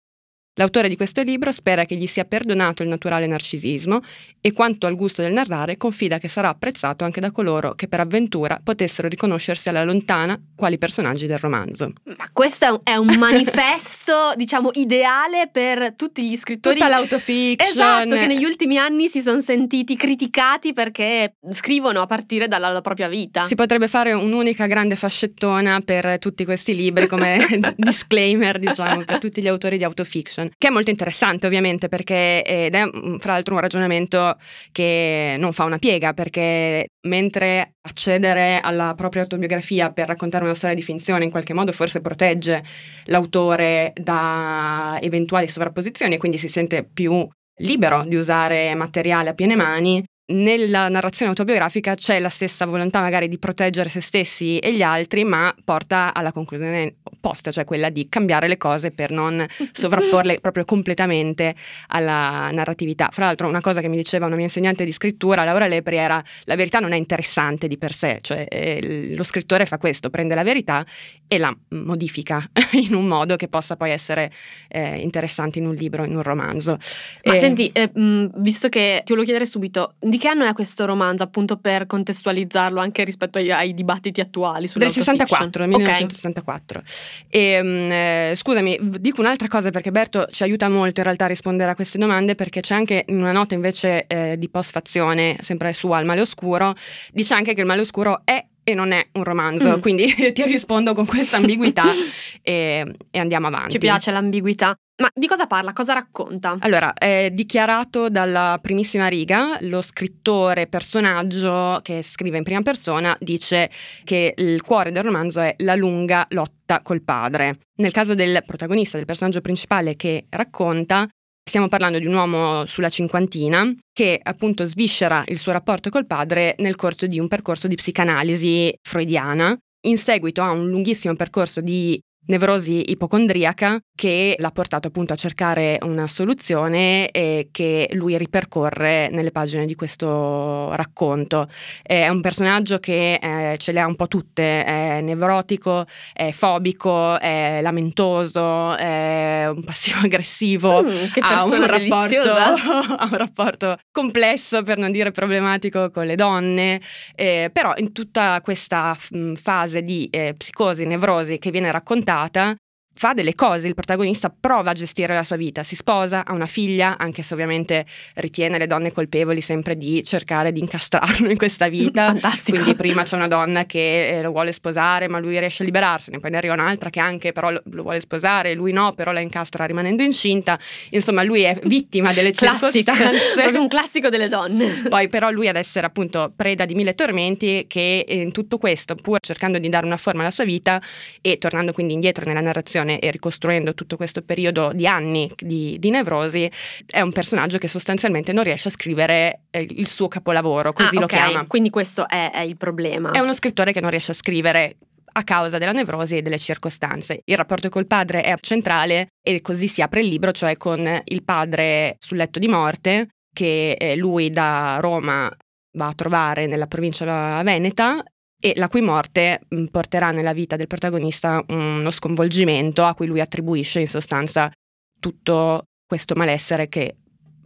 L'autore 0.59 0.89
di 0.89 0.97
questo 0.97 1.21
libro 1.21 1.53
spera 1.53 1.85
che 1.85 1.95
gli 1.95 2.05
sia 2.05 2.25
perdonato 2.25 2.83
il 2.83 2.89
naturale 2.89 3.25
narcisismo 3.27 4.01
e 4.41 4.51
quanto 4.51 4.87
al 4.87 4.95
gusto 4.95 5.21
del 5.21 5.31
narrare 5.31 5.77
confida 5.77 6.17
che 6.17 6.27
sarà 6.27 6.49
apprezzato 6.49 7.05
anche 7.05 7.21
da 7.21 7.31
coloro 7.31 7.75
che 7.75 7.87
per 7.87 8.01
avventura 8.01 8.59
potessero 8.61 9.07
riconoscersi 9.07 9.69
alla 9.69 9.85
lontana 9.85 10.37
quali 10.57 10.77
personaggi 10.77 11.27
del 11.27 11.37
romanzo. 11.37 11.93
Ma 12.03 12.29
questo 12.33 12.81
è 12.83 12.95
un, 12.95 13.07
manifesto, 13.15 14.33
diciamo, 14.35 14.71
ideale 14.73 15.47
per 15.49 15.93
tutti 15.95 16.27
gli 16.27 16.35
scrittori 16.35 16.75
Tutta 16.75 16.89
l'autofiction. 16.89 17.69
Esatto, 17.69 18.15
che 18.15 18.27
negli 18.27 18.43
ultimi 18.43 18.77
anni 18.77 19.07
si 19.07 19.21
sono 19.21 19.39
sentiti 19.39 19.95
criticati 19.95 20.73
perché 20.73 21.35
scrivono 21.51 22.01
a 22.01 22.05
partire 22.05 22.49
dalla 22.49 22.67
la 22.67 22.81
propria 22.81 23.07
vita. 23.07 23.45
Si 23.45 23.55
potrebbe 23.55 23.87
fare 23.87 24.11
un'unica 24.11 24.65
grande 24.65 24.97
fascettona 24.97 25.79
per 25.79 26.19
tutti 26.19 26.43
questi 26.43 26.75
libri 26.75 27.07
come 27.07 27.47
disclaimer, 27.77 28.59
diciamo, 28.59 29.05
per 29.05 29.19
tutti 29.19 29.41
gli 29.41 29.47
autori 29.47 29.77
di 29.77 29.85
autofiction, 29.85 30.48
che 30.57 30.67
è 30.67 30.71
molto 30.71 30.89
interessante 30.89 31.47
ovviamente 31.47 31.88
perché 31.88 32.43
ed 32.43 32.75
è 32.75 32.89
fra 33.19 33.33
l'altro 33.33 33.55
un 33.55 33.62
ragionamento 33.62 34.38
che 34.71 35.35
non 35.38 35.53
fa 35.53 35.63
una 35.63 35.77
piega 35.77 36.13
perché 36.13 36.88
mentre 37.07 37.75
accedere 37.81 38.59
alla 38.59 38.93
propria 38.95 39.23
autobiografia 39.23 39.91
per 39.91 40.07
raccontare 40.07 40.43
una 40.43 40.55
storia 40.55 40.75
di 40.75 40.81
finzione 40.81 41.23
in 41.23 41.31
qualche 41.31 41.53
modo 41.53 41.71
forse 41.71 42.01
protegge 42.01 42.63
l'autore 43.05 43.93
da 43.95 44.97
eventuali 45.01 45.47
sovrapposizioni 45.47 46.15
e 46.15 46.17
quindi 46.17 46.38
si 46.38 46.47
sente 46.47 46.83
più 46.83 47.27
libero 47.59 48.03
di 48.05 48.15
usare 48.15 48.73
materiale 48.75 49.29
a 49.29 49.33
piene 49.33 49.55
mani, 49.55 50.03
nella 50.29 50.89
narrazione 50.89 51.31
autobiografica 51.31 51.95
c'è 51.95 52.19
la 52.19 52.29
stessa 52.29 52.65
volontà 52.65 52.99
magari 53.01 53.27
di 53.27 53.37
proteggere 53.37 53.89
se 53.89 54.01
stessi 54.01 54.59
e 54.59 54.73
gli 54.73 54.81
altri, 54.81 55.23
ma 55.23 55.53
porta 55.63 56.13
alla 56.13 56.31
conclusione 56.31 56.95
opposta, 57.03 57.51
cioè 57.51 57.65
quella 57.65 57.89
di 57.89 58.07
cambiare 58.09 58.47
le 58.47 58.57
cose 58.57 58.91
per 58.91 59.11
non 59.11 59.45
sovrapporle 59.71 60.39
proprio 60.39 60.65
completamente 60.65 61.55
alla 61.87 62.49
narratività. 62.51 63.09
Fra 63.11 63.25
l'altro 63.25 63.47
una 63.47 63.61
cosa 63.61 63.81
che 63.81 63.89
mi 63.89 63.97
diceva 63.97 64.27
una 64.27 64.35
mia 64.35 64.45
insegnante 64.45 64.85
di 64.85 64.91
scrittura, 64.91 65.43
Laura 65.43 65.67
Lepri, 65.67 65.97
era 65.97 66.23
la 66.43 66.55
verità 66.55 66.79
non 66.79 66.91
è 66.91 66.97
interessante 66.97 67.67
di 67.67 67.77
per 67.77 67.93
sé, 67.93 68.19
cioè 68.21 68.45
eh, 68.47 69.13
lo 69.15 69.23
scrittore 69.23 69.65
fa 69.65 69.77
questo, 69.77 70.09
prende 70.09 70.35
la 70.35 70.43
verità 70.43 70.85
e 71.27 71.37
la 71.37 71.55
modifica 71.69 72.47
in 72.73 72.93
un 72.93 73.05
modo 73.05 73.35
che 73.35 73.47
possa 73.47 73.75
poi 73.75 73.91
essere 73.91 74.31
eh, 74.67 74.97
interessante 74.97 75.57
in 75.57 75.65
un 75.65 75.73
libro, 75.73 76.03
in 76.03 76.15
un 76.15 76.23
romanzo. 76.23 76.77
Ma 77.23 77.33
E- 77.33 77.39
senti, 77.39 77.71
eh, 77.71 77.89
visto 78.35 78.69
che 78.69 79.01
ti 79.03 79.13
volevo 79.13 79.23
chiedere 79.23 79.45
subito, 79.45 79.95
di 79.99 80.18
che 80.19 80.27
anno 80.27 80.45
è 80.45 80.53
questo 80.53 80.86
romanzo, 80.86 81.23
appunto 81.23 81.58
per 81.58 81.88
contestualizzarlo 81.88 82.79
anche 82.79 83.03
rispetto 83.03 83.39
ai, 83.39 83.51
ai 83.51 83.73
dibattiti 83.73 84.21
attuali 84.21 84.62
del 84.62 84.69
sull'autofiction? 84.69 85.15
64, 85.15 85.65
del 85.65 85.73
Ok. 85.73 85.79
1964. 85.79 86.84
E, 87.27 87.63
mm, 87.63 87.91
eh, 87.91 88.34
scusami, 88.36 88.77
dico 88.99 89.21
un'altra 89.21 89.47
cosa 89.47 89.71
perché 89.71 89.89
Berto 89.91 90.27
ci 90.29 90.43
aiuta 90.43 90.69
molto 90.69 90.99
in 90.99 91.05
realtà 91.05 91.25
a 91.25 91.27
rispondere 91.27 91.71
a 91.71 91.75
queste 91.75 91.97
domande 91.97 92.36
perché 92.36 92.60
c'è 92.60 92.75
anche 92.75 93.05
una 93.08 93.32
nota 93.32 93.55
invece 93.55 94.05
eh, 94.08 94.38
di 94.38 94.49
postfazione, 94.49 95.38
sempre 95.41 95.73
sua 95.73 95.97
al 95.97 96.05
male 96.05 96.21
oscuro, 96.21 96.75
dice 97.12 97.34
anche 97.34 97.53
che 97.53 97.62
il 97.62 97.67
male 97.67 97.82
oscuro 97.82 98.21
è 98.23 98.45
e 98.71 98.73
non 98.75 98.91
è 98.91 99.08
un 99.13 99.23
romanzo, 99.23 99.77
Mm. 99.77 99.82
quindi 99.82 100.13
ti 100.34 100.43
rispondo 100.43 100.93
con 100.93 101.05
questa 101.05 101.38
ambiguità 101.38 101.86
e, 102.41 102.95
e 103.12 103.19
andiamo 103.19 103.47
avanti. 103.47 103.71
Ci 103.71 103.77
piace 103.79 104.12
l'ambiguità. 104.12 104.75
Ma 105.01 105.08
di 105.13 105.27
cosa 105.27 105.47
parla? 105.47 105.71
Cosa 105.71 105.93
racconta? 105.93 106.58
Allora, 106.60 106.91
è 106.93 107.29
dichiarato 107.32 108.10
dalla 108.10 108.60
primissima 108.62 109.08
riga, 109.08 109.58
lo 109.62 109.82
scrittore 109.82 110.67
personaggio 110.67 111.79
che 111.82 112.01
scrive 112.01 112.38
in 112.38 112.43
prima 112.43 112.62
persona 112.62 113.15
dice 113.19 113.69
che 114.03 114.34
il 114.36 114.62
cuore 114.62 114.91
del 114.91 115.03
romanzo 115.03 115.39
è 115.39 115.55
la 115.60 115.75
lunga 115.75 116.25
lotta 116.32 116.82
col 116.82 117.01
padre. 117.01 117.60
Nel 117.77 117.93
caso 117.93 118.13
del 118.13 118.43
protagonista, 118.45 118.97
del 118.97 119.05
personaggio 119.05 119.39
principale 119.39 119.95
che 119.95 120.25
racconta, 120.29 121.08
stiamo 121.49 121.67
parlando 121.67 121.97
di 121.97 122.05
un 122.05 122.13
uomo 122.13 122.67
sulla 122.67 122.89
cinquantina 122.89 123.73
che 123.91 124.19
appunto 124.21 124.65
sviscera 124.65 125.23
il 125.27 125.39
suo 125.39 125.51
rapporto 125.51 125.89
col 125.89 126.05
padre 126.05 126.53
nel 126.59 126.75
corso 126.75 127.07
di 127.07 127.19
un 127.19 127.27
percorso 127.27 127.67
di 127.67 127.73
psicanalisi 127.73 128.71
freudiana. 128.79 129.57
In 129.88 129.97
seguito 129.97 130.43
a 130.43 130.51
un 130.51 130.69
lunghissimo 130.69 131.15
percorso 131.15 131.59
di 131.59 131.99
nevrosi 132.29 132.91
ipocondriaca 132.91 133.79
che 133.93 134.35
l'ha 134.37 134.51
portato 134.51 134.87
appunto 134.87 135.13
a 135.13 135.15
cercare 135.15 135.77
una 135.81 136.07
soluzione 136.07 137.09
e 137.09 137.49
che 137.51 137.89
lui 137.93 138.17
ripercorre 138.17 139.09
nelle 139.09 139.31
pagine 139.31 139.65
di 139.65 139.75
questo 139.75 140.73
racconto. 140.75 141.49
È 141.81 142.07
un 142.07 142.21
personaggio 142.21 142.79
che 142.79 143.15
eh, 143.15 143.57
ce 143.57 143.71
le 143.71 143.79
ha 143.81 143.85
un 143.85 143.95
po' 143.95 144.07
tutte, 144.07 144.63
è 144.63 145.01
nevrotico, 145.01 145.85
è 146.13 146.31
fobico, 146.31 147.19
è 147.19 147.59
lamentoso, 147.61 148.75
è 148.77 149.47
un 149.49 149.63
passivo 149.63 149.99
aggressivo. 150.05 150.83
Mm, 150.83 150.87
ha 151.19 151.43
un, 151.43 151.65
rapporto, 151.65 152.31
ha 152.31 153.07
un 153.11 153.17
rapporto 153.17 153.77
complesso, 153.91 154.61
per 154.61 154.77
non 154.77 154.91
dire 154.91 155.11
problematico, 155.11 155.89
con 155.89 156.05
le 156.05 156.15
donne, 156.15 156.79
eh, 157.15 157.49
però 157.51 157.73
in 157.77 157.91
tutta 157.91 158.39
questa 158.41 158.95
mm, 159.15 159.33
fase 159.33 159.81
di 159.81 160.07
eh, 160.11 160.35
psicosi, 160.37 160.85
nevrosi 160.85 161.39
che 161.39 161.51
viene 161.51 161.71
raccontata, 161.71 162.18
puntata 162.27 162.68
fa 162.99 163.13
delle 163.13 163.33
cose, 163.33 163.69
il 163.69 163.75
protagonista 163.75 164.29
prova 164.29 164.71
a 164.71 164.73
gestire 164.73 165.13
la 165.13 165.23
sua 165.23 165.38
vita, 165.38 165.63
si 165.63 165.77
sposa, 165.77 166.25
ha 166.25 166.33
una 166.33 166.47
figlia, 166.47 166.97
anche 166.97 167.23
se 167.23 167.33
ovviamente 167.33 167.85
ritiene 168.15 168.57
le 168.57 168.67
donne 168.67 168.91
colpevoli 168.91 169.39
sempre 169.39 169.77
di 169.77 170.03
cercare 170.03 170.51
di 170.51 170.59
incastrarlo 170.59 171.29
in 171.29 171.38
questa 171.38 171.69
vita. 171.69 172.07
Fantastico. 172.12 172.57
Quindi 172.57 172.75
prima 172.75 173.03
c'è 173.03 173.15
una 173.15 173.29
donna 173.29 173.65
che 173.65 174.17
eh, 174.17 174.21
lo 174.21 174.31
vuole 174.31 174.51
sposare, 174.51 175.07
ma 175.07 175.17
lui 175.17 175.39
riesce 175.39 175.63
a 175.63 175.65
liberarsene, 175.65 176.19
poi 176.19 176.29
ne 176.29 176.38
arriva 176.39 176.55
un'altra 176.55 176.89
che 176.89 176.99
anche 176.99 177.31
però 177.31 177.51
lo, 177.51 177.62
vuole 177.63 178.01
sposare, 178.01 178.53
lui 178.53 178.73
no, 178.73 178.91
però 178.91 179.13
la 179.13 179.21
incastra 179.21 179.63
rimanendo 179.63 180.03
incinta. 180.03 180.59
Insomma, 180.89 181.23
lui 181.23 181.43
è 181.43 181.57
vittima 181.63 182.12
delle 182.12 182.31
Classic, 182.33 182.83
circostanze. 182.83 183.31
proprio 183.39 183.62
un 183.62 183.69
classico 183.69 184.09
delle 184.09 184.27
donne. 184.27 184.88
Poi 184.89 185.07
però 185.07 185.29
lui 185.29 185.47
ad 185.47 185.55
essere 185.55 185.85
appunto 185.85 186.33
preda 186.35 186.65
di 186.65 186.75
mille 186.75 186.95
tormenti 186.95 187.63
che 187.65 188.03
in 188.09 188.33
tutto 188.33 188.57
questo, 188.57 188.95
pur 188.95 189.19
cercando 189.21 189.57
di 189.57 189.69
dare 189.69 189.85
una 189.85 189.95
forma 189.95 190.19
alla 190.19 190.31
sua 190.31 190.43
vita 190.43 190.81
e 191.21 191.38
tornando 191.38 191.71
quindi 191.71 191.93
indietro 191.93 192.25
nella 192.25 192.41
narrazione 192.41 192.88
e 192.97 193.12
ricostruendo 193.12 193.75
tutto 193.75 193.97
questo 193.97 194.23
periodo 194.23 194.71
di 194.73 194.88
anni 194.88 195.30
di, 195.38 195.78
di 195.78 195.89
nevrosi, 195.91 196.49
è 196.88 197.02
un 197.02 197.12
personaggio 197.12 197.58
che 197.60 197.67
sostanzialmente 197.67 198.34
non 198.34 198.43
riesce 198.43 198.69
a 198.69 198.71
scrivere 198.71 199.41
eh, 199.52 199.67
il 199.69 199.88
suo 199.88 200.08
capolavoro, 200.08 200.73
così 200.73 200.95
Ah, 200.95 200.99
lo 200.99 201.06
ok, 201.06 201.13
chiama. 201.13 201.45
Quindi 201.45 201.69
questo 201.69 202.08
è, 202.08 202.32
è 202.32 202.41
il 202.41 202.58
problema. 202.58 203.12
È 203.12 203.19
uno 203.19 203.34
scrittore 203.34 203.73
che 203.73 203.82
non 203.82 203.91
riesce 203.91 204.12
a 204.12 204.15
scrivere 204.15 204.78
a 205.12 205.23
causa 205.23 205.58
della 205.58 205.71
nevrosi 205.71 206.17
e 206.17 206.21
delle 206.21 206.38
circostanze. 206.38 207.21
Il 207.25 207.38
rapporto 207.38 207.69
col 207.69 207.88
padre 207.88 208.21
è 208.21 208.34
centrale 208.39 209.10
e 209.21 209.41
così 209.41 209.67
si 209.67 209.82
apre 209.82 210.02
il 210.02 210.08
libro, 210.08 210.32
cioè 210.32 210.58
con 210.58 211.02
il 211.04 211.23
padre 211.23 211.95
sul 211.99 212.17
letto 212.17 212.39
di 212.39 212.47
morte 212.47 213.10
che 213.34 213.73
eh, 213.73 213.95
lui 213.95 214.30
da 214.30 214.78
Roma 214.80 215.32
va 215.73 215.88
a 215.88 215.93
trovare 215.93 216.47
nella 216.47 216.67
provincia 216.67 217.41
veneta 217.43 218.04
e 218.39 218.54
la 218.56 218.67
cui 218.67 218.82
morte 218.82 219.41
mh, 219.47 219.65
porterà 219.65 220.12
nella 220.12 220.34
vita 220.34 220.56
del 220.56 220.67
protagonista 220.67 221.43
uno 221.49 221.91
sconvolgimento 221.91 222.86
a 222.86 222.93
cui 222.93 223.08
lui 223.08 223.19
attribuisce 223.19 223.80
in 223.80 223.88
sostanza 223.88 224.52
tutto 224.99 225.63
questo 225.86 226.15
malessere 226.15 226.69
che 226.69 226.95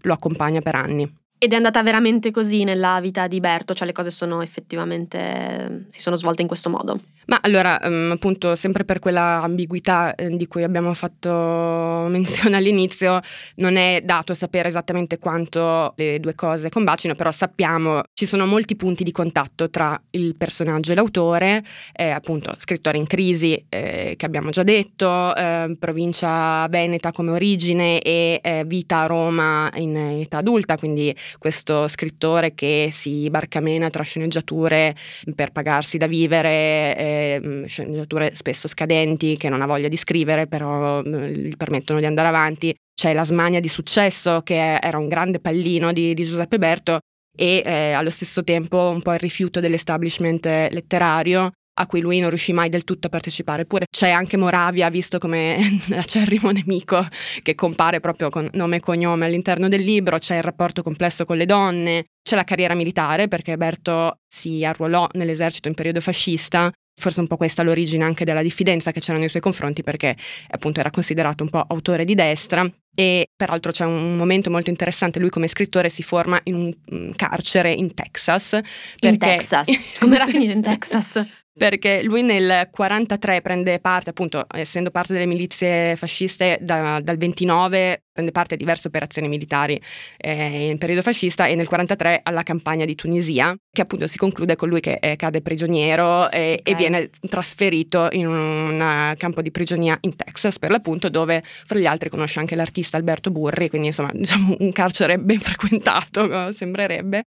lo 0.02 0.14
accompagna 0.14 0.62
per 0.62 0.76
anni. 0.76 1.12
Ed 1.44 1.52
è 1.52 1.58
andata 1.58 1.84
veramente 1.84 2.32
così 2.32 2.64
nella 2.64 3.02
vita 3.02 3.28
di 3.28 3.42
Berto, 3.42 3.74
cioè 3.74 3.86
le 3.86 3.92
cose 3.92 4.12
sono 4.12 4.42
effettivamente 4.42 5.88
si 5.90 6.00
sono 6.00 6.16
svolte 6.16 6.42
in 6.42 6.48
questo 6.48 6.70
modo. 6.70 7.02
Ma 7.26 7.40
allora, 7.42 7.82
ehm, 7.82 8.12
appunto, 8.12 8.56
sempre 8.56 8.84
per 8.84 9.00
quella 9.00 9.42
ambiguità 9.42 10.16
eh, 10.16 10.30
di 10.30 10.48
cui 10.48 10.64
abbiamo 10.64 10.94
fatto 10.94 11.30
menzione 12.10 12.56
all'inizio, 12.56 13.20
non 13.56 13.76
è 13.76 14.02
dato 14.04 14.34
sapere 14.34 14.68
esattamente 14.68 15.20
quanto 15.20 15.94
le 15.98 16.20
due 16.20 16.36
cose 16.36 16.70
combacino, 16.70 17.16
però 17.16 17.32
sappiamo 17.32 18.02
ci 18.14 18.26
sono 18.26 18.46
molti 18.46 18.76
punti 18.76 19.04
di 19.04 19.12
contatto 19.12 19.70
tra 19.70 20.02
il 20.12 20.36
personaggio 20.36 20.92
e 20.92 20.96
l'autore, 20.96 21.64
eh, 21.94 22.10
appunto, 22.10 22.54
scrittore 22.58 22.98
in 22.98 23.06
crisi, 23.06 23.66
eh, 23.70 24.16
che 24.18 24.26
abbiamo 24.26 24.50
già 24.50 24.64
detto, 24.64 25.36
eh, 25.36 25.76
provincia 25.80 26.68
veneta 26.70 27.12
come 27.12 27.32
origine 27.32 28.00
e 28.00 28.40
eh, 28.42 28.64
vita 28.66 29.02
a 29.02 29.06
Roma 29.08 29.70
in 29.76 29.96
età 29.96 30.38
adulta, 30.38 30.78
quindi 30.78 31.14
questo 31.38 31.88
scrittore 31.88 32.54
che 32.54 32.90
si 32.92 33.30
barcamena 33.30 33.90
tra 33.90 34.04
sceneggiature 34.04 34.96
per 35.36 35.52
pagarsi 35.52 35.98
da 35.98 36.08
vivere, 36.08 36.98
eh, 36.98 37.64
sceneggiature 37.66 38.36
spesso 38.36 38.68
scadenti 38.68 39.38
che 39.38 39.50
non 39.50 39.62
ha 39.62 39.66
voglia 39.66 39.88
di 39.88 39.98
scrivere, 39.98 40.48
però 40.48 41.02
eh, 41.02 41.32
gli 41.32 41.56
permettono 41.56 42.00
di 42.00 42.06
andare 42.06 42.28
avanti. 42.28 42.74
C'è 42.94 43.14
la 43.14 43.24
smania 43.24 43.60
di 43.60 43.68
successo 43.68 44.42
che 44.42 44.78
era 44.80 44.98
un 44.98 45.08
grande 45.08 45.40
pallino 45.40 45.92
di, 45.92 46.14
di 46.14 46.24
Giuseppe 46.24 46.58
Berto 46.58 47.00
e 47.36 47.64
eh, 47.66 47.92
allo 47.94 48.12
stesso 48.12 48.44
tempo 48.44 48.78
un 48.90 49.02
po' 49.02 49.14
il 49.14 49.20
rifiuto 49.20 49.60
dell'establishment 49.60 50.46
letterario 50.46 51.52
a 51.76 51.86
cui 51.86 52.02
lui 52.02 52.20
non 52.20 52.30
riuscì 52.30 52.54
mai 52.54 52.70
del 52.70 52.84
tutto 52.84 53.08
a 53.08 53.10
partecipare. 53.10 53.64
Eppure 53.64 53.86
c'è 53.90 54.10
anche 54.10 54.38
Moravia, 54.38 54.90
visto 54.90 55.18
come 55.18 55.58
acerrimo 55.94 56.52
nemico, 56.52 57.08
che 57.42 57.56
compare 57.56 58.00
proprio 58.00 58.30
con 58.30 58.50
nome 58.54 58.78
e 58.78 58.80
cognome 58.80 59.26
all'interno 59.26 59.68
del 59.68 59.82
libro, 59.82 60.18
c'è 60.18 60.38
il 60.38 60.44
rapporto 60.44 60.84
complesso 60.84 61.26
con 61.26 61.38
le 61.38 61.46
donne, 61.46 62.06
c'è 62.22 62.36
la 62.36 62.44
carriera 62.44 62.74
militare, 62.74 63.28
perché 63.28 63.58
Berto 63.58 64.20
si 64.28 64.64
arruolò 64.64 65.08
nell'esercito 65.14 65.68
in 65.68 65.74
periodo 65.74 66.00
fascista, 66.00 66.72
forse 66.96 67.22
un 67.22 67.28
po' 67.28 67.38
questa 67.38 67.64
l'origine 67.64 68.04
anche 68.04 68.26
della 68.26 68.42
diffidenza 68.42 68.92
che 68.92 69.00
c'era 69.00 69.18
nei 69.18 69.30
suoi 69.30 69.42
confronti, 69.42 69.84
perché 69.84 70.16
appunto 70.50 70.80
era 70.80 70.92
considerato 70.92 71.44
un 71.44 71.50
po' 71.50 71.66
autore 71.68 72.06
di 72.06 72.16
destra. 72.16 72.70
E 72.96 73.30
peraltro 73.36 73.72
c'è 73.72 73.86
un 73.86 74.16
momento 74.16 74.50
molto 74.50 74.70
interessante, 74.70 75.20
lui 75.20 75.30
come 75.30 75.48
scrittore 75.48 75.90
si 75.90 76.04
forma 76.04 76.40
in 76.44 76.56
un 76.56 76.74
mm, 76.94 77.12
carcere 77.16 77.72
in 77.72 77.94
Texas. 77.94 78.60
In 79.00 79.18
Texas. 79.18 79.68
Come 80.00 80.16
era 80.16 80.28
finito 80.28 80.52
in 80.52 80.62
Texas? 80.62 81.26
perché 81.56 82.02
lui 82.02 82.24
nel 82.24 82.68
43 82.72 83.42
prende 83.42 83.80
parte, 83.80 84.10
appunto, 84.10 84.46
essendo 84.52 84.90
parte 84.90 85.14
delle 85.14 85.28
milizie 85.28 85.96
fasciste, 85.96 86.58
da- 86.60 87.00
dal 87.00 87.18
29 87.18 88.06
prende 88.14 88.32
parte 88.32 88.54
a 88.54 88.58
diverse 88.58 88.88
operazioni 88.88 89.28
militari 89.28 89.80
eh, 90.18 90.70
in 90.70 90.78
periodo 90.78 91.02
fascista 91.02 91.48
e 91.48 91.56
nel 91.56 91.68
43 91.68 92.20
alla 92.24 92.44
campagna 92.44 92.86
di 92.86 92.94
Tunisia, 92.94 93.56
che 93.72 93.82
appunto 93.82 94.06
si 94.08 94.18
conclude 94.18 94.56
con 94.56 94.70
lui 94.70 94.80
che 94.82 94.98
eh, 95.02 95.16
cade 95.16 95.42
prigioniero 95.42 96.30
eh, 96.30 96.60
e 96.64 96.72
Ok. 96.72 96.78
viene 96.78 97.10
trasferito 97.28 98.08
in 98.12 98.28
un 98.28 98.80
eh, 98.80 99.16
campo 99.18 99.42
di 99.42 99.50
prigionia 99.50 99.98
in 100.02 100.16
Texas, 100.16 100.60
per 100.60 100.70
l'appunto, 100.70 101.10
dove 101.10 101.44
fra 101.44 101.80
gli 101.80 101.88
altri 101.88 102.10
conosce 102.10 102.40
anche 102.40 102.56
l'artista 102.56 102.83
Alberto 102.92 103.32
Burri, 103.32 103.70
quindi 103.70 103.88
insomma 103.88 104.12
diciamo 104.14 104.56
un 104.60 104.72
carcere 104.72 105.18
ben 105.20 105.40
frequentato, 105.40 106.52
sembrerebbe. 106.52 107.24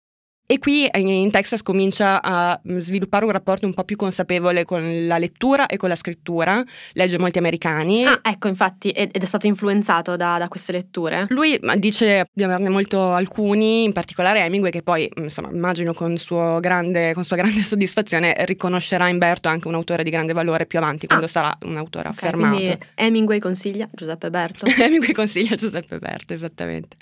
E 0.48 0.60
qui 0.60 0.88
in- 0.94 1.08
in 1.08 1.32
Texas 1.32 1.64
comincia 1.64 2.22
a 2.22 2.60
mm, 2.70 2.78
sviluppare 2.78 3.26
un 3.26 3.32
rapporto 3.32 3.66
un 3.66 3.74
po' 3.74 3.84
più 3.84 3.96
consapevole 3.96 4.64
con 4.64 5.08
la 5.08 5.18
lettura 5.18 5.66
e 5.66 5.78
con 5.78 5.90
la 5.90 5.96
scrittura, 5.96 6.64
legge 6.94 7.18
molti 7.18 7.40
americani. 7.40 8.06
Ah, 8.06 8.20
ecco, 8.22 8.48
infatti, 8.48 8.90
ed 8.92 9.12
è 9.12 9.26
stato 9.26 9.48
influenzato 9.48 10.16
da, 10.16 10.38
da 10.38 10.48
queste 10.48 10.72
letture. 10.72 11.26
Lui 11.30 11.60
dice 11.78 12.28
di 12.32 12.44
averne 12.44 12.70
molto 12.70 13.12
alcuni, 13.14 13.84
in 13.86 13.92
particolare 13.94 14.42
Hemingway, 14.42 14.70
che 14.72 14.84
poi, 14.84 15.10
insomma, 15.16 15.50
immagino 15.50 15.94
con, 15.96 16.16
suo 16.18 16.60
grande, 16.60 17.14
con 17.16 17.24
sua 17.24 17.38
grande 17.38 17.62
soddisfazione 17.66 18.36
riconoscerà 18.46 19.08
in 19.08 19.18
Berto 19.18 19.50
anche 19.50 19.68
un 19.68 19.74
autore 19.74 20.04
di 20.04 20.12
grande 20.12 20.34
valore 20.34 20.68
più 20.68 20.78
avanti, 20.78 21.08
quando 21.08 21.26
Ah. 21.26 21.30
sarà 21.30 21.58
un 21.64 21.76
autore 21.78 22.10
Ok, 22.10 22.14
affermato. 22.18 22.56
quindi 22.58 22.78
Hemingway 22.94 23.40
consiglia 23.40 23.90
Giuseppe 23.92 24.30
Berto. 24.30 24.66
Hemingway 24.78 25.12
consiglia 25.12 25.56
Giuseppe 25.56 25.98
Berto, 25.98 26.34
esattamente. 26.34 26.98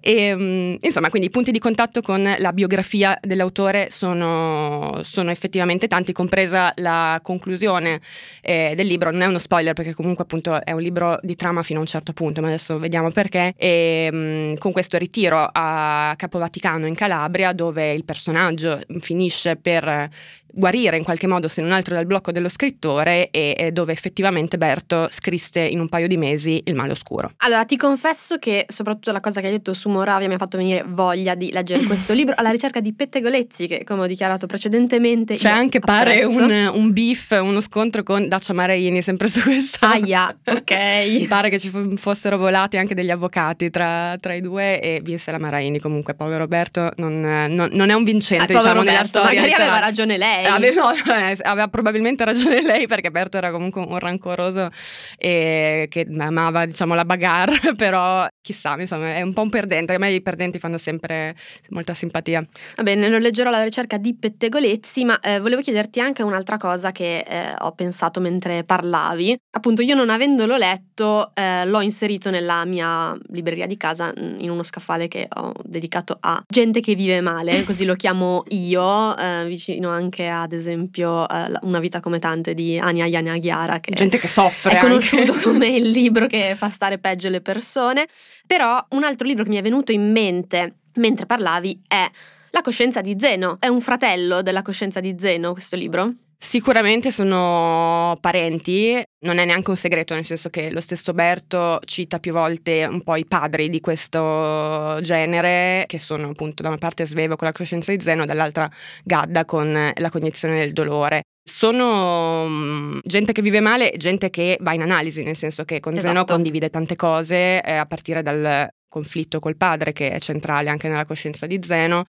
E, 0.00 0.34
mm, 0.34 0.74
insomma, 0.80 1.08
quindi 1.08 1.28
i 1.28 1.30
punti 1.30 1.50
di 1.50 1.58
contatto 1.58 2.00
con 2.00 2.34
la 2.38 2.52
biografia 2.52 3.18
dell'autore 3.20 3.88
sono, 3.90 5.00
sono 5.02 5.30
effettivamente 5.30 5.88
tanti, 5.88 6.12
compresa 6.12 6.72
la 6.76 7.18
conclusione 7.22 8.00
eh, 8.42 8.74
del 8.76 8.86
libro. 8.86 9.10
Non 9.10 9.22
è 9.22 9.26
uno 9.26 9.38
spoiler 9.38 9.72
perché 9.72 9.94
comunque 9.94 10.24
appunto 10.24 10.62
è 10.64 10.72
un 10.72 10.80
libro 10.80 11.18
di 11.22 11.36
trama 11.36 11.62
fino 11.62 11.78
a 11.78 11.82
un 11.82 11.88
certo 11.88 12.12
punto, 12.12 12.40
ma 12.40 12.48
adesso 12.48 12.78
vediamo 12.78 13.10
perché. 13.10 13.54
E, 13.56 14.08
mm, 14.12 14.54
con 14.56 14.72
questo 14.72 14.98
ritiro 14.98 15.48
a 15.50 16.14
Capo 16.16 16.38
Vaticano 16.38 16.86
in 16.86 16.94
Calabria, 16.94 17.52
dove 17.52 17.92
il 17.92 18.04
personaggio 18.04 18.80
finisce 18.98 19.56
per 19.56 20.08
guarire 20.52 20.96
in 20.96 21.04
qualche 21.04 21.26
modo, 21.26 21.48
se 21.48 21.60
non 21.62 21.72
altro 21.72 21.94
dal 21.94 22.06
blocco 22.06 22.32
dello 22.32 22.48
scrittore, 22.48 23.28
e, 23.30 23.54
e 23.56 23.72
dove 23.72 23.92
effettivamente 23.92 24.56
Berto 24.58 25.08
scrisse 25.10 25.60
in 25.60 25.80
un 25.80 25.88
paio 25.88 26.06
di 26.08 26.16
mesi 26.16 26.62
Il 26.64 26.74
male 26.74 26.92
oscuro. 26.92 27.32
Allora, 27.38 27.64
ti 27.64 27.76
confesso 27.76 28.38
che 28.38 28.64
soprattutto 28.68 29.12
la 29.12 29.20
cosa 29.20 29.40
che 29.40 29.46
hai 29.46 29.52
detto 29.52 29.74
su 29.74 29.88
Moravia 29.88 30.28
mi 30.28 30.34
ha 30.34 30.38
fatto 30.38 30.56
venire 30.56 30.84
voglia 30.86 31.34
di 31.34 31.50
leggere 31.52 31.84
questo 31.84 32.12
libro 32.14 32.34
alla 32.36 32.50
ricerca 32.50 32.80
di 32.80 32.92
pettegolezzi 32.94 33.66
che, 33.66 33.84
come 33.84 34.02
ho 34.02 34.06
dichiarato 34.06 34.46
precedentemente, 34.46 35.34
C'è 35.36 35.48
io 35.50 35.54
anche 35.54 35.80
pare 35.80 36.22
apprezzo. 36.22 36.42
un, 36.42 36.70
un 36.74 36.92
beef, 36.92 37.38
uno 37.40 37.60
scontro 37.60 38.02
con 38.02 38.28
Dacia 38.28 38.52
Maraini, 38.52 39.02
sempre 39.02 39.28
su 39.28 39.40
questa. 39.42 39.90
Aia, 39.92 40.36
ok. 40.44 41.26
Pare 41.28 41.50
che 41.50 41.58
ci 41.58 41.70
fossero 41.96 42.38
volati 42.38 42.76
anche 42.76 42.94
degli 42.94 43.10
avvocati 43.10 43.70
tra, 43.70 44.16
tra 44.20 44.32
i 44.34 44.40
due 44.40 44.80
e 44.80 45.00
vinse 45.02 45.30
la 45.30 45.38
Maraini. 45.38 45.78
Comunque, 45.80 46.14
povero 46.14 46.38
Roberto 46.38 46.90
non, 46.96 47.20
non- 47.20 47.68
non 47.72 47.90
è 47.90 47.94
un 47.94 48.04
vincente, 48.04 48.52
Eh, 48.52 48.56
diciamo, 48.56 48.82
nella 48.82 49.00
Berto, 49.02 49.18
storia. 49.20 49.40
magari 49.40 49.62
aveva 49.62 49.78
ragione 49.78 50.16
lei. 50.16 50.35
Aveva, 50.44 50.82
no, 50.82 50.92
eh, 51.14 51.36
aveva 51.42 51.68
probabilmente 51.68 52.24
ragione 52.24 52.62
lei 52.62 52.86
perché 52.86 53.10
Berto 53.10 53.36
era 53.36 53.50
comunque 53.50 53.80
un 53.80 53.98
rancoroso 53.98 54.70
e 55.16 55.86
che 55.90 56.06
amava 56.18 56.66
diciamo 56.66 56.94
la 56.94 57.04
bagarre, 57.04 57.74
però 57.76 58.26
chissà, 58.40 58.78
insomma 58.78 59.14
è 59.14 59.22
un 59.22 59.32
po' 59.32 59.42
un 59.42 59.50
perdente, 59.50 59.94
a 59.94 59.98
me 59.98 60.12
i 60.12 60.22
perdenti 60.22 60.58
fanno 60.58 60.78
sempre 60.78 61.34
molta 61.70 61.94
simpatia. 61.94 62.46
Va 62.76 62.82
bene, 62.82 63.08
non 63.08 63.20
leggerò 63.20 63.50
la 63.50 63.62
ricerca 63.62 63.96
di 63.96 64.14
pettegolezzi, 64.14 65.04
ma 65.04 65.18
eh, 65.20 65.40
volevo 65.40 65.62
chiederti 65.62 66.00
anche 66.00 66.22
un'altra 66.22 66.56
cosa 66.56 66.92
che 66.92 67.18
eh, 67.18 67.54
ho 67.58 67.72
pensato 67.72 68.20
mentre 68.20 68.64
parlavi. 68.64 69.36
Appunto, 69.50 69.82
io 69.82 69.94
non 69.94 70.10
avendolo 70.10 70.56
letto, 70.56 71.32
eh, 71.34 71.64
l'ho 71.66 71.80
inserito 71.80 72.30
nella 72.30 72.64
mia 72.64 73.16
libreria 73.28 73.66
di 73.66 73.76
casa 73.76 74.12
mm, 74.16 74.40
in 74.40 74.50
uno 74.50 74.62
scaffale 74.62 75.08
che 75.08 75.26
ho 75.34 75.52
dedicato 75.62 76.16
a 76.20 76.42
gente 76.46 76.80
che 76.80 76.94
vive 76.94 77.20
male, 77.20 77.64
così 77.64 77.84
lo 77.84 77.94
chiamo 77.94 78.44
io, 78.48 79.16
eh, 79.16 79.44
vicino 79.46 79.90
anche 79.90 80.25
ad 80.30 80.52
esempio 80.52 81.28
eh, 81.28 81.52
Una 81.62 81.78
vita 81.80 82.00
come 82.00 82.18
tante 82.18 82.54
di 82.54 82.78
Ania 82.78 83.06
Yana 83.06 83.36
Ghiara, 83.38 83.80
che 83.80 83.92
Gente 83.92 84.18
che 84.18 84.28
soffre. 84.28 84.70
è 84.70 84.74
anche. 84.74 84.86
conosciuto 84.86 85.32
come 85.42 85.66
il 85.68 85.88
libro 85.88 86.26
che 86.26 86.54
fa 86.56 86.68
stare 86.68 86.98
peggio 86.98 87.28
le 87.28 87.40
persone, 87.40 88.06
però 88.46 88.84
un 88.90 89.04
altro 89.04 89.26
libro 89.26 89.44
che 89.44 89.50
mi 89.50 89.56
è 89.56 89.62
venuto 89.62 89.92
in 89.92 90.10
mente 90.10 90.74
mentre 90.94 91.26
parlavi 91.26 91.82
è 91.86 92.08
La 92.50 92.62
coscienza 92.62 93.00
di 93.00 93.16
Zeno. 93.18 93.56
È 93.60 93.68
un 93.68 93.80
fratello 93.80 94.42
della 94.42 94.62
coscienza 94.62 95.00
di 95.00 95.14
Zeno 95.18 95.52
questo 95.52 95.76
libro? 95.76 96.12
Sicuramente 96.38 97.10
sono 97.10 98.16
parenti, 98.20 99.02
non 99.20 99.38
è 99.38 99.44
neanche 99.44 99.70
un 99.70 99.76
segreto, 99.76 100.14
nel 100.14 100.24
senso 100.24 100.50
che 100.50 100.70
lo 100.70 100.80
stesso 100.80 101.14
Berto 101.14 101.80
cita 101.84 102.18
più 102.18 102.32
volte 102.32 102.84
un 102.84 103.02
po' 103.02 103.16
i 103.16 103.24
padri 103.24 103.70
di 103.70 103.80
questo 103.80 104.98
genere, 105.00 105.84
che 105.86 105.98
sono 105.98 106.28
appunto 106.28 106.62
da 106.62 106.68
una 106.68 106.78
parte 106.78 107.06
Svevo 107.06 107.36
con 107.36 107.46
la 107.46 107.52
coscienza 107.52 107.94
di 107.94 108.02
Zeno, 108.02 108.26
dall'altra 108.26 108.70
Gadda 109.04 109.44
con 109.44 109.92
la 109.94 110.10
cognizione 110.10 110.58
del 110.58 110.72
dolore. 110.72 111.22
Sono 111.42 112.46
mm, 112.46 112.98
gente 113.04 113.32
che 113.32 113.40
vive 113.40 113.60
male, 113.60 113.94
gente 113.96 114.30
che 114.30 114.58
va 114.60 114.74
in 114.74 114.82
analisi, 114.82 115.22
nel 115.22 115.36
senso 115.36 115.64
che 115.64 115.80
con 115.80 115.94
Zeno 115.94 116.10
Esatto. 116.10 116.32
condivide 116.34 116.70
tante 116.70 116.96
cose, 116.96 117.62
eh, 117.62 117.72
a 117.72 117.86
partire 117.86 118.22
dal 118.22 118.68
conflitto 118.88 119.38
col 119.38 119.56
padre, 119.56 119.92
che 119.92 120.10
è 120.10 120.20
centrale 120.20 120.70
anche 120.70 120.88
nella 120.88 121.04
coscienza 121.04 121.46
di 121.46 121.60
Zeno, 121.62 122.04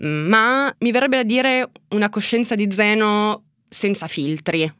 ma 0.00 0.74
mi 0.78 0.90
verrebbe 0.90 1.16
da 1.16 1.22
dire 1.22 1.70
una 1.90 2.08
coscienza 2.08 2.54
di 2.54 2.70
Zeno 2.70 3.44
senza 3.68 4.06
filtri. 4.06 4.70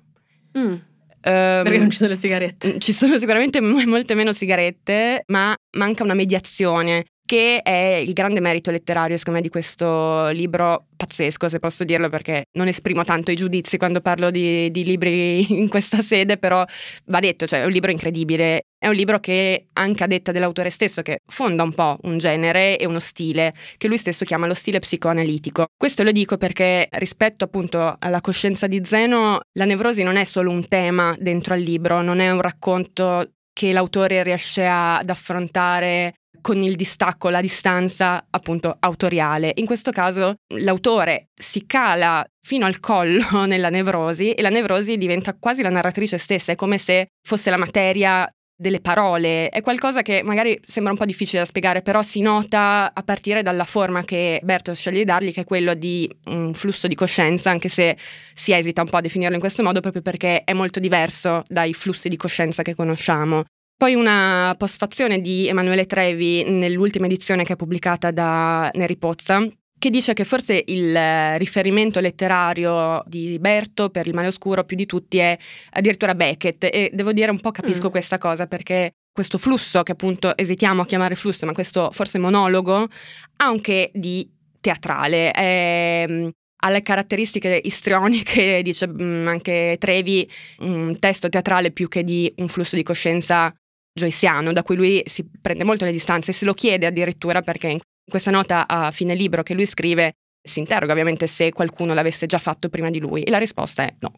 Mm, 0.59 0.74
Ehm, 1.23 1.62
perché 1.62 1.79
non 1.79 1.91
ci 1.91 1.97
sono 1.99 2.11
le 2.11 2.16
sigarette. 2.16 2.79
ci 2.79 2.93
sono 2.93 3.16
sicuramente 3.16 3.61
mo- 3.61 3.83
molte 3.87 4.14
meno 4.14 4.33
sigarette, 4.33 5.23
ma 5.29 5.57
manca 5.77 6.03
una 6.03 6.14
mediazione, 6.14 7.05
che 7.33 7.62
è 7.62 8.03
il 8.07 8.12
grande 8.12 8.41
merito 8.41 8.70
letterario, 8.70 9.16
secondo 9.16 9.39
me, 9.39 9.47
di 9.47 9.51
questo 9.51 10.28
libro 10.33 10.89
pazzesco, 10.95 11.49
se 11.49 11.61
posso 11.61 11.83
dirlo, 11.83 12.11
perché 12.11 12.45
non 12.59 12.68
esprimo 12.68 13.05
tanto 13.05 13.30
i 13.30 13.37
giudizi 13.37 13.78
quando 13.78 14.03
parlo 14.03 14.30
di, 14.30 14.70
di 14.70 14.85
libri 14.85 15.51
in 15.59 15.70
questa 15.70 16.03
sede, 16.03 16.37
però 16.37 16.62
va 17.07 17.20
detto, 17.20 17.47
cioè 17.47 17.62
è 17.62 17.64
un 17.64 17.70
libro 17.70 17.91
incredibile, 17.91 18.66
è 18.78 18.87
un 18.87 18.93
libro 18.93 19.18
che, 19.18 19.68
anche 19.72 20.05
a 20.05 20.07
detta 20.07 20.30
dell'autore 20.30 20.68
stesso, 20.68 21.01
che 21.01 21.20
fonda 21.26 21.62
un 21.62 21.72
po' 21.72 21.97
un 22.03 22.18
genere 22.18 22.76
e 22.76 22.85
uno 22.85 23.01
stile, 23.01 23.55
che 23.78 23.89
lui 23.89 23.97
stesso 23.97 24.26
chiama 24.26 24.47
lo 24.47 24.53
stile 24.53 24.78
psicoanalitico. 24.78 25.68
Questo 25.74 26.03
lo 26.03 26.12
dico 26.12 26.37
perché 26.37 26.87
rispetto 26.91 27.45
appunto 27.45 27.97
alla 27.99 28.20
coscienza 28.20 28.66
di 28.66 28.83
Zeno, 28.85 29.41
la 29.53 29.64
nevrosi 29.64 30.03
non 30.03 30.16
è 30.16 30.24
solo 30.24 30.51
un 30.51 30.68
tema 30.68 31.16
dentro 31.18 31.55
al 31.55 31.61
libro, 31.61 32.03
non 32.03 32.20
è 32.20 32.30
un 32.30 32.43
racconto 32.43 33.30
che 33.55 33.72
l'autore 33.72 34.22
riesce 34.22 34.66
ad 34.66 35.09
affrontare 35.09 36.12
con 36.43 36.62
il 36.62 36.76
distacco, 36.76 37.30
la 37.30 37.40
distanza 37.40 38.26
appunto 38.28 38.76
autoriale. 38.78 39.53
In 39.55 39.64
questo 39.64 39.90
caso 39.90 40.34
l'autore 40.57 41.28
si 41.34 41.64
cala 41.64 42.22
fino 42.45 42.66
al 42.66 42.80
collo 42.80 43.47
nella 43.47 43.70
nevrosi 43.70 44.32
e 44.32 44.43
la 44.43 44.51
nevrosi 44.51 44.99
diventa 44.99 45.34
quasi 45.38 45.62
la 45.62 45.70
narratrice 45.70 46.18
stessa, 46.18 46.53
è 46.53 46.57
come 46.57 46.76
se 46.76 47.07
fosse 47.26 47.49
la 47.49 47.57
materia 47.57 48.30
delle 48.62 48.80
parole, 48.80 49.49
è 49.49 49.61
qualcosa 49.61 50.03
che 50.03 50.22
magari 50.22 50.59
sembra 50.64 50.93
un 50.93 50.99
po' 50.99 51.05
difficile 51.05 51.40
da 51.40 51.45
spiegare, 51.45 51.82
però 51.82 52.01
si 52.01 52.20
nota 52.20 52.93
a 52.95 53.03
partire 53.03 53.43
dalla 53.43 53.64
forma 53.64 54.05
che 54.05 54.40
Berto 54.45 54.72
sceglie 54.72 54.99
di 54.99 55.05
dargli, 55.05 55.32
che 55.32 55.40
è 55.40 55.45
quello 55.45 55.74
di 55.74 56.09
un 56.26 56.55
flusso 56.55 56.86
di 56.86 56.95
coscienza, 56.95 57.51
anche 57.51 57.68
se 57.68 57.97
si 58.34 58.53
esita 58.53 58.82
un 58.82 58.88
po' 58.88 58.99
a 58.99 59.01
definirlo 59.01 59.34
in 59.34 59.40
questo 59.40 59.64
modo 59.64 59.80
proprio 59.80 60.01
perché 60.01 60.45
è 60.45 60.53
molto 60.53 60.78
diverso 60.78 61.43
dai 61.49 61.74
flussi 61.74 62.09
di 62.09 62.16
coscienza 62.16 62.62
che 62.62 62.76
conosciamo. 62.76 63.43
Poi 63.83 63.97
una 63.97 64.55
postfazione 64.57 65.20
di 65.20 65.49
Emanuele 65.49 65.87
Trevi 65.87 66.45
nell'ultima 66.49 67.07
edizione 67.07 67.43
che 67.43 67.55
è 67.55 67.57
pubblicata 67.57 68.12
da 68.12 68.70
Neri 68.74 68.97
Pozza, 68.97 69.45
che 69.76 69.91
dice 69.91 70.12
che 70.12 70.22
forse 70.24 70.62
il 70.68 70.95
eh, 70.95 71.37
riferimento 71.37 71.99
letterario 71.99 73.03
di 73.09 73.39
Berto 73.41 73.91
per 73.91 74.07
il 74.07 74.14
male 74.14 74.28
oscuro 74.28 74.62
più 74.62 74.76
di 74.76 74.87
tutti 74.87 75.18
è 75.18 75.37
addirittura 75.70 76.14
Beckett 76.14 76.62
e 76.62 76.93
devo 76.95 77.12
dire 77.12 77.33
un 77.33 77.41
po' 77.41 77.51
capisco 77.51 77.89
Mm. 77.89 77.91
questa 77.91 78.18
cosa 78.18 78.47
perché 78.47 78.93
questo 79.12 79.37
flusso 79.37 79.83
che 79.83 79.91
appunto 79.91 80.37
esitiamo 80.37 80.83
a 80.83 80.87
chiamare 80.87 81.16
flusso, 81.16 81.45
ma 81.45 81.53
questo 81.53 81.91
forse 81.91 82.20
monologo, 82.20 82.83
ha 82.83 83.45
anche 83.45 83.91
di 83.95 84.30
teatrale, 84.61 85.33
è, 85.33 86.05
mm, 86.09 86.28
ha 86.59 86.70
le 86.70 86.83
caratteristiche 86.83 87.61
istrioniche, 87.64 88.62
dice 88.62 88.87
mm, 88.87 89.26
anche 89.26 89.74
Trevi, 89.80 90.30
un 90.59 90.97
testo 91.01 91.28
teatrale 91.28 91.72
più 91.72 91.89
che 91.89 92.05
di 92.05 92.33
un 92.37 92.47
flusso 92.47 92.76
di 92.76 92.85
coscienza 92.85 93.53
joyciano, 93.93 94.53
da 94.53 94.62
cui 94.62 94.76
lui 94.76 95.03
si 95.07 95.24
prende 95.40 95.64
molto 95.64 95.84
le 95.84 95.93
distanze, 95.93 96.32
se 96.32 96.45
lo 96.45 96.55
chiede 96.55 96.86
addirittura 96.86 97.40
perché 97.40 97.68
in 97.68 97.78
questa 98.11 98.30
nota 98.30 98.66
a 98.66 98.90
fine 98.90 99.14
libro 99.14 99.43
che 99.43 99.55
lui 99.55 99.66
scrive 99.66 100.14
si 100.43 100.59
interroga 100.59 100.93
ovviamente 100.93 101.28
se 101.28 101.53
qualcuno 101.53 101.95
l'avesse 101.95 102.26
già 102.26 102.38
fatto 102.38 102.68
prima 102.68 102.90
di 102.90 102.99
lui 102.99 103.22
e 103.22 103.30
la 103.30 103.38
risposta 103.38 103.84
è 103.84 103.95
no. 104.01 104.12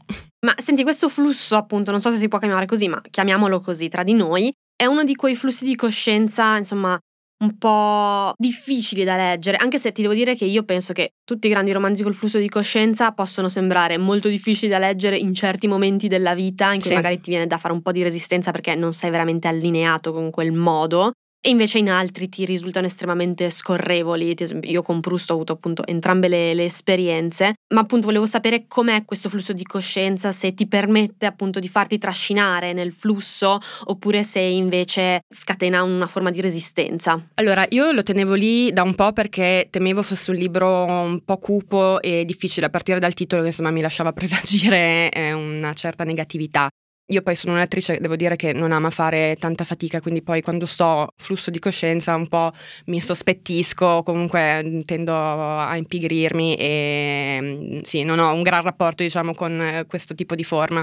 Ma 0.46 0.54
senti, 0.56 0.82
questo 0.82 1.08
flusso, 1.08 1.56
appunto, 1.56 1.90
non 1.90 2.00
so 2.00 2.10
se 2.10 2.16
si 2.16 2.28
può 2.28 2.38
chiamare 2.38 2.66
così, 2.66 2.88
ma 2.88 3.00
chiamiamolo 3.10 3.60
così 3.60 3.88
tra 3.88 4.02
di 4.02 4.14
noi, 4.14 4.52
è 4.74 4.86
uno 4.86 5.04
di 5.04 5.14
quei 5.14 5.34
flussi 5.34 5.64
di 5.64 5.76
coscienza, 5.76 6.56
insomma, 6.56 6.98
un 7.42 7.58
po' 7.58 8.32
difficili 8.36 9.04
da 9.04 9.16
leggere, 9.16 9.56
anche 9.56 9.78
se 9.78 9.92
ti 9.92 10.02
devo 10.02 10.14
dire 10.14 10.34
che 10.36 10.44
io 10.44 10.62
penso 10.64 10.92
che 10.92 11.14
tutti 11.24 11.46
i 11.46 11.50
grandi 11.50 11.72
romanzi 11.72 12.02
col 12.02 12.14
flusso 12.14 12.38
di 12.38 12.48
coscienza 12.48 13.12
possono 13.12 13.48
sembrare 13.48 13.98
molto 13.98 14.28
difficili 14.28 14.70
da 14.70 14.78
leggere 14.78 15.18
in 15.18 15.34
certi 15.34 15.66
momenti 15.66 16.06
della 16.08 16.34
vita 16.34 16.72
in 16.72 16.80
cui 16.80 16.88
Sì. 16.90 16.94
magari 16.94 17.20
ti 17.20 17.30
viene 17.30 17.46
da 17.46 17.58
fare 17.58 17.74
un 17.74 17.82
po' 17.82 17.92
di 17.92 18.02
resistenza 18.02 18.50
perché 18.52 18.74
non 18.76 18.92
sei 18.92 19.10
veramente 19.10 19.48
allineato 19.48 20.12
con 20.12 20.30
quel 20.30 20.52
modo. 20.52 21.12
E 21.46 21.50
invece 21.50 21.76
in 21.76 21.90
altri 21.90 22.30
ti 22.30 22.46
risultano 22.46 22.86
estremamente 22.86 23.50
scorrevoli. 23.50 24.34
Io 24.62 24.80
con 24.80 25.00
Proust 25.00 25.28
ho 25.28 25.34
avuto 25.34 25.52
appunto 25.52 25.86
entrambe 25.86 26.26
le, 26.26 26.54
le 26.54 26.64
esperienze, 26.64 27.52
ma 27.74 27.82
appunto 27.82 28.06
volevo 28.06 28.24
sapere 28.24 28.64
com'è 28.66 29.04
questo 29.04 29.28
flusso 29.28 29.52
di 29.52 29.64
coscienza, 29.64 30.32
se 30.32 30.54
ti 30.54 30.66
permette 30.66 31.26
appunto 31.26 31.60
di 31.60 31.68
farti 31.68 31.98
trascinare 31.98 32.72
nel 32.72 32.94
flusso 32.94 33.58
oppure 33.84 34.22
se 34.22 34.40
invece 34.40 35.20
scatena 35.28 35.82
una 35.82 36.06
forma 36.06 36.30
di 36.30 36.40
resistenza. 36.40 37.22
Allora, 37.34 37.66
io 37.68 37.92
lo 37.92 38.02
tenevo 38.02 38.32
lì 38.32 38.72
da 38.72 38.82
un 38.82 38.94
po' 38.94 39.12
perché 39.12 39.68
temevo 39.68 40.02
fosse 40.02 40.30
un 40.30 40.38
libro 40.38 40.84
un 40.86 41.20
po' 41.26 41.36
cupo 41.36 42.00
e 42.00 42.24
difficile 42.24 42.66
a 42.66 42.70
partire 42.70 42.98
dal 42.98 43.12
titolo 43.12 43.42
che 43.42 43.48
insomma 43.48 43.70
mi 43.70 43.82
lasciava 43.82 44.12
presagire 44.16 45.10
eh, 45.10 45.34
una 45.34 45.74
certa 45.74 46.04
negatività. 46.04 46.70
Io 47.08 47.20
poi 47.20 47.34
sono 47.34 47.52
un'attrice, 47.52 47.98
devo 48.00 48.16
dire 48.16 48.34
che 48.34 48.54
non 48.54 48.72
ama 48.72 48.88
fare 48.88 49.36
tanta 49.38 49.64
fatica, 49.64 50.00
quindi 50.00 50.22
poi 50.22 50.40
quando 50.40 50.64
so 50.64 51.08
flusso 51.18 51.50
di 51.50 51.58
coscienza 51.58 52.14
un 52.14 52.28
po' 52.28 52.50
mi 52.86 52.98
sospettisco, 52.98 54.02
comunque 54.02 54.82
tendo 54.86 55.14
a 55.14 55.76
impigrirmi 55.76 56.56
e 56.56 57.38
mm, 57.42 57.78
sì, 57.82 58.04
non 58.04 58.18
ho 58.20 58.32
un 58.32 58.42
gran 58.42 58.62
rapporto 58.62 59.02
diciamo 59.02 59.34
con 59.34 59.84
questo 59.86 60.14
tipo 60.14 60.34
di 60.34 60.44
forma. 60.44 60.82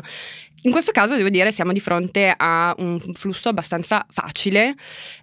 In 0.63 0.71
questo 0.71 0.91
caso 0.91 1.15
devo 1.15 1.29
dire 1.29 1.51
siamo 1.51 1.71
di 1.71 1.79
fronte 1.79 2.31
a 2.37 2.71
un 2.77 2.99
flusso 3.13 3.49
abbastanza 3.49 4.05
facile, 4.07 4.75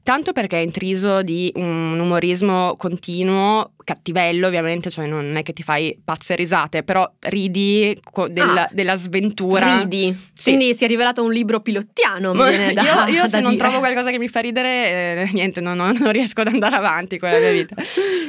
tanto 0.03 0.32
perché 0.32 0.59
è 0.59 0.62
intriso 0.62 1.22
di 1.22 1.53
un 1.55 1.96
umorismo 2.01 2.74
continuo, 2.76 3.74
cattivello 3.89 4.47
ovviamente, 4.49 4.91
cioè 4.91 5.07
non 5.07 5.34
è 5.36 5.43
che 5.43 5.55
ti 5.55 5.62
fai 5.62 5.99
pazze 6.05 6.34
risate, 6.36 6.82
però 6.82 7.11
ridi 7.20 7.99
co- 8.11 8.28
della, 8.28 8.64
Ah, 8.64 8.68
della 8.70 8.97
sventura. 8.97 9.78
Ridi. 9.80 10.14
Sì. 10.34 10.51
Quindi 10.53 10.74
si 10.74 10.84
è 10.84 10.86
rivelato 10.89 11.22
un 11.24 11.32
libro 11.32 11.61
pilottiano, 11.61 12.34
mi 12.34 12.45
viene 12.49 12.74
da, 12.74 12.82
io, 12.82 13.14
io 13.14 13.22
da 13.22 13.28
se 13.28 13.41
non 13.41 13.53
dire. 13.53 13.64
trovo 13.64 13.78
qualcosa 13.78 14.11
che 14.11 14.18
mi 14.18 14.28
fa 14.28 14.41
ridere, 14.41 15.22
eh, 15.22 15.30
niente, 15.32 15.62
non, 15.62 15.76
non- 15.78 15.97
non 16.01 16.12
riesco 16.12 16.43
ad 16.43 16.49
andare 16.49 16.76
avanti 16.76 17.16
con 17.18 17.30
la 17.30 17.39
mia 17.39 17.51
vita. 17.53 17.74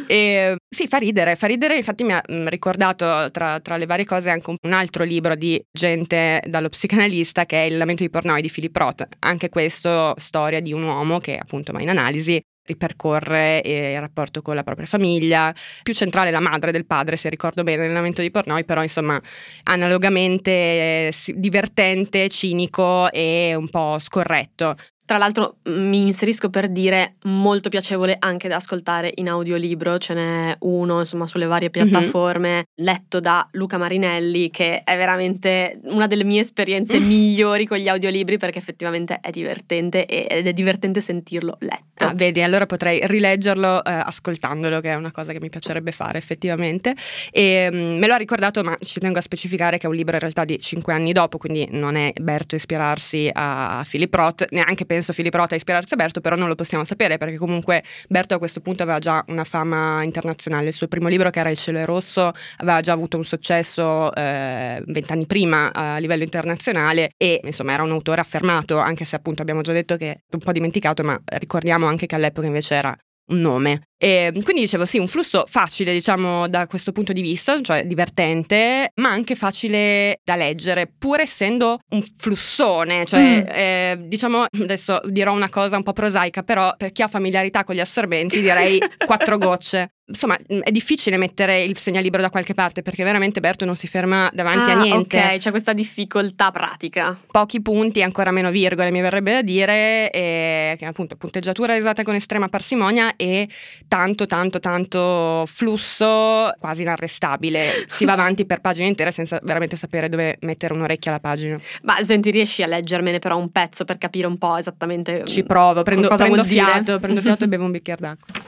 E, 0.08 0.56
sì, 0.70 0.88
fa 0.88 0.98
ridere, 0.98 1.36
fa 1.36 1.48
ridere, 1.48 1.76
infatti 1.76 2.04
mi 2.06 2.14
ha 2.14 2.24
mm, 2.32 2.48
ricordato 2.48 3.30
tra, 3.32 3.60
tra 3.60 3.76
le 3.76 3.86
varie 3.86 4.06
cose 4.06 4.30
anche 4.30 4.50
un, 4.50 4.56
un 4.62 4.74
altro 4.74 5.04
libro 5.04 5.36
di 5.36 5.62
gente 5.72 6.42
dallo 6.48 6.70
psicanalista 6.70 7.46
che 7.46 7.64
è 7.64 7.66
Il 7.66 7.78
lamento 7.78 8.04
di 8.04 8.10
Pornoi 8.10 8.42
di 8.42 8.50
Philip 8.50 8.76
Roth. 8.78 9.08
Anche 9.20 9.50
questo, 9.50 10.14
storia 10.18 10.62
di 10.62 10.72
un 10.72 10.84
uomo 10.84 11.20
che 11.20 11.38
appunto 11.38 11.74
va 11.74 11.82
in 11.82 11.90
analisi 11.90 12.40
ripercorre 12.70 13.62
eh, 13.64 13.94
il 13.94 14.00
rapporto 14.00 14.42
con 14.42 14.56
la 14.56 14.64
propria 14.64 14.86
famiglia, 14.86 15.54
più 15.84 15.94
centrale 15.94 16.32
la 16.32 16.40
madre 16.40 16.72
del 16.72 16.86
padre, 16.86 17.18
se 17.18 17.30
ricordo 17.30 17.64
bene, 17.64 17.84
nel 17.84 17.94
lamento 17.94 18.22
di 18.22 18.32
Pornoi, 18.32 18.64
però 18.64 18.82
insomma 18.84 19.20
analogamente 19.64 20.52
eh, 20.52 21.14
divertente, 21.36 22.30
cinico 22.30 23.12
e 23.12 23.56
un 23.56 23.70
po' 23.70 23.98
scorretto. 24.00 24.76
Tra 25.10 25.18
l'altro 25.18 25.56
mh, 25.64 25.72
mi 25.72 26.02
inserisco 26.02 26.52
per 26.52 26.70
dire 26.70 27.16
molto 27.24 27.70
piacevole 27.70 28.16
anche 28.20 28.48
da 28.48 28.58
ascoltare 28.58 29.12
in 29.16 29.28
audiolibro, 29.28 29.98
ce 29.98 30.14
n'è 30.14 30.56
uno 30.60 31.00
insomma 31.00 31.26
sulle 31.26 31.48
varie 31.48 31.72
piattaforme, 31.72 32.66
letto 32.76 33.20
da 33.20 33.48
Luca 33.54 33.80
Marinelli 33.80 34.52
che 34.52 34.84
è 34.84 34.96
veramente 34.98 35.80
una 35.86 36.06
delle 36.06 36.24
mie 36.24 36.42
esperienze 36.42 37.00
migliori 37.00 37.66
con 37.66 37.80
gli 37.80 37.88
audiolibri 37.88 38.38
perché 38.38 38.60
effettivamente 38.60 39.18
è 39.20 39.32
divertente 39.32 40.06
ed 40.06 40.46
è 40.46 40.54
divertente 40.54 41.02
sentirlo 41.02 41.58
letto. 41.62 42.06
Ah, 42.06 42.14
vedi, 42.14 42.44
allora 42.44 42.68
potrei 42.68 43.02
rileggerlo 43.04 43.84
eh, 43.84 43.92
ascoltandolo, 43.92 44.80
che 44.80 44.92
è 44.92 44.96
una 44.96 45.12
cosa 45.12 45.34
che 45.34 45.40
mi 45.42 45.50
piacerebbe 45.50 45.92
fare 45.92 46.20
effettivamente. 46.20 46.96
E, 47.32 47.68
mm, 47.72 47.98
me 47.98 48.06
lo 48.06 48.14
ha 48.14 48.18
ricordato, 48.18 48.64
ma 48.64 48.78
ci 48.80 49.00
tengo 49.00 49.18
a 49.18 49.22
specificare 49.22 49.80
che 49.80 49.88
è 49.88 49.90
un 49.90 49.96
libro 49.96 50.14
in 50.14 50.22
realtà 50.22 50.46
di 50.46 50.60
cinque 50.60 50.94
anni 50.94 51.14
dopo, 51.14 51.40
quindi 51.40 51.68
non 51.72 51.96
è 51.96 52.14
Berto 52.22 52.56
ispirarsi 52.56 53.30
a 53.34 53.84
Philip 53.90 54.14
Roth, 54.14 54.48
neanche 54.52 54.86
penso 54.86 54.98
Philip 55.14 55.34
Roth 55.34 55.54
a 55.54 55.56
ispirarsi 55.56 55.94
a 55.94 55.98
Berto, 55.98 56.22
però 56.22 56.36
non 56.36 56.48
lo 56.48 56.56
possiamo 56.56 56.84
sapere 56.84 57.18
perché 57.18 57.38
comunque 57.38 57.84
Berto 58.08 58.36
a 58.36 58.38
questo 58.38 58.62
punto 58.62 58.84
aveva 58.84 59.00
già 59.00 59.24
una 59.28 59.44
fama 59.44 60.04
internazionale. 60.04 60.68
Il 60.68 60.74
suo 60.74 60.88
primo 60.88 61.08
libro, 61.08 61.30
che 61.30 61.40
era 61.40 61.50
Il 61.50 61.58
cielo 61.58 61.80
è 61.80 61.86
rosso, 61.86 62.32
aveva 62.58 62.82
già 62.82 62.94
avuto 62.94 63.18
un 63.18 63.26
successo 63.26 64.14
eh, 64.14 64.82
vent'anni 64.86 65.26
prima 65.26 65.72
a 65.74 65.98
livello 65.98 66.24
internazionale 66.24 67.14
e 67.18 67.40
insomma 67.44 67.74
era 67.74 67.84
un 67.84 67.92
autore 67.92 68.22
affermato, 68.22 68.78
anche 68.78 69.06
se 69.06 69.16
appunto 69.16 69.42
abbiamo 69.42 69.62
già 69.62 69.74
detto 69.74 69.96
che 69.96 70.12
è 70.12 70.20
un 70.32 70.40
po' 70.40 70.52
dimenticato, 70.52 71.04
ma 71.04 71.20
ricordiamo 71.26 71.88
anche 71.88 72.06
che 72.06 72.16
all'epoca 72.16 72.48
invece 72.48 72.76
era 72.76 72.98
un 73.30 73.42
nome. 73.42 73.82
E 73.98 74.32
quindi 74.44 74.62
dicevo 74.62 74.86
sì, 74.86 74.98
un 74.98 75.08
flusso 75.08 75.44
facile 75.46 75.92
diciamo 75.92 76.48
da 76.48 76.68
questo 76.68 76.92
punto 76.92 77.12
di 77.14 77.22
vista, 77.22 77.60
cioè 77.62 77.86
divertente, 77.86 78.92
ma 78.96 79.10
anche 79.10 79.36
facile 79.36 80.20
da 80.24 80.36
leggere, 80.36 80.92
pur 80.98 81.20
essendo 81.20 81.80
un 81.90 82.04
flussone, 82.18 83.06
cioè 83.06 83.18
Mm. 83.20 83.46
eh, 83.52 83.98
diciamo 84.08 84.46
adesso 84.62 85.02
dirò 85.06 85.34
una 85.34 85.50
cosa 85.50 85.76
un 85.76 85.84
po' 85.84 85.94
prosaica, 85.94 86.44
però 86.44 86.74
per 86.78 86.92
chi 86.92 87.02
ha 87.02 87.08
familiarità 87.08 87.64
con 87.64 87.76
gli 87.76 87.80
assorbenti 87.82 88.40
direi 88.42 88.80
quattro 89.06 89.38
gocce. 89.38 89.94
Insomma, 90.10 90.38
mh, 90.48 90.60
è 90.62 90.72
difficile 90.72 91.18
mettere 91.18 91.64
il 91.64 91.78
segnalibro 91.78 92.20
da 92.20 92.32
qualche 92.32 92.56
parte 92.56 92.82
perché 92.82 93.04
veramente 93.04 93.40
Berto 93.40 93.64
non 93.64 93.76
si 93.76 93.88
ferma 93.88 94.30
davanti 94.34 94.72
Ah, 94.72 94.74
a 94.80 94.82
niente 94.82 95.18
Ok, 95.18 95.38
c'è 95.38 95.50
questa 95.52 95.74
difficoltà 95.74 96.52
pratica. 96.52 97.16
pochi 97.30 97.62
punti, 97.62 98.02
ancora 98.02 98.32
meno 98.32 98.50
virgole, 98.50 98.90
mi 98.90 99.02
verrebbe 99.02 99.34
da 99.34 99.42
dire, 99.44 100.10
e, 100.10 100.76
che 100.78 100.86
appunto 100.86 101.16
punteggiatura 101.16 101.76
usata 101.76 102.02
con 102.04 102.16
estrema 102.16 102.48
parsimonia 102.48 103.14
e 103.16 103.48
tanto, 103.88 104.26
tanto, 104.26 104.60
tanto 104.60 105.44
flusso 105.46 106.52
quasi 106.60 106.82
inarrestabile. 106.82 107.86
Si 107.86 108.06
va 108.06 108.14
avanti 108.14 108.46
per 108.46 108.62
pagine 108.62 108.88
intere 108.88 109.12
senza 109.12 109.40
veramente 109.44 109.76
sapere 109.76 110.10
dove 110.10 110.38
mettere 110.42 110.74
un'orecchia 110.74 111.12
alla 111.12 111.20
pagina. 111.20 111.58
Ma 111.84 111.96
senti, 112.04 112.32
riesci 112.32 112.64
a 112.64 112.68
leggermene 112.68 113.20
però 113.20 113.38
un 113.38 113.52
pezzo 113.52 113.86
per 113.86 113.98
capire 113.98 114.26
un 114.26 114.38
po' 114.38 114.58
esattamente 114.58 115.24
Ci 115.26 115.44
provo, 115.44 115.84
prendo, 115.84 116.08
prendo 116.08 116.44
fiato, 116.44 116.98
prendo 117.00 117.22
fiato 117.22 117.44
e 117.44 117.48
bevo 117.48 117.66
un 117.66 117.72
bicchiere 117.72 118.02
d'acqua. 118.02 118.39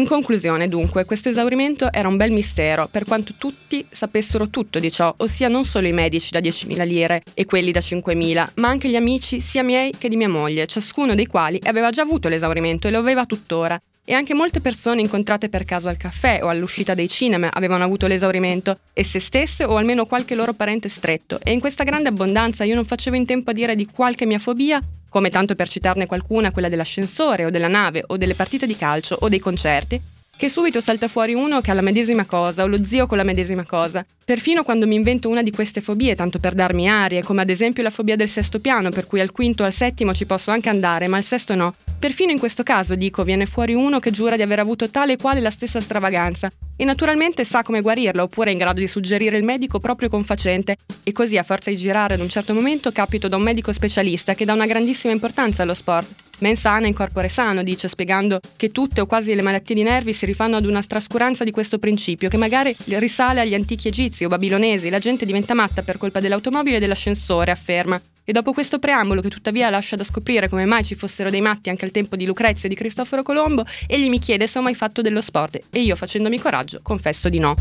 In 0.00 0.06
conclusione, 0.06 0.66
dunque, 0.66 1.04
questo 1.04 1.28
esaurimento 1.28 1.92
era 1.92 2.08
un 2.08 2.16
bel 2.16 2.30
mistero, 2.30 2.88
per 2.90 3.04
quanto 3.04 3.34
tutti 3.36 3.84
sapessero 3.90 4.48
tutto 4.48 4.78
di 4.78 4.90
ciò, 4.90 5.12
ossia 5.18 5.48
non 5.48 5.66
solo 5.66 5.88
i 5.88 5.92
medici 5.92 6.30
da 6.30 6.40
10.000 6.40 6.86
lire 6.86 7.22
e 7.34 7.44
quelli 7.44 7.70
da 7.70 7.80
5.000, 7.80 8.52
ma 8.54 8.68
anche 8.68 8.88
gli 8.88 8.96
amici 8.96 9.42
sia 9.42 9.62
miei 9.62 9.92
che 9.98 10.08
di 10.08 10.16
mia 10.16 10.30
moglie, 10.30 10.66
ciascuno 10.66 11.14
dei 11.14 11.26
quali 11.26 11.60
aveva 11.64 11.90
già 11.90 12.00
avuto 12.00 12.28
l'esaurimento 12.28 12.88
e 12.88 12.92
lo 12.92 12.98
aveva 12.98 13.26
tuttora. 13.26 13.78
E 14.02 14.14
anche 14.14 14.32
molte 14.32 14.62
persone 14.62 15.02
incontrate 15.02 15.50
per 15.50 15.66
caso 15.66 15.90
al 15.90 15.98
caffè 15.98 16.40
o 16.42 16.48
all'uscita 16.48 16.94
dei 16.94 17.06
cinema 17.06 17.50
avevano 17.52 17.84
avuto 17.84 18.06
l'esaurimento, 18.06 18.78
e 18.94 19.04
se 19.04 19.20
stesse 19.20 19.64
o 19.64 19.76
almeno 19.76 20.06
qualche 20.06 20.34
loro 20.34 20.54
parente 20.54 20.88
stretto. 20.88 21.38
E 21.42 21.52
in 21.52 21.60
questa 21.60 21.84
grande 21.84 22.08
abbondanza 22.08 22.64
io 22.64 22.74
non 22.74 22.86
facevo 22.86 23.16
in 23.16 23.26
tempo 23.26 23.50
a 23.50 23.52
dire 23.52 23.76
di 23.76 23.84
qualche 23.84 24.24
mia 24.24 24.38
fobia, 24.38 24.80
come 25.10 25.28
tanto 25.28 25.54
per 25.54 25.68
citarne 25.68 26.06
qualcuna, 26.06 26.52
quella 26.52 26.70
dell'ascensore 26.70 27.44
o 27.44 27.50
della 27.50 27.68
nave 27.68 28.04
o 28.06 28.16
delle 28.16 28.34
partite 28.34 28.66
di 28.66 28.76
calcio 28.76 29.18
o 29.20 29.28
dei 29.28 29.40
concerti, 29.40 30.00
che 30.34 30.48
subito 30.48 30.80
salta 30.80 31.08
fuori 31.08 31.34
uno 31.34 31.60
che 31.60 31.70
ha 31.70 31.74
la 31.74 31.82
medesima 31.82 32.24
cosa 32.24 32.62
o 32.62 32.66
lo 32.66 32.82
zio 32.82 33.06
con 33.06 33.18
la 33.18 33.24
medesima 33.24 33.66
cosa. 33.66 34.06
Perfino 34.30 34.62
quando 34.62 34.86
mi 34.86 34.94
invento 34.94 35.28
una 35.28 35.42
di 35.42 35.50
queste 35.50 35.80
fobie, 35.80 36.14
tanto 36.14 36.38
per 36.38 36.54
darmi 36.54 36.88
arie, 36.88 37.20
come 37.20 37.42
ad 37.42 37.50
esempio 37.50 37.82
la 37.82 37.90
fobia 37.90 38.14
del 38.14 38.28
sesto 38.28 38.60
piano, 38.60 38.90
per 38.90 39.08
cui 39.08 39.18
al 39.18 39.32
quinto 39.32 39.64
o 39.64 39.66
al 39.66 39.72
settimo 39.72 40.14
ci 40.14 40.24
posso 40.24 40.52
anche 40.52 40.68
andare, 40.68 41.08
ma 41.08 41.16
al 41.16 41.24
sesto 41.24 41.56
no. 41.56 41.74
Perfino 41.98 42.30
in 42.30 42.38
questo 42.38 42.62
caso, 42.62 42.94
dico, 42.94 43.24
viene 43.24 43.44
fuori 43.44 43.74
uno 43.74 43.98
che 43.98 44.12
giura 44.12 44.36
di 44.36 44.42
aver 44.42 44.60
avuto 44.60 44.88
tale 44.88 45.14
e 45.14 45.16
quale 45.16 45.40
la 45.40 45.50
stessa 45.50 45.80
stravaganza 45.80 46.48
e 46.76 46.84
naturalmente 46.84 47.44
sa 47.44 47.64
come 47.64 47.80
guarirla 47.80 48.22
oppure 48.22 48.50
è 48.50 48.52
in 48.52 48.58
grado 48.58 48.78
di 48.78 48.86
suggerire 48.86 49.36
il 49.36 49.42
medico 49.42 49.80
proprio 49.80 50.08
confacente 50.08 50.76
e 51.02 51.10
così 51.10 51.36
a 51.36 51.42
forza 51.42 51.68
di 51.68 51.76
girare 51.76 52.14
ad 52.14 52.20
un 52.20 52.28
certo 52.28 52.54
momento 52.54 52.92
capito 52.92 53.26
da 53.26 53.36
un 53.36 53.42
medico 53.42 53.72
specialista 53.72 54.34
che 54.34 54.44
dà 54.44 54.54
una 54.54 54.64
grandissima 54.64 55.12
importanza 55.12 55.64
allo 55.64 55.74
sport. 55.74 56.28
Mens 56.40 56.60
sana 56.60 56.86
in 56.86 56.94
corpore 56.94 57.28
sano, 57.28 57.62
dice, 57.62 57.86
spiegando 57.86 58.40
che 58.56 58.70
tutte 58.70 59.02
o 59.02 59.06
quasi 59.06 59.34
le 59.34 59.42
malattie 59.42 59.74
di 59.74 59.82
nervi 59.82 60.14
si 60.14 60.24
rifanno 60.24 60.56
ad 60.56 60.64
una 60.64 60.82
trascuranza 60.82 61.44
di 61.44 61.50
questo 61.50 61.78
principio, 61.78 62.30
che 62.30 62.38
magari 62.38 62.74
risale 62.86 63.40
agli 63.40 63.52
antichi 63.52 63.88
egizi 63.88 64.19
o 64.24 64.28
babilonesi. 64.28 64.90
La 64.90 64.98
gente 64.98 65.26
diventa 65.26 65.54
matta 65.54 65.82
per 65.82 65.96
colpa 65.96 66.20
dell'automobile 66.20 66.76
e 66.76 66.80
dell'ascensore, 66.80 67.50
afferma. 67.50 68.00
E 68.24 68.32
dopo 68.32 68.52
questo 68.52 68.78
preambolo, 68.78 69.20
che 69.20 69.28
tuttavia 69.28 69.70
lascia 69.70 69.96
da 69.96 70.04
scoprire 70.04 70.48
come 70.48 70.64
mai 70.64 70.84
ci 70.84 70.94
fossero 70.94 71.30
dei 71.30 71.40
matti 71.40 71.68
anche 71.68 71.84
al 71.84 71.90
tempo 71.90 72.16
di 72.16 72.26
Lucrezia 72.26 72.66
e 72.66 72.68
di 72.68 72.76
Cristoforo 72.76 73.22
Colombo, 73.22 73.64
egli 73.86 74.08
mi 74.08 74.18
chiede 74.18 74.46
se 74.46 74.58
ho 74.58 74.62
mai 74.62 74.74
fatto 74.74 75.02
dello 75.02 75.20
sport 75.20 75.60
e 75.70 75.80
io, 75.80 75.96
facendomi 75.96 76.38
coraggio, 76.38 76.80
confesso 76.82 77.28
di 77.28 77.38
no. 77.38 77.54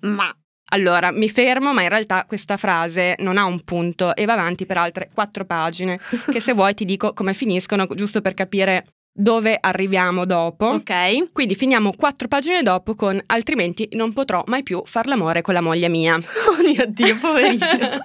Ma 0.00 0.34
Allora, 0.70 1.12
mi 1.12 1.28
fermo, 1.28 1.72
ma 1.72 1.82
in 1.82 1.88
realtà 1.88 2.24
questa 2.24 2.56
frase 2.56 3.14
non 3.18 3.38
ha 3.38 3.44
un 3.44 3.62
punto 3.62 4.16
e 4.16 4.24
va 4.24 4.32
avanti 4.32 4.66
per 4.66 4.78
altre 4.78 5.10
quattro 5.14 5.44
pagine, 5.44 5.98
che 6.30 6.40
se 6.40 6.54
vuoi 6.54 6.74
ti 6.74 6.84
dico 6.84 7.12
come 7.12 7.34
finiscono, 7.34 7.86
giusto 7.94 8.20
per 8.20 8.34
capire 8.34 8.95
dove 9.16 9.56
arriviamo 9.58 10.24
dopo. 10.26 10.66
ok. 10.66 11.32
Quindi 11.32 11.54
finiamo 11.54 11.92
quattro 11.96 12.28
pagine 12.28 12.62
dopo 12.62 12.94
con 12.94 13.20
altrimenti 13.26 13.88
non 13.92 14.12
potrò 14.12 14.42
mai 14.46 14.62
più 14.62 14.82
far 14.84 15.06
l'amore 15.06 15.40
con 15.42 15.54
la 15.54 15.60
moglie 15.60 15.88
mia. 15.88 16.18
Oh 16.46 16.62
mio 16.62 16.84
Dio, 16.88 17.16
poverino. 17.20 17.98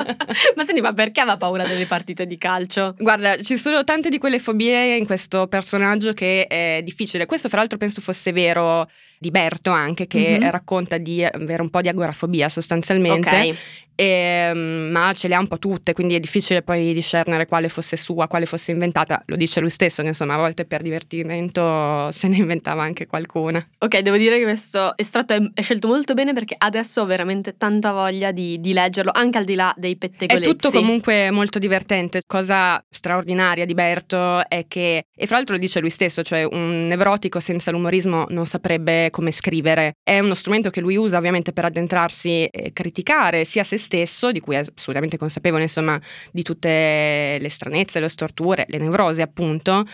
ma 0.56 0.64
senti, 0.64 0.82
ma 0.82 0.94
perché 0.94 1.22
aveva 1.22 1.38
paura 1.38 1.66
delle 1.66 1.86
partite 1.86 2.26
di 2.26 2.38
calcio? 2.38 2.96
Guarda, 2.98 3.38
ci 3.42 3.58
sono 3.58 3.84
tante 3.84 4.10
di 4.10 4.18
quelle 4.18 4.40
fobie 4.40 4.96
in 4.98 5.06
questo 5.06 5.48
personaggio 5.48 6.14
che 6.14 6.48
è 6.48 6.82
difficile. 6.84 7.26
Questo, 7.26 7.50
fra 7.50 7.60
l'altro, 7.60 7.78
penso 7.78 8.02
fosse 8.02 8.32
vero 8.32 8.90
di 9.22 9.30
Berto 9.30 9.70
anche, 9.70 10.08
che 10.08 10.40
Mhm. 10.42 10.50
racconta 10.50 10.98
di 10.98 11.24
avere 11.24 11.62
un 11.62 11.70
po' 11.70 11.80
di 11.82 11.88
agorafobia 11.90 12.50
sostanzialmente. 12.50 13.30
Ok. 13.30 13.56
E, 13.94 14.52
mm, 14.52 14.90
ma 14.90 15.14
ce 15.14 15.28
le 15.28 15.36
ha 15.36 15.40
un 15.40 15.48
po' 15.48 15.60
tutte, 15.60 15.94
quindi 15.94 16.16
è 16.16 16.20
difficile 16.20 16.64
poi 16.64 16.92
discernere 16.92 17.46
quale 17.46 17.70
fosse 17.70 17.98
sua, 17.98 18.28
quale 18.28 18.48
fosse 18.48 18.72
inventata. 18.72 19.22
Lo 19.28 19.36
dice 19.36 19.60
lui 19.60 19.70
stesso, 19.70 20.02
che 20.02 20.08
insomma 20.08 20.34
a 20.34 20.38
volte 20.38 20.66
per 20.66 20.82
divertimento 20.82 22.10
se 22.12 22.28
ne 22.28 22.38
inventava 22.38 22.82
anche 22.82 23.06
qualcuna. 23.06 23.64
Ok, 23.78 24.00
devo 24.00 24.18
dire 24.18 24.38
che 24.40 24.44
questo 24.44 24.94
estratto 24.98 25.34
è, 25.34 25.42
è 25.54 25.62
scelto 25.62 25.88
molto 25.88 26.16
bene 26.16 26.34
perché 26.34 26.56
adesso 26.58 27.02
ho 27.02 27.06
veramente 27.06 27.58
tanta 27.58 27.92
voglia 27.92 28.32
di, 28.32 28.60
di 28.60 28.74
leggerlo, 28.74 29.12
anche 29.14 29.38
al 29.38 29.44
di 29.44 29.54
là 29.54 29.72
dei 29.78 29.94
È 29.94 29.98
pettegolezzi. 29.98 30.50
tutto 30.50 30.72
comunque 30.72 31.30
molto 31.30 31.60
divertente. 31.60 32.24
Cosa 32.26 32.84
straordinaria 32.90 33.66
di 33.66 33.74
Berto 33.76 34.48
è 34.50 34.66
che, 34.68 35.04
e 35.16 35.28
fra 35.28 35.36
l'altro 35.36 35.54
lo 35.54 35.60
dice 35.62 35.80
lui 35.80 35.92
stesso, 35.92 36.24
cioè 36.24 36.44
un 36.50 36.88
nevrotico 36.88 37.40
senza 37.40 37.70
l'umorismo 37.70 38.26
non 38.30 38.48
saprebbe 38.48 39.11
come 39.12 39.32
scrivere. 39.32 39.94
È 40.02 40.18
uno 40.20 40.34
strumento 40.34 40.72
che 40.72 40.82
lui 40.82 40.96
usa 40.96 41.18
ovviamente 41.18 41.54
per 41.54 41.66
addentrarsi 41.66 42.46
e 42.46 42.74
criticare 42.74 43.46
sia 43.46 43.64
se 43.64 43.78
stesso, 43.78 44.32
di 44.32 44.40
cui 44.40 44.56
è 44.56 44.64
assolutamente 44.76 45.18
consapevole, 45.18 45.64
insomma, 45.64 46.02
di 46.32 46.42
tutte 46.42 47.38
le 47.40 47.50
stranezze, 47.50 48.00
le 48.00 48.10
storture, 48.10 48.66
le 48.68 48.80
nevrosi 48.80 49.22
appunto, 49.22 49.86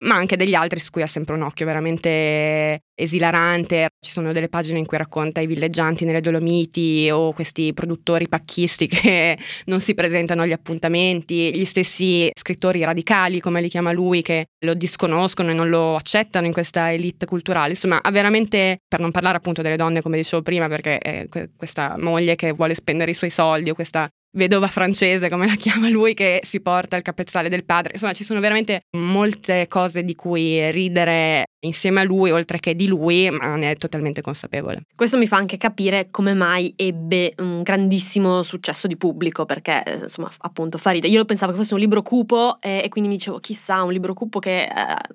ma 0.00 0.14
anche 0.14 0.36
degli 0.36 0.54
altri 0.54 0.78
su 0.78 0.90
cui 0.90 1.02
ha 1.02 1.06
sempre 1.06 1.34
un 1.34 1.42
occhio 1.42 1.66
veramente 1.66 2.82
esilarante. 2.94 3.88
Ci 3.98 4.10
sono 4.10 4.32
delle 4.32 4.48
pagine 4.48 4.78
in 4.78 4.86
cui 4.86 4.96
racconta 4.96 5.40
i 5.40 5.46
villeggianti 5.46 6.04
nelle 6.04 6.20
Dolomiti 6.20 7.08
o 7.10 7.32
questi 7.32 7.72
produttori 7.72 8.28
pacchisti 8.28 8.86
che 8.88 9.38
non 9.66 9.80
si 9.80 9.94
presentano 9.94 10.42
agli 10.42 10.52
appuntamenti, 10.52 11.54
gli 11.54 11.64
stessi 11.64 12.30
scrittori 12.32 12.82
radicali, 12.84 13.40
come 13.40 13.60
li 13.60 13.68
chiama 13.68 13.92
lui, 13.92 14.22
che 14.22 14.46
lo 14.64 14.74
disconoscono 14.74 15.50
e 15.50 15.54
non 15.54 15.68
lo 15.68 15.96
accettano 15.96 16.46
in 16.46 16.52
questa 16.52 16.92
elite 16.92 17.26
culturale. 17.26 17.70
Insomma, 17.70 18.00
ha 18.02 18.10
veramente, 18.10 18.78
per 18.86 19.00
non 19.00 19.10
parlare 19.10 19.36
appunto 19.36 19.62
delle 19.62 19.76
donne, 19.76 20.02
come 20.02 20.16
dicevo 20.16 20.42
prima, 20.42 20.68
perché 20.68 21.28
questa 21.56 21.96
moglie 21.98 22.36
che 22.36 22.52
vuole 22.52 22.74
spendere 22.74 23.10
i 23.10 23.14
suoi 23.14 23.30
soldi 23.30 23.70
o 23.70 23.74
questa 23.74 24.08
vedova 24.32 24.66
francese, 24.66 25.28
come 25.28 25.46
la 25.46 25.54
chiama 25.54 25.88
lui, 25.88 26.14
che 26.14 26.40
si 26.42 26.60
porta 26.60 26.96
il 26.96 27.02
capezzale 27.02 27.48
del 27.48 27.64
padre. 27.64 27.92
Insomma, 27.94 28.12
ci 28.12 28.24
sono 28.24 28.40
veramente 28.40 28.82
molte 28.96 29.66
cose 29.68 30.04
di 30.04 30.14
cui 30.14 30.70
ridere 30.70 31.44
insieme 31.60 32.00
a 32.00 32.04
lui, 32.04 32.30
oltre 32.30 32.60
che 32.60 32.74
di 32.74 32.86
lui, 32.86 33.30
ma 33.30 33.56
ne 33.56 33.72
è 33.72 33.76
totalmente 33.76 34.20
consapevole. 34.20 34.82
Questo 34.94 35.18
mi 35.18 35.26
fa 35.26 35.36
anche 35.36 35.56
capire 35.56 36.08
come 36.10 36.34
mai 36.34 36.72
ebbe 36.76 37.34
un 37.38 37.62
grandissimo 37.62 38.42
successo 38.42 38.86
di 38.86 38.96
pubblico, 38.96 39.44
perché 39.44 39.82
eh, 39.82 39.94
insomma, 40.02 40.30
appunto 40.38 40.78
fa 40.78 40.90
ridere. 40.90 41.12
Io 41.12 41.24
pensavo 41.24 41.52
che 41.52 41.58
fosse 41.58 41.74
un 41.74 41.80
libro 41.80 42.02
cupo 42.02 42.58
eh, 42.60 42.82
e 42.84 42.88
quindi 42.88 43.10
mi 43.10 43.16
dicevo, 43.16 43.38
chissà, 43.38 43.82
un 43.82 43.92
libro 43.92 44.14
cupo 44.14 44.38
che 44.38 44.64
eh, 44.64 44.70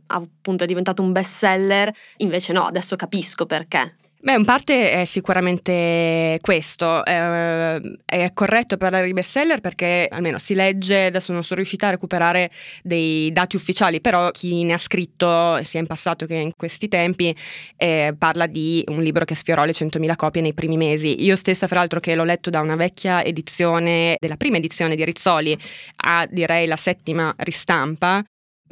appunto 0.07 0.63
è 0.63 0.67
diventato 0.67 1.01
un 1.01 1.11
bestseller. 1.11 1.91
Invece 2.17 2.53
no, 2.53 2.63
adesso 2.63 2.95
capisco 2.95 3.45
perché. 3.45 3.95
Beh, 4.25 4.35
in 4.35 4.45
parte 4.45 4.91
è 4.91 5.03
sicuramente 5.03 6.37
questo. 6.41 7.03
eh, 7.03 7.81
è 8.05 8.31
corretto 8.33 8.77
parlare 8.77 9.05
di 9.05 9.11
bestseller 9.11 9.59
perché 9.59 10.07
almeno 10.09 10.37
si 10.37 10.53
legge, 10.55 11.07
adesso 11.07 11.33
non 11.33 11.43
sono 11.43 11.57
riuscita 11.57 11.87
a 11.87 11.89
recuperare 11.89 12.49
dei 12.83 13.33
dati 13.33 13.57
ufficiali, 13.57 13.99
però 13.99 14.31
chi 14.31 14.63
ne 14.63 14.71
ha 14.73 14.77
scritto, 14.77 15.61
sia 15.65 15.81
in 15.81 15.87
passato 15.87 16.25
che 16.25 16.35
in 16.35 16.51
questi 16.55 16.87
tempi, 16.87 17.35
eh, 17.75 18.15
parla 18.17 18.47
di 18.47 18.81
un 18.87 19.03
libro 19.03 19.25
che 19.25 19.35
sfiorò 19.35 19.65
le 19.65 19.73
100.000 19.73 20.15
copie 20.15 20.41
nei 20.41 20.53
primi 20.53 20.77
mesi. 20.77 21.21
Io 21.25 21.35
stessa, 21.35 21.67
fra 21.67 21.79
l'altro, 21.79 21.99
che 21.99 22.15
l'ho 22.15 22.23
letto 22.23 22.49
da 22.49 22.61
una 22.61 22.77
vecchia 22.77 23.21
edizione, 23.25 24.15
della 24.17 24.37
prima 24.37 24.55
edizione 24.55 24.95
di 24.95 25.03
Rizzoli 25.03 25.57
a 25.97 26.25
direi 26.29 26.65
la 26.65 26.77
settima 26.77 27.33
ristampa, 27.39 28.23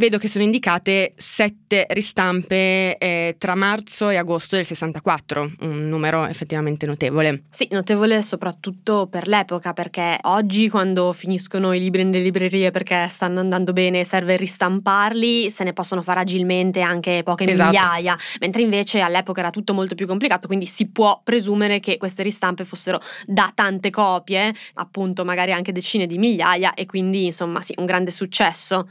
Vedo 0.02 0.18
che 0.18 0.28
sono 0.30 0.44
indicate 0.44 1.14
sette 1.16 1.86
ristampe 1.90 2.98
eh, 2.98 3.36
tra 3.38 3.54
marzo 3.54 4.10
e 4.10 4.16
agosto 4.16 4.56
del 4.56 4.66
64, 4.66 5.52
un 5.60 5.90
numero 5.90 6.26
effettivamente 6.26 6.88
notevole. 6.88 7.44
Sì, 7.52 7.68
notevole 7.70 8.24
soprattutto 8.24 9.06
per 9.06 9.28
l'epoca, 9.28 9.74
perché 9.74 10.18
oggi 10.24 10.70
quando 10.70 11.14
finiscono 11.14 11.72
i 11.72 11.80
libri 11.80 12.04
nelle 12.04 12.24
librerie 12.24 12.72
perché 12.72 13.08
stanno 13.10 13.42
andando 13.42 13.74
bene, 13.74 14.04
serve 14.04 14.38
ristamparli, 14.38 15.52
se 15.52 15.64
ne 15.64 15.72
possono 15.72 16.02
fare 16.02 16.22
agilmente 16.22 16.82
anche 16.82 17.22
poche 17.24 17.44
Esatto. 17.44 17.70
migliaia, 17.70 18.18
mentre 18.40 18.64
invece 18.64 19.02
all'epoca 19.02 19.42
era 19.42 19.52
tutto 19.52 19.76
molto 19.76 19.94
più 19.94 20.08
complicato, 20.08 20.48
quindi 20.48 20.66
si 20.66 20.90
può 20.90 21.22
presumere 21.24 21.80
che 21.80 21.98
queste 21.98 22.24
ristampe 22.24 22.66
fossero 22.66 23.00
da 23.28 23.52
tante 23.54 23.92
copie, 23.92 24.52
appunto 24.74 25.24
magari 25.24 25.52
anche 25.52 25.72
decine 25.72 26.08
di 26.08 26.18
migliaia 26.18 26.74
e 26.74 26.88
quindi 26.88 27.26
insomma 27.26 27.62
sì, 27.62 27.76
un 27.78 27.86
grande 27.86 28.10
successo. 28.10 28.88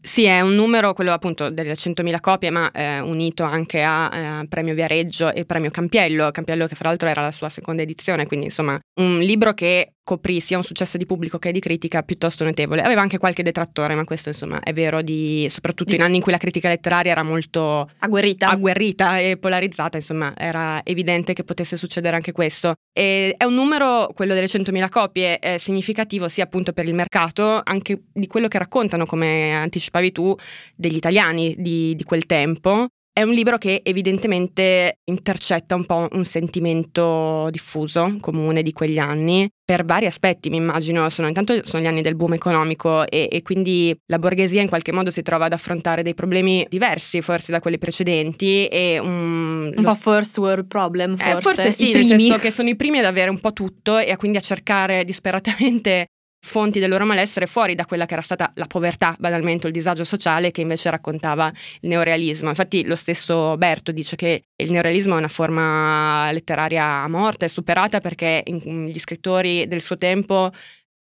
Sì, 0.00 0.24
è 0.24 0.40
un 0.40 0.54
numero, 0.54 0.92
quello 0.92 1.12
appunto 1.12 1.50
delle 1.50 1.74
100.000 1.74 2.20
copie, 2.20 2.50
ma 2.50 2.70
eh, 2.70 3.00
unito 3.00 3.42
anche 3.42 3.82
a 3.82 4.40
eh, 4.42 4.46
Premio 4.46 4.72
Viareggio 4.74 5.32
e 5.32 5.44
Premio 5.44 5.70
Campiello, 5.70 6.30
Campiello 6.30 6.66
che 6.68 6.76
fra 6.76 6.88
l'altro 6.90 7.08
era 7.08 7.22
la 7.22 7.32
sua 7.32 7.48
seconda 7.48 7.82
edizione, 7.82 8.26
quindi 8.26 8.46
insomma 8.46 8.78
un 9.00 9.18
libro 9.18 9.52
che 9.52 9.95
coprì 10.06 10.38
sia 10.38 10.56
un 10.56 10.62
successo 10.62 10.96
di 10.96 11.04
pubblico 11.04 11.36
che 11.40 11.50
di 11.50 11.58
critica 11.58 12.04
piuttosto 12.04 12.44
notevole. 12.44 12.80
Aveva 12.80 13.00
anche 13.00 13.18
qualche 13.18 13.42
detrattore, 13.42 13.96
ma 13.96 14.04
questo 14.04 14.28
insomma 14.28 14.60
è 14.60 14.72
vero 14.72 15.02
di, 15.02 15.46
soprattutto 15.50 15.90
Di- 15.90 15.96
in 15.96 16.02
anni 16.02 16.16
in 16.16 16.22
cui 16.22 16.30
la 16.30 16.38
critica 16.38 16.68
letteraria 16.68 17.10
era 17.10 17.24
molto 17.24 17.90
Agguerrita. 17.98 18.48
agguerrita 18.48 19.18
e 19.18 19.36
polarizzata, 19.36 19.96
insomma, 19.96 20.32
era 20.36 20.80
evidente 20.84 21.32
che 21.32 21.42
potesse 21.42 21.76
succedere 21.76 22.14
anche 22.14 22.30
questo. 22.30 22.74
E 22.92 23.34
è 23.36 23.42
un 23.42 23.54
numero, 23.54 24.08
quello 24.14 24.32
delle 24.32 24.46
100.000 24.46 24.88
copie, 24.90 25.40
eh, 25.40 25.58
significativo 25.58 26.28
sia 26.28 26.44
appunto 26.44 26.72
per 26.72 26.86
il 26.86 26.94
mercato, 26.94 27.60
anche 27.64 28.04
di 28.12 28.28
quello 28.28 28.46
che 28.46 28.58
raccontano, 28.58 29.06
come 29.06 29.54
anticipavi 29.54 30.12
tu, 30.12 30.32
degli 30.76 30.94
italiani 30.94 31.56
di, 31.58 31.96
di 31.96 32.04
quel 32.04 32.26
tempo. 32.26 32.86
È 33.16 33.22
un 33.22 33.32
libro 33.32 33.56
che 33.56 33.80
evidentemente 33.82 34.98
intercetta 35.04 35.74
un 35.74 35.86
po' 35.86 36.06
un 36.12 36.24
sentimento 36.26 37.48
diffuso, 37.50 38.18
comune 38.20 38.62
di 38.62 38.72
quegli 38.72 38.98
anni, 38.98 39.48
per 39.64 39.86
vari 39.86 40.04
aspetti, 40.04 40.50
mi 40.50 40.58
immagino. 40.58 41.08
Sono, 41.08 41.26
intanto 41.26 41.64
sono 41.64 41.82
gli 41.82 41.86
anni 41.86 42.02
del 42.02 42.14
boom 42.14 42.34
economico 42.34 43.06
e, 43.06 43.26
e 43.32 43.40
quindi 43.40 43.98
la 44.08 44.18
borghesia 44.18 44.60
in 44.60 44.68
qualche 44.68 44.92
modo 44.92 45.08
si 45.08 45.22
trova 45.22 45.46
ad 45.46 45.54
affrontare 45.54 46.02
dei 46.02 46.12
problemi 46.12 46.66
diversi 46.68 47.22
forse 47.22 47.52
da 47.52 47.60
quelli 47.60 47.78
precedenti 47.78 48.66
e 48.66 48.98
un, 48.98 49.72
un 49.74 49.82
po' 49.82 49.94
first 49.94 50.36
world 50.36 50.66
problem, 50.66 51.14
eh, 51.14 51.16
forse. 51.16 51.40
forse 51.40 51.70
sì, 51.70 51.88
I 51.88 51.92
nel 51.94 52.04
primi. 52.04 52.20
senso 52.20 52.38
che 52.38 52.50
sono 52.50 52.68
i 52.68 52.76
primi 52.76 52.98
ad 52.98 53.06
avere 53.06 53.30
un 53.30 53.40
po' 53.40 53.54
tutto 53.54 53.96
e 53.96 54.10
a 54.10 54.18
quindi 54.18 54.36
a 54.36 54.42
cercare 54.42 55.04
disperatamente 55.04 56.08
fonti 56.46 56.78
del 56.78 56.88
loro 56.88 57.04
malessere 57.04 57.46
fuori 57.46 57.74
da 57.74 57.84
quella 57.84 58.06
che 58.06 58.14
era 58.14 58.22
stata 58.22 58.52
la 58.54 58.66
povertà, 58.66 59.14
banalmente, 59.18 59.66
o 59.66 59.68
il 59.68 59.74
disagio 59.74 60.04
sociale 60.04 60.52
che 60.52 60.60
invece 60.60 60.88
raccontava 60.88 61.52
il 61.80 61.88
neorealismo. 61.88 62.48
Infatti 62.48 62.84
lo 62.84 62.96
stesso 62.96 63.56
Berto 63.56 63.92
dice 63.92 64.16
che 64.16 64.44
il 64.56 64.70
neorealismo 64.70 65.14
è 65.14 65.18
una 65.18 65.28
forma 65.28 66.30
letteraria 66.30 67.06
morta 67.08 67.44
e 67.44 67.48
superata 67.48 68.00
perché 68.00 68.42
in- 68.46 68.86
gli 68.86 68.98
scrittori 68.98 69.66
del 69.66 69.82
suo 69.82 69.98
tempo 69.98 70.50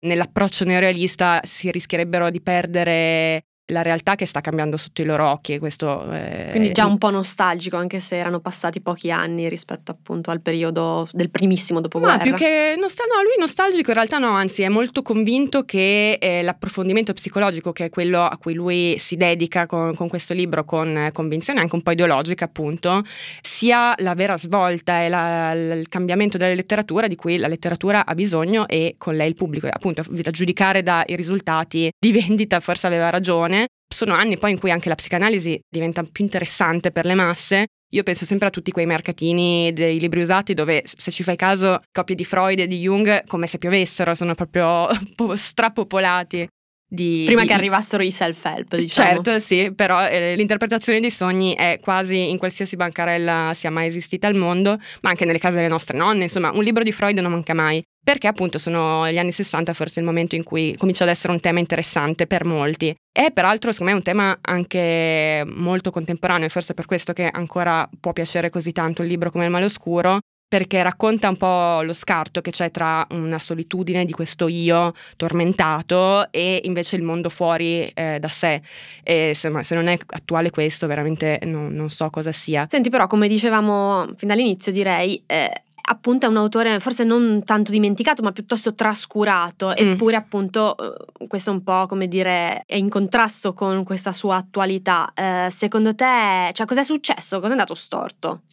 nell'approccio 0.01 0.64
neorealista 0.64 1.40
si 1.45 1.70
rischierebbero 1.70 2.30
di 2.30 2.40
perdere 2.40 3.45
la 3.66 3.80
realtà 3.80 4.14
che 4.14 4.26
sta 4.26 4.40
cambiando 4.42 4.76
sotto 4.76 5.00
i 5.00 5.04
loro 5.06 5.26
occhi 5.26 5.58
questo 5.58 6.10
eh, 6.12 6.48
Quindi 6.50 6.72
già 6.72 6.84
un 6.84 6.98
po' 6.98 7.08
nostalgico, 7.10 7.76
anche 7.76 7.98
se 7.98 8.16
erano 8.16 8.40
passati 8.40 8.82
pochi 8.82 9.10
anni 9.10 9.48
rispetto 9.48 9.90
appunto 9.90 10.30
al 10.30 10.42
periodo 10.42 11.08
del 11.12 11.30
primissimo 11.30 11.80
dopoguerra. 11.80 12.16
Ma 12.16 12.22
più 12.22 12.34
che 12.34 12.74
nostal- 12.78 13.06
no, 13.08 13.22
lui 13.22 13.32
nostalgico 13.38 13.90
in 13.90 13.96
realtà 13.96 14.18
no, 14.18 14.30
anzi 14.32 14.62
è 14.62 14.68
molto 14.68 15.00
convinto 15.00 15.64
che 15.64 16.18
eh, 16.20 16.42
l'approfondimento 16.42 17.14
psicologico, 17.14 17.72
che 17.72 17.86
è 17.86 17.88
quello 17.88 18.22
a 18.22 18.36
cui 18.36 18.52
lui 18.52 18.96
si 18.98 19.16
dedica 19.16 19.64
con, 19.66 19.94
con 19.94 20.08
questo 20.08 20.34
libro, 20.34 20.64
con 20.64 20.96
eh, 20.96 21.12
convinzione 21.12 21.60
anche 21.60 21.74
un 21.74 21.82
po' 21.82 21.92
ideologica 21.92 22.44
appunto, 22.44 23.02
sia 23.40 23.94
la 23.98 24.14
vera 24.14 24.36
svolta 24.36 25.02
e 25.02 25.08
la- 25.08 25.52
il 25.52 25.88
cambiamento 25.88 26.36
della 26.36 26.52
letteratura 26.52 27.08
di 27.08 27.16
cui 27.16 27.38
la 27.38 27.48
letteratura 27.48 28.04
ha 28.04 28.14
bisogno 28.14 28.68
e 28.68 28.96
con 28.98 29.16
lei 29.16 29.28
il 29.28 29.34
pubblico. 29.34 29.68
Appunto, 29.70 30.02
a 30.02 30.30
giudicare 30.30 30.82
dai 30.82 31.16
risultati 31.16 31.90
di 31.98 32.12
vendita 32.12 32.60
forse 32.60 32.86
aveva 32.86 33.08
ragione. 33.08 33.63
Sono 33.95 34.14
anni 34.14 34.36
poi 34.36 34.51
in 34.51 34.59
cui 34.59 34.72
anche 34.72 34.88
la 34.88 34.97
psicanalisi 34.97 35.57
diventa 35.70 36.03
più 36.03 36.24
interessante 36.24 36.90
per 36.90 37.05
le 37.05 37.14
masse. 37.14 37.66
Io 37.95 38.03
penso 38.03 38.24
sempre 38.24 38.49
a 38.49 38.51
tutti 38.51 38.72
quei 38.72 38.86
mercatini 38.86 39.72
dei 39.72 40.01
libri 40.01 40.20
usati 40.20 40.53
dove, 40.53 40.82
se 40.84 41.12
ci 41.12 41.22
fai 41.22 41.36
caso, 41.36 41.80
copie 41.92 42.16
di 42.16 42.24
Freud 42.24 42.59
e 42.59 42.66
di 42.66 42.80
Jung 42.80 43.24
come 43.28 43.47
se 43.47 43.59
piovessero, 43.59 44.16
sono 44.16 44.34
proprio 44.34 44.88
po- 45.14 45.36
strapopolati. 45.36 46.49
Di, 46.95 47.24
Prima 47.26 47.42
di- 47.42 47.49
che 47.49 47.53
arrivassero 47.53 48.03
i 48.03 48.11
self-help, 48.11 48.76
diciamo. 48.76 49.22
Certo, 49.22 49.38
sì, 49.40 49.72
però 49.74 50.07
eh, 50.07 50.36
l'interpretazione 50.36 51.01
dei 51.01 51.11
sogni 51.11 51.55
è 51.55 51.78
quasi 51.82 52.30
in 52.30 52.38
qualsiasi 52.38 52.76
bancarella 52.76 53.53
sia 53.55 53.70
mai 53.70 53.86
esistita 53.88 54.26
al 54.26 54.34
mondo, 54.34 54.78
ma 55.03 55.11
anche 55.11 55.24
nelle 55.24 55.38
case 55.38 55.57
delle 55.57 55.68
nostre 55.68 55.99
nonne, 55.99 56.24
insomma, 56.24 56.51
un 56.53 56.62
libro 56.62 56.82
di 56.82 56.92
Freud 56.92 57.18
non 57.18 57.32
manca 57.32 57.55
mai, 57.55 57.82
perché 58.03 58.26
appunto 58.26 58.59
sono 58.59 59.11
gli 59.11 59.18
anni 59.18 59.32
60 59.32 59.72
forse 59.72 59.99
il 59.99 60.07
momento 60.07 60.36
in 60.36 60.45
cui 60.45 60.76
comincia 60.76 61.05
ad 61.05 61.11
essere 61.11 61.32
un 61.32 61.40
tema 61.40 61.59
interessante 61.59 62.26
per 62.26 62.45
molti. 62.45 62.95
È 63.11 63.30
peraltro, 63.32 63.72
secondo 63.72 63.92
me, 63.92 63.99
un 63.99 64.05
tema 64.05 64.38
anche 64.40 65.42
molto 65.47 65.90
contemporaneo 65.90 66.47
e 66.47 66.51
forse 66.51 66.74
per 66.74 66.86
questo 66.86 67.12
che 67.12 67.28
ancora 67.30 67.88
può 68.01 68.12
piacere 68.12 68.51
così 68.51 68.72
tanto 68.72 69.03
il 69.03 69.09
libro 69.09 69.30
come 69.30 69.45
Il 69.45 69.51
male 69.51 69.64
oscuro, 69.64 70.20
perché 70.55 70.84
racconta 70.84 71.28
un 71.28 71.36
po' 71.36 71.82
lo 71.82 71.92
scarto 71.92 72.40
che 72.40 72.52
c'è 72.52 72.70
tra 72.70 73.05
una 73.11 73.40
solitudine 73.40 74.05
di 74.05 74.12
questo 74.12 74.46
io 74.46 74.92
tormentato 75.16 76.30
e 76.30 76.61
invece 76.62 76.94
il 76.94 77.02
mondo 77.02 77.28
fuori 77.28 77.88
eh, 77.88 78.18
da 78.20 78.28
sé. 78.28 78.62
E 79.02 79.32
se, 79.34 79.50
se, 79.64 79.74
non 79.74 79.88
è 79.88 79.98
attuale 80.07 80.50
questo, 80.50 80.86
veramente 80.86 81.40
non, 81.42 81.74
non, 81.74 81.90
so 81.90 82.09
cosa 82.09 82.30
sia. 82.30 82.68
Senti, 82.70 82.88
però, 82.88 83.09
come 83.09 83.26
dicevamo 83.26 84.07
fin 84.16 84.28
dall'inizio, 84.28 84.70
direi. 84.70 85.20
Eh, 85.26 85.50
appunto 85.86 86.26
è 86.26 86.28
un 86.28 86.36
autore 86.36 86.78
forse 86.78 87.02
non 87.02 87.42
tanto 87.44 87.72
dimenticato 87.72 88.22
ma 88.22 88.32
piuttosto 88.32 88.74
trascurato 88.74 89.68
mm. 89.68 89.72
eppure 89.76 90.16
appunto 90.16 90.74
eh, 90.78 91.26
questo 91.26 91.50
è 91.50 91.52
un 91.52 91.62
po' 91.62 91.84
come 91.86 92.09
dire 92.09 92.62
è 92.64 92.76
in 92.76 92.88
contrasto 92.88 93.52
con 93.52 93.84
questa 93.84 94.11
sua 94.11 94.36
attualità 94.36 95.12
eh, 95.12 95.48
secondo 95.50 95.94
te 95.94 96.48
cioè 96.55 96.64
cos'è 96.64 96.82
successo 96.82 97.36
cosa 97.36 97.48
è 97.48 97.50
andato 97.50 97.74
storto 97.74 98.44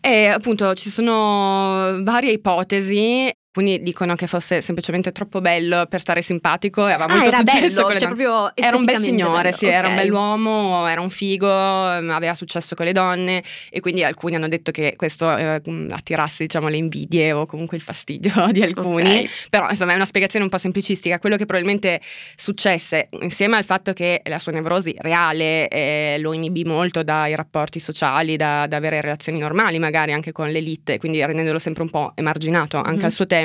e 0.00 0.26
appunto 0.26 0.74
ci 0.74 0.90
sono 0.90 2.02
varie 2.02 2.32
ipotesi. 2.32 3.30
Alcuni 3.52 3.82
dicono 3.82 4.14
che 4.14 4.28
fosse 4.28 4.62
semplicemente 4.62 5.10
troppo 5.10 5.40
bello 5.40 5.84
per 5.86 5.98
stare 5.98 6.22
simpatico 6.22 6.86
e 6.86 6.92
aveva 6.92 7.06
ah, 7.06 7.16
molto 7.16 7.26
era 7.26 7.38
successo 7.38 7.84
bello, 7.84 7.98
cioè 7.98 8.06
proprio 8.06 8.52
Era 8.54 8.76
un 8.76 8.84
bel 8.84 9.02
signore, 9.02 9.42
bello. 9.42 9.56
sì, 9.56 9.64
okay. 9.64 9.76
era 9.76 9.88
un 9.88 9.94
bell'uomo, 9.96 10.86
era 10.86 11.00
un 11.00 11.10
figo, 11.10 11.52
aveva 11.52 12.32
successo 12.34 12.76
con 12.76 12.86
le 12.86 12.92
donne 12.92 13.42
e 13.68 13.80
quindi 13.80 14.04
alcuni 14.04 14.36
hanno 14.36 14.46
detto 14.46 14.70
che 14.70 14.94
questo 14.94 15.36
eh, 15.36 15.60
attirasse 15.90 16.44
diciamo 16.44 16.68
le 16.68 16.76
invidie 16.76 17.32
o 17.32 17.46
comunque 17.46 17.76
il 17.76 17.82
fastidio 17.82 18.30
di 18.52 18.62
alcuni. 18.62 19.10
Okay. 19.10 19.30
Però 19.50 19.68
insomma 19.68 19.94
è 19.94 19.96
una 19.96 20.06
spiegazione 20.06 20.44
un 20.44 20.50
po' 20.52 20.58
semplicistica. 20.58 21.18
Quello 21.18 21.34
che 21.34 21.44
probabilmente 21.44 22.00
successe 22.36 23.08
insieme 23.18 23.56
al 23.56 23.64
fatto 23.64 23.92
che 23.92 24.22
la 24.26 24.38
sua 24.38 24.52
nevrosi 24.52 24.94
reale 24.98 25.66
eh, 25.66 26.18
lo 26.20 26.32
inibì 26.32 26.62
molto 26.62 27.02
dai 27.02 27.34
rapporti 27.34 27.80
sociali, 27.80 28.36
da, 28.36 28.68
da, 28.68 28.76
avere 28.76 29.00
relazioni 29.00 29.40
normali 29.40 29.80
magari 29.80 30.12
anche 30.12 30.30
con 30.30 30.48
l'elite, 30.50 30.98
quindi 30.98 31.24
rendendolo 31.24 31.58
sempre 31.58 31.82
un 31.82 31.90
po' 31.90 32.12
emarginato 32.14 32.76
anche 32.76 32.90
mm-hmm. 32.92 33.04
al 33.04 33.12
suo 33.12 33.26
tempo 33.26 33.38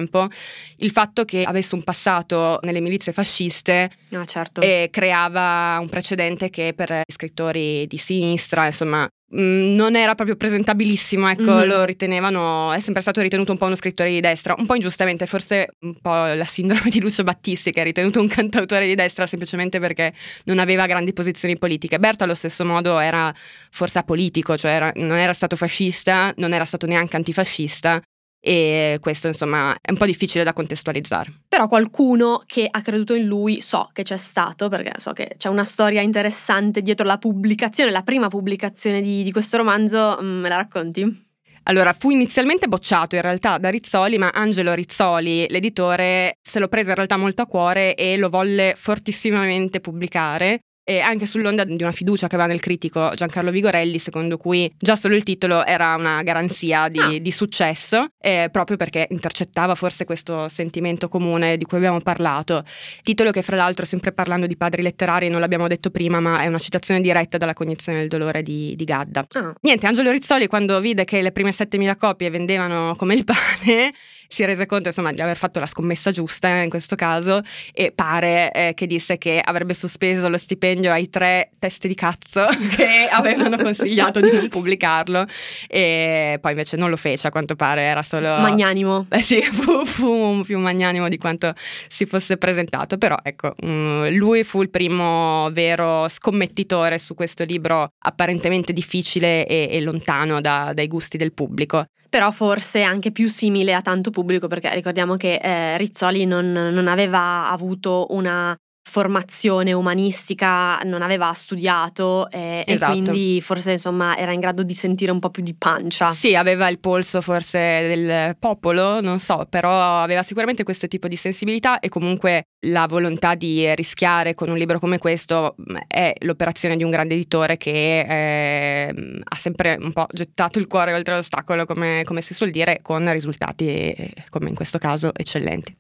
il 0.78 0.92
fatto 0.92 1.26
che 1.26 1.44
avesse 1.44 1.76
un 1.76 1.84
passato 1.84 2.60
nelle 2.64 2.82
milizie 2.82 3.12
fasciste 3.12 3.90
ah, 4.12 4.26
certo. 4.26 4.62
e 4.62 4.90
creava 4.92 5.78
un 5.80 5.90
precedente 5.90 6.50
che 6.50 6.74
per 6.76 7.02
scrittori 7.12 7.88
di 7.88 7.98
sinistra, 7.98 8.66
insomma, 8.66 9.08
mm, 9.36 9.76
non 9.76 9.96
era 9.96 10.16
proprio 10.16 10.36
presentabilissimo, 10.36 11.30
ecco, 11.30 11.56
mm-hmm. 11.56 11.68
lo 11.68 11.84
ritenevano, 11.84 12.74
è 12.74 12.80
sempre 12.80 13.02
stato 13.02 13.22
ritenuto 13.22 13.52
un 13.52 13.58
po' 13.58 13.66
uno 13.66 13.76
scrittore 13.76 14.10
di 14.10 14.20
destra, 14.20 14.56
un 14.58 14.66
po' 14.66 14.76
ingiustamente, 14.76 15.26
forse 15.26 15.70
un 15.82 16.00
po' 16.02 16.26
la 16.26 16.46
sindrome 16.46 16.90
di 16.90 17.00
Lucio 17.00 17.24
Battisti 17.24 17.72
che 17.72 17.82
è 17.82 17.84
ritenuto 17.84 18.20
un 18.20 18.28
cantautore 18.30 18.88
di 18.88 18.96
destra 18.96 19.28
semplicemente 19.28 19.80
perché 19.80 20.14
non 20.46 20.60
aveva 20.60 20.86
grandi 20.86 21.14
posizioni 21.14 21.58
politiche. 21.58 22.00
Berto 22.00 22.24
allo 22.24 22.36
stesso 22.36 22.66
modo 22.66 23.00
era 23.00 23.34
forse 23.72 24.00
apolitico, 24.00 24.58
cioè 24.58 24.72
era, 24.72 24.92
non 24.96 25.18
era 25.18 25.34
stato 25.34 25.56
fascista, 25.56 26.34
non 26.38 26.54
era 26.54 26.66
stato 26.66 26.86
neanche 26.86 27.16
antifascista, 27.16 28.02
e 28.46 29.00
questo 29.02 29.26
insomma 29.26 29.76
è 29.82 29.90
un 29.90 29.98
po' 29.98 30.06
difficile 30.06 30.44
da 30.44 30.54
contestualizzare. 30.54 31.34
Però 31.48 31.68
qualcuno 31.68 32.44
che 32.46 32.68
ha 32.70 32.82
creduto 32.82 33.16
in 33.16 33.26
lui 33.26 33.60
so 33.60 33.90
che 33.92 34.04
c'è 34.04 34.18
stato, 34.18 34.70
perché 34.70 34.94
so 34.98 35.14
che 35.14 35.34
c'è 35.38 35.50
una 35.50 35.64
storia 35.64 36.02
interessante 36.02 36.84
dietro 36.84 37.08
la 37.08 37.18
pubblicazione, 37.18 37.90
la 37.90 38.04
prima 38.04 38.28
pubblicazione 38.28 39.02
di, 39.02 39.24
di 39.24 39.32
questo 39.32 39.58
romanzo, 39.58 40.20
mm, 40.22 40.42
me 40.42 40.50
la 40.50 40.58
racconti? 40.58 41.24
Allora, 41.64 41.94
fu 41.94 42.12
inizialmente 42.12 42.68
bocciato 42.68 43.16
in 43.16 43.22
realtà 43.22 43.58
da 43.58 43.70
Rizzoli, 43.70 44.20
ma 44.20 44.30
Angelo 44.30 44.76
Rizzoli, 44.76 45.48
l'editore, 45.50 46.38
se 46.40 46.60
lo 46.60 46.68
prese 46.68 46.90
in 46.90 46.96
realtà 46.96 47.18
molto 47.18 47.42
a 47.42 47.48
cuore 47.48 47.96
e 47.96 48.16
lo 48.18 48.30
volle 48.30 48.76
fortissimamente 48.78 49.80
pubblicare 49.80 50.60
e 50.88 51.00
anche 51.00 51.26
sull'onda 51.26 51.64
di 51.64 51.82
una 51.82 51.92
fiducia 51.92 52.28
che 52.28 52.36
aveva 52.36 52.48
nel 52.48 52.62
critico 52.62 53.12
Giancarlo 53.16 53.50
Vigorelli, 53.50 53.98
secondo 53.98 54.38
cui 54.38 54.72
già 54.78 54.96
solo 54.96 55.16
il 55.16 55.24
titolo 55.24 55.66
era 55.66 55.96
una 55.96 56.22
garanzia 56.22 56.88
di, 56.90 57.00
ah. 57.00 57.20
di 57.20 57.32
successo, 57.32 58.10
eh, 58.20 58.50
proprio 58.52 58.78
perché 58.78 59.08
intercettava 59.10 59.74
forse 59.74 60.06
questo 60.06 60.48
sentimento 60.48 61.10
comune 61.10 61.58
di 61.58 61.66
cui 61.66 61.78
abbiamo 61.78 62.00
parlato. 62.02 62.64
Titolo 63.02 63.32
che, 63.32 63.42
fra 63.42 63.56
l'altro, 63.56 63.84
sempre 63.84 64.12
parlando 64.12 64.46
di 64.46 64.56
padri 64.56 64.84
letterari, 64.84 65.28
non 65.28 65.40
l'abbiamo 65.40 65.68
detto 65.68 65.90
prima, 65.90 66.20
ma 66.20 66.42
è 66.42 66.48
una 66.48 66.60
citazione 66.60 67.02
diretta 67.02 67.38
dalla 67.38 67.54
cognizione 67.54 67.98
del 67.98 68.08
dolore 68.08 68.44
di, 68.44 68.76
di 68.76 68.84
Gadda. 68.84 69.26
Ah. 69.32 69.56
Niente, 69.62 69.88
Angelo 69.88 70.12
Rizzoli, 70.12 70.46
quando 70.46 70.80
vide 70.80 71.04
che 71.04 71.20
le 71.24 71.32
prime 71.32 71.52
7000 71.52 71.96
copie 71.96 72.30
vendevano 72.30 72.94
come 72.96 73.16
il 73.16 73.24
pane, 73.24 73.92
si 74.28 74.46
rese 74.46 74.68
conto 74.68 74.90
insomma 74.90 75.12
di 75.12 75.22
aver 75.22 75.38
fatto 75.38 75.60
la 75.60 75.68
scommessa 75.68 76.12
giusta 76.12 76.48
in 76.62 76.70
questo 76.70 76.96
caso 76.96 77.42
e 77.74 77.92
pare 77.92 78.52
eh, 78.52 78.74
che 78.76 78.86
disse 78.86 79.18
che 79.18 79.42
avrebbe 79.44 79.74
sospeso 79.74 80.30
lo 80.30 80.38
stipendio 80.38 80.75
ai 80.84 81.10
tre 81.10 81.52
teste 81.60 81.88
di 81.88 81.96
cazzo 81.96 82.46
che 82.76 83.08
avevano 83.12 83.58
consigliato 83.58 84.20
di 84.20 84.32
non 84.32 84.48
pubblicarlo. 84.50 85.26
E 85.68 86.38
poi 86.42 86.52
invece 86.52 86.78
non 86.78 86.90
lo 86.90 86.98
fece 86.98 87.28
a 87.28 87.32
quanto 87.32 87.56
pare 87.56 87.84
era 87.84 88.04
solo 88.04 88.38
magnanimo. 88.38 89.08
Eh 89.10 89.22
sì 89.22 89.42
fu, 89.52 89.86
fu 89.86 90.42
più 90.44 90.60
magnanimo 90.60 91.10
di 91.10 91.18
quanto 91.18 91.54
si 91.88 92.06
fosse 92.06 92.38
presentato. 92.38 92.98
Però 92.98 93.18
ecco 93.22 93.56
mm, 93.66 94.08
lui 94.16 94.44
fu 94.44 94.62
il 94.62 94.70
primo 94.70 95.50
vero 95.52 96.08
scommettitore 96.10 96.98
su 96.98 97.16
questo 97.16 97.44
libro 97.44 97.90
apparentemente 98.00 98.74
difficile 98.74 99.46
e, 99.46 99.70
e 99.72 99.82
lontano 99.82 100.42
da, 100.42 100.72
dai 100.74 100.88
gusti 100.88 101.18
del 101.18 101.34
pubblico. 101.34 101.86
Però 102.16 102.32
forse 102.32 102.82
anche 102.82 103.12
più 103.12 103.30
simile 103.30 103.74
a 103.74 103.82
tanto 103.82 104.10
pubblico 104.10 104.48
perché 104.48 104.74
ricordiamo 104.74 105.18
che 105.18 105.36
eh, 105.36 105.78
Rizzoli 105.78 106.26
non, 106.26 106.50
non 106.50 106.88
aveva 106.88 107.50
avuto 107.50 108.08
una 108.12 108.56
formazione 108.88 109.74
umanistica 109.74 110.78
non 110.84 111.02
aveva 111.02 111.34
studiato 111.34 112.30
eh, 112.30 112.64
esatto. 112.66 112.92
e 112.92 112.96
quindi 112.96 113.42
forse 113.42 113.72
insomma 113.72 114.16
era 114.16 114.32
in 114.32 114.40
grado 114.40 114.62
di 114.62 114.76
sentire 114.76 115.12
un 115.12 115.20
po' 115.20 115.32
più 115.32 115.42
di 115.42 115.56
pancia. 115.56 116.12
Sì, 116.12 116.36
aveva 116.36 116.70
il 116.70 116.80
polso 116.80 117.20
forse 117.20 117.58
del 117.60 118.38
popolo, 118.38 119.02
non 119.02 119.20
so, 119.20 119.48
però 119.50 120.02
aveva 120.02 120.22
sicuramente 120.22 120.64
questo 120.64 120.88
tipo 120.88 121.08
di 121.08 121.16
sensibilità 121.16 121.80
e 121.80 121.90
comunque 121.90 122.46
la 122.68 122.86
volontà 122.86 123.34
di 123.34 123.74
rischiare 123.74 124.36
con 124.36 124.50
un 124.50 124.58
libro 124.58 124.80
come 124.80 125.00
questo 125.00 125.56
mm, 125.60 125.76
è 125.88 126.14
l'operazione 126.20 126.78
di 126.78 126.84
un 126.84 126.92
grande 126.92 127.16
editore 127.16 127.58
che 127.58 128.00
eh, 128.02 129.22
ha 129.24 129.36
sempre 129.36 129.78
un 129.82 129.94
po' 129.94 130.06
gettato 130.12 130.60
il 130.60 130.68
cuore 130.68 130.94
oltre 130.94 131.16
l'ostacolo, 131.16 131.66
come, 131.66 132.04
come 132.06 132.22
si 132.22 132.36
suol 132.36 132.52
dire, 132.52 132.80
con 132.84 133.12
risultati 133.12 133.68
eh, 133.68 134.14
come 134.30 134.50
in 134.50 134.56
questo 134.56 134.78
caso 134.78 135.12
eccellenti. 135.14 135.76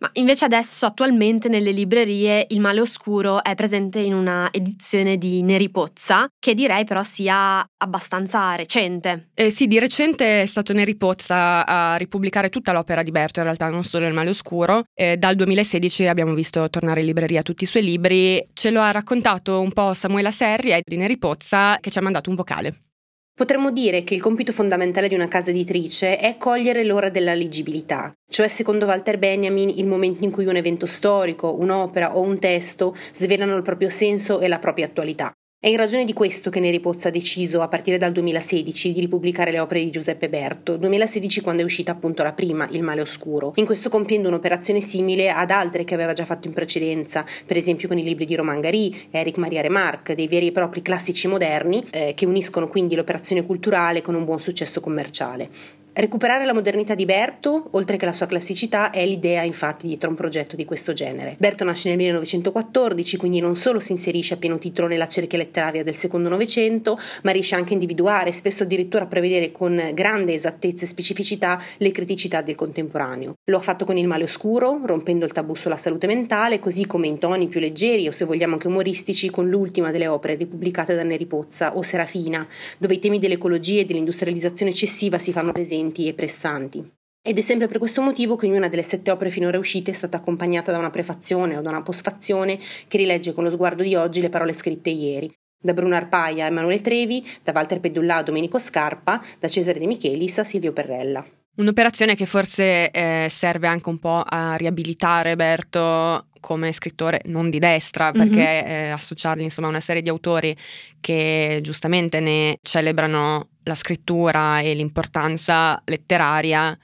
Ma 0.00 0.08
invece 0.14 0.46
adesso 0.46 0.86
attualmente 0.86 1.48
nelle 1.48 1.72
librerie 1.72 2.46
Il 2.48 2.60
male 2.60 2.80
oscuro 2.80 3.44
è 3.44 3.54
presente 3.54 3.98
in 4.00 4.14
una 4.14 4.48
edizione 4.50 5.18
di 5.18 5.42
Neri 5.42 5.70
Pozza, 5.70 6.26
che 6.38 6.54
direi 6.54 6.84
però 6.84 7.02
sia 7.02 7.62
abbastanza 7.76 8.54
recente. 8.54 9.28
Eh 9.34 9.50
sì, 9.50 9.66
di 9.66 9.78
recente 9.78 10.40
è 10.42 10.46
stato 10.46 10.72
Neri 10.72 10.96
Pozza 10.96 11.66
a 11.66 11.96
ripubblicare 11.96 12.48
tutta 12.48 12.72
l'opera 12.72 13.02
di 13.02 13.10
Berto, 13.10 13.40
in 13.40 13.44
realtà 13.44 13.68
non 13.68 13.84
solo 13.84 14.06
Il 14.06 14.14
male 14.14 14.30
oscuro. 14.30 14.84
Eh, 14.94 15.18
dal 15.18 15.34
2016 15.34 16.06
abbiamo 16.06 16.32
visto 16.32 16.70
tornare 16.70 17.00
in 17.00 17.06
libreria 17.06 17.42
tutti 17.42 17.64
i 17.64 17.66
suoi 17.66 17.82
libri. 17.82 18.42
Ce 18.54 18.70
lo 18.70 18.80
ha 18.80 18.90
raccontato 18.92 19.60
un 19.60 19.72
po' 19.72 19.92
Samuela 19.92 20.30
Serri 20.30 20.80
di 20.82 20.96
Neri 20.96 21.18
Pozza 21.18 21.76
che 21.78 21.90
ci 21.90 21.98
ha 21.98 22.02
mandato 22.02 22.30
un 22.30 22.36
vocale. 22.36 22.89
Potremmo 23.34 23.70
dire 23.70 24.04
che 24.04 24.14
il 24.14 24.20
compito 24.20 24.52
fondamentale 24.52 25.08
di 25.08 25.14
una 25.14 25.26
casa 25.28 25.50
editrice 25.50 26.18
è 26.18 26.36
cogliere 26.36 26.84
l'ora 26.84 27.08
della 27.08 27.34
leggibilità, 27.34 28.12
cioè 28.28 28.48
secondo 28.48 28.84
Walter 28.84 29.18
Benjamin 29.18 29.70
il 29.70 29.86
momento 29.86 30.24
in 30.24 30.30
cui 30.30 30.44
un 30.44 30.56
evento 30.56 30.84
storico, 30.84 31.56
un'opera 31.58 32.16
o 32.16 32.20
un 32.20 32.38
testo 32.38 32.94
svelano 33.12 33.56
il 33.56 33.62
proprio 33.62 33.88
senso 33.88 34.40
e 34.40 34.48
la 34.48 34.58
propria 34.58 34.86
attualità. 34.86 35.32
È 35.62 35.68
in 35.68 35.76
ragione 35.76 36.06
di 36.06 36.14
questo 36.14 36.48
che 36.48 36.58
Neri 36.58 36.80
Pozza 36.80 37.08
ha 37.08 37.10
deciso, 37.10 37.60
a 37.60 37.68
partire 37.68 37.98
dal 37.98 38.12
2016, 38.12 38.92
di 38.92 39.00
ripubblicare 39.00 39.50
le 39.50 39.60
opere 39.60 39.80
di 39.80 39.90
Giuseppe 39.90 40.30
Berto, 40.30 40.78
2016 40.78 41.42
quando 41.42 41.60
è 41.60 41.66
uscita 41.66 41.92
appunto 41.92 42.22
la 42.22 42.32
prima, 42.32 42.66
Il 42.70 42.82
male 42.82 43.02
oscuro, 43.02 43.52
in 43.56 43.66
questo 43.66 43.90
compiendo 43.90 44.28
un'operazione 44.28 44.80
simile 44.80 45.28
ad 45.28 45.50
altre 45.50 45.84
che 45.84 45.92
aveva 45.92 46.14
già 46.14 46.24
fatto 46.24 46.48
in 46.48 46.54
precedenza, 46.54 47.26
per 47.44 47.58
esempio 47.58 47.88
con 47.88 47.98
i 47.98 48.02
libri 48.02 48.24
di 48.24 48.36
Romain 48.36 48.62
Gary, 48.62 49.08
Eric 49.10 49.36
Maria 49.36 49.60
Remarque, 49.60 50.14
dei 50.14 50.28
veri 50.28 50.46
e 50.46 50.52
propri 50.52 50.80
classici 50.80 51.28
moderni, 51.28 51.84
eh, 51.90 52.14
che 52.16 52.24
uniscono 52.24 52.66
quindi 52.66 52.94
l'operazione 52.94 53.44
culturale 53.44 54.00
con 54.00 54.14
un 54.14 54.24
buon 54.24 54.40
successo 54.40 54.80
commerciale. 54.80 55.50
Recuperare 55.92 56.44
la 56.44 56.54
modernità 56.54 56.94
di 56.94 57.04
Berto, 57.04 57.66
oltre 57.72 57.96
che 57.96 58.04
la 58.04 58.12
sua 58.12 58.26
classicità, 58.26 58.90
è 58.90 59.04
l'idea 59.04 59.42
infatti 59.42 59.88
dietro 59.88 60.08
un 60.08 60.14
progetto 60.14 60.54
di 60.54 60.64
questo 60.64 60.92
genere. 60.92 61.34
Berto 61.36 61.64
nasce 61.64 61.88
nel 61.88 61.98
1914, 61.98 63.16
quindi 63.16 63.40
non 63.40 63.56
solo 63.56 63.80
si 63.80 63.90
inserisce 63.90 64.34
a 64.34 64.36
pieno 64.36 64.58
titolo 64.58 64.86
nella 64.86 65.08
cerchia 65.08 65.36
letteraria 65.36 65.82
del 65.82 65.96
secondo 65.96 66.28
Novecento, 66.28 66.96
ma 67.24 67.32
riesce 67.32 67.56
anche 67.56 67.70
a 67.70 67.72
individuare, 67.72 68.30
spesso 68.30 68.62
addirittura 68.62 69.02
a 69.02 69.06
prevedere 69.08 69.50
con 69.50 69.90
grande 69.92 70.32
esattezza 70.32 70.84
e 70.84 70.86
specificità 70.86 71.60
le 71.78 71.90
criticità 71.90 72.40
del 72.40 72.54
contemporaneo. 72.54 73.34
Lo 73.50 73.56
ha 73.56 73.60
fatto 73.60 73.84
con 73.84 73.98
Il 73.98 74.06
male 74.06 74.24
oscuro, 74.24 74.80
rompendo 74.84 75.24
il 75.24 75.32
tabù 75.32 75.56
sulla 75.56 75.76
salute 75.76 76.06
mentale, 76.06 76.60
così 76.60 76.86
come 76.86 77.08
in 77.08 77.18
toni 77.18 77.48
più 77.48 77.58
leggeri 77.58 78.06
o 78.06 78.12
se 78.12 78.24
vogliamo 78.24 78.54
anche 78.54 78.68
umoristici 78.68 79.28
con 79.28 79.48
l'ultima 79.48 79.90
delle 79.90 80.06
opere 80.06 80.36
ripubblicate 80.36 80.94
da 80.94 81.02
Neri 81.02 81.26
Pozza 81.26 81.76
o 81.76 81.82
Serafina, 81.82 82.46
dove 82.78 82.94
i 82.94 83.00
temi 83.00 83.18
dell'ecologia 83.18 83.80
e 83.80 83.84
dell'industrializzazione 83.86 84.70
eccessiva 84.70 85.18
si 85.18 85.32
fanno 85.32 85.50
presenti 85.50 85.78
urgenti 85.90 86.06
e 86.08 86.14
pressanti. 86.14 86.90
Ed 87.22 87.36
è 87.36 87.40
sempre 87.42 87.68
per 87.68 87.78
questo 87.78 88.00
motivo 88.00 88.36
che 88.36 88.46
ognuna 88.46 88.68
delle 88.68 88.82
sette 88.82 89.10
opere 89.10 89.28
finora 89.28 89.58
uscite 89.58 89.90
è 89.90 89.94
stata 89.94 90.16
accompagnata 90.16 90.72
da 90.72 90.78
una 90.78 90.88
prefazione 90.90 91.56
o 91.58 91.60
da 91.60 91.68
una 91.68 91.82
postfazione 91.82 92.58
che 92.88 92.96
rilegge 92.96 93.34
con 93.34 93.44
lo 93.44 93.50
sguardo 93.50 93.82
di 93.82 93.94
oggi 93.94 94.22
le 94.22 94.30
parole 94.30 94.54
scritte 94.54 94.88
ieri. 94.88 95.30
Da 95.62 95.74
Bruno 95.74 95.94
Arpaia 95.96 96.44
a 96.44 96.48
Emanuele 96.48 96.80
Trevi, 96.80 97.22
da 97.42 97.52
Walter 97.54 97.80
Pedullà 97.80 98.16
a 98.16 98.22
Domenico 98.22 98.56
Scarpa, 98.56 99.22
da 99.38 99.48
Cesare 99.48 99.78
De 99.78 99.86
Michelis 99.86 100.38
a 100.38 100.44
Silvio 100.44 100.72
Perrella. 100.72 101.22
Un'operazione 101.56 102.14
che 102.14 102.24
forse 102.24 102.90
eh, 102.90 103.26
serve 103.28 103.66
anche 103.66 103.90
un 103.90 103.98
po' 103.98 104.22
a 104.24 104.54
riabilitare 104.54 105.36
Berto 105.36 106.28
come 106.40 106.72
scrittore 106.72 107.20
non 107.26 107.50
di 107.50 107.58
destra, 107.58 108.12
perché 108.12 108.62
Mhm. 108.62 108.70
eh, 108.70 108.90
associargli 108.92 109.42
insomma 109.42 109.66
a 109.66 109.70
una 109.70 109.80
serie 109.80 110.00
di 110.00 110.08
autori 110.08 110.56
che 111.00 111.58
giustamente 111.60 112.18
ne 112.20 112.56
celebrano 112.62 113.48
la 113.64 113.74
scrittura 113.74 114.60
e 114.60 114.74
l'importanza 114.74 115.80
letteraria 115.84 116.76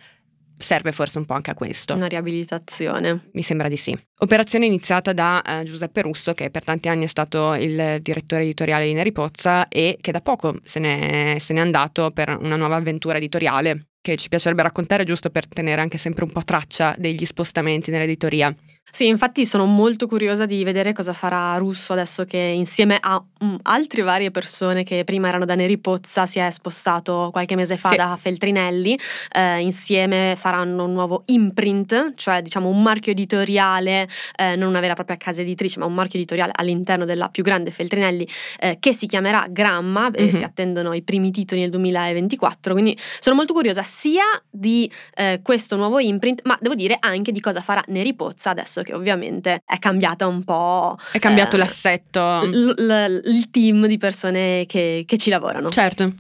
serve 0.59 0.93
forse 0.93 1.19
un 1.19 1.27
po' 1.27 1.35
anche 1.35 1.51
a 1.51 1.55
questo. 1.55 1.95
Una 1.95 2.07
riabilitazione. 2.07 3.29
Mi 3.33 3.43
sembra 3.43 3.69
di 3.69 3.77
sì. 3.77 3.97
Operazione 4.19 4.67
iniziata 4.67 5.13
da 5.13 5.43
eh, 5.43 5.65
Giuseppe 5.65 6.03
Russo, 6.03 6.33
che 6.33 6.51
per 6.51 6.65
tanti 6.65 6.89
anni 6.89 7.05
è 7.05 7.09
stato 7.09 7.55
il 7.55 7.99
direttore 8.01 8.43
editoriale 8.43 8.87
di 8.87 8.95
Neri 8.95 9.13
Pozza 9.13 9.69
e 9.69 9.99
che 10.01 10.13
da 10.13 10.21
poco 10.21 10.57
se 10.65 10.81
n'è, 10.81 11.37
se 11.39 11.53
n'è 11.53 11.61
andato 11.61 12.11
per 12.11 12.37
una 12.41 12.57
nuova 12.57 12.77
avventura 12.77 13.19
editoriale 13.19 13.89
che 14.01 14.17
ci 14.17 14.29
piacerebbe 14.29 14.63
raccontare 14.63 15.05
giusto 15.05 15.31
per 15.31 15.49
tenere 15.49 15.81
anche 15.81 15.99
sempre 15.99 16.25
un 16.25 16.31
po' 16.31 16.45
traccia 16.45 16.95
degli 16.97 17.27
spostamenti 17.27 17.91
nell'editoria. 17.91 18.55
Sì, 18.91 19.09
infatti 19.09 19.45
sono 19.45 19.67
molto 19.67 20.07
curiosa 20.07 20.47
di 20.47 20.65
vedere 20.65 20.95
cosa 20.95 21.13
farà 21.13 21.55
Russo 21.59 21.93
adesso 21.93 22.25
che 22.25 22.39
insieme 22.39 22.97
a 22.99 23.23
mm, 23.45 23.57
altre 23.63 24.01
varie 24.03 24.31
persone 24.31 24.85
che 24.85 25.05
prima 25.05 25.29
erano 25.29 25.45
da 25.45 25.55
Neri 25.55 25.77
Pozza 25.77 26.25
si 26.25 26.39
è 26.39 26.49
spostato 26.51 27.29
qualche 27.31 27.57
mese 27.57 27.77
fa 27.77 27.91
Sì. 27.91 27.97
da 27.97 28.17
Feltrinelli, 28.19 28.99
eh, 29.35 29.59
insieme 29.61 30.35
faranno 30.39 30.85
un 30.85 30.93
nuovo 30.93 31.25
imprint, 31.27 32.15
cioè 32.15 32.41
diciamo 32.41 32.69
un 32.69 32.81
marchio 32.83 33.13
editoriale, 33.13 34.09
eh, 34.35 34.57
non 34.57 34.69
una 34.71 34.81
vera 34.81 34.93
e 34.93 34.95
propria 34.95 35.17
casa 35.19 35.43
editrice, 35.43 35.79
ma 35.79 35.85
un 35.85 35.93
marchio 35.93 36.19
editoriale 36.19 36.53
all'interno 36.55 37.05
della 37.05 37.29
più 37.29 37.43
grande 37.43 37.71
Feltrinelli 37.73 38.27
eh, 38.61 38.79
che 38.81 38.95
si 38.95 39.07
chiamerà 39.07 39.47
Gramma 39.51 40.11
e 40.11 40.23
Mhm. 40.23 40.31
si 40.31 40.43
attendono 40.43 40.95
i 40.95 41.03
primi 41.03 41.31
titoli 41.31 41.61
nel 41.61 41.71
2024, 41.71 42.73
quindi 42.73 42.97
sono 43.21 43.37
molto 43.37 43.53
curiosa 43.53 43.83
sia 43.83 44.25
di 44.49 44.91
eh, 45.17 45.41
questo 45.43 45.77
nuovo 45.77 45.99
imprint, 45.99 46.41
ma 46.45 46.57
devo 46.63 46.75
dire 46.75 46.97
anche 46.99 47.31
di 47.31 47.41
cosa 47.41 47.61
farà 47.61 47.83
Neri 47.89 48.15
Pozza 48.15 48.49
adesso 48.51 48.76
che 48.83 48.95
ovviamente 48.95 49.63
è 49.65 49.79
cambiata 49.79 50.27
un 50.27 50.45
po'. 50.45 50.97
È 51.13 51.19
cambiato 51.19 51.57
eh, 51.57 51.59
l'assetto. 51.59 52.41
l- 52.43 52.75
l- 52.77 53.23
il 53.25 53.51
team 53.51 53.87
di 53.87 53.99
persone 53.99 54.65
che, 54.67 55.05
che 55.07 55.19
ci 55.19 55.31
lavorano. 55.31 55.71
Certo. 55.71 56.13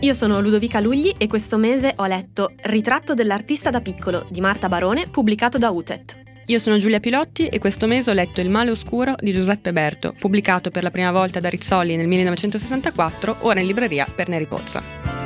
Io 0.00 0.12
sono 0.12 0.40
Ludovica 0.40 0.78
Lugli 0.78 1.12
e 1.18 1.26
questo 1.26 1.58
mese 1.58 1.92
ho 1.96 2.06
letto 2.06 2.52
Ritratto 2.62 3.14
dell'artista 3.14 3.70
da 3.70 3.80
piccolo 3.80 4.26
di 4.30 4.40
Marta 4.40 4.68
Barone, 4.68 5.08
pubblicato 5.08 5.58
da 5.58 5.70
Utet. 5.70 6.26
Io 6.46 6.58
sono 6.58 6.78
Giulia 6.78 7.00
Pilotti 7.00 7.46
e 7.48 7.58
questo 7.58 7.86
mese 7.86 8.10
ho 8.10 8.14
letto 8.14 8.40
Il 8.40 8.48
male 8.48 8.70
oscuro 8.70 9.14
di 9.18 9.32
Giuseppe 9.32 9.72
Berto, 9.72 10.14
pubblicato 10.18 10.70
per 10.70 10.82
la 10.82 10.90
prima 10.90 11.10
volta 11.10 11.40
da 11.40 11.48
Rizzoli 11.48 11.96
nel 11.96 12.06
1964, 12.06 13.38
ora 13.40 13.60
in 13.60 13.66
libreria 13.66 14.06
per 14.14 14.28
Neri 14.28 14.46
Pozza. 14.46 15.17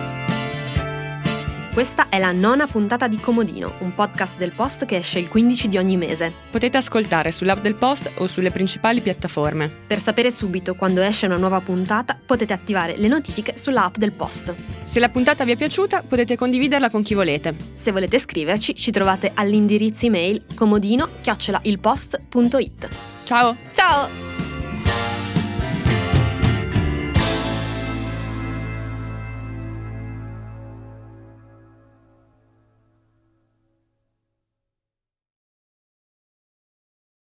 Questa 1.73 2.11
è 2.11 2.19
la 2.19 2.33
nona 2.33 2.67
puntata 2.67 3.09
di 3.09 3.17
Comodino, 3.17 3.77
un 3.79 3.95
podcast 3.95 4.37
del 4.37 4.53
Post 4.53 4.85
che 4.85 4.97
esce 4.97 5.19
il 5.19 5.31
15 5.31 5.71
di 5.71 5.79
ogni 5.79 5.97
mese. 5.97 6.31
Potete 6.51 6.77
ascoltare 6.77 7.33
sull'app 7.33 7.63
del 7.63 7.77
post 7.77 8.13
o 8.19 8.27
sulle 8.27 8.51
principali 8.51 9.01
piattaforme. 9.01 9.75
Per 9.87 9.99
sapere 9.99 10.31
subito 10.31 10.75
quando 10.75 11.01
esce 11.01 11.25
una 11.25 11.39
nuova 11.39 11.61
puntata, 11.61 12.19
potete 12.27 12.53
attivare 12.53 12.99
le 12.99 13.09
notifiche 13.09 13.57
sull'app 13.57 13.97
del 13.97 14.13
Post. 14.13 14.55
Se 14.85 15.01
la 15.01 15.09
puntata 15.09 15.45
vi 15.45 15.53
è 15.53 15.57
piaciuta 15.57 16.05
potete 16.07 16.37
condividerla 16.37 16.91
con 16.91 17.01
chi 17.01 17.15
volete. 17.15 17.57
Se 17.73 17.91
volete 17.91 18.19
scriverci, 18.19 18.75
ci 18.75 18.91
trovate 18.91 19.31
all'indirizzo 19.33 20.05
email 20.05 20.43
comodino-ilpost.it. 20.55 22.89
Ciao! 23.25 23.57
Ciao! 23.73 24.52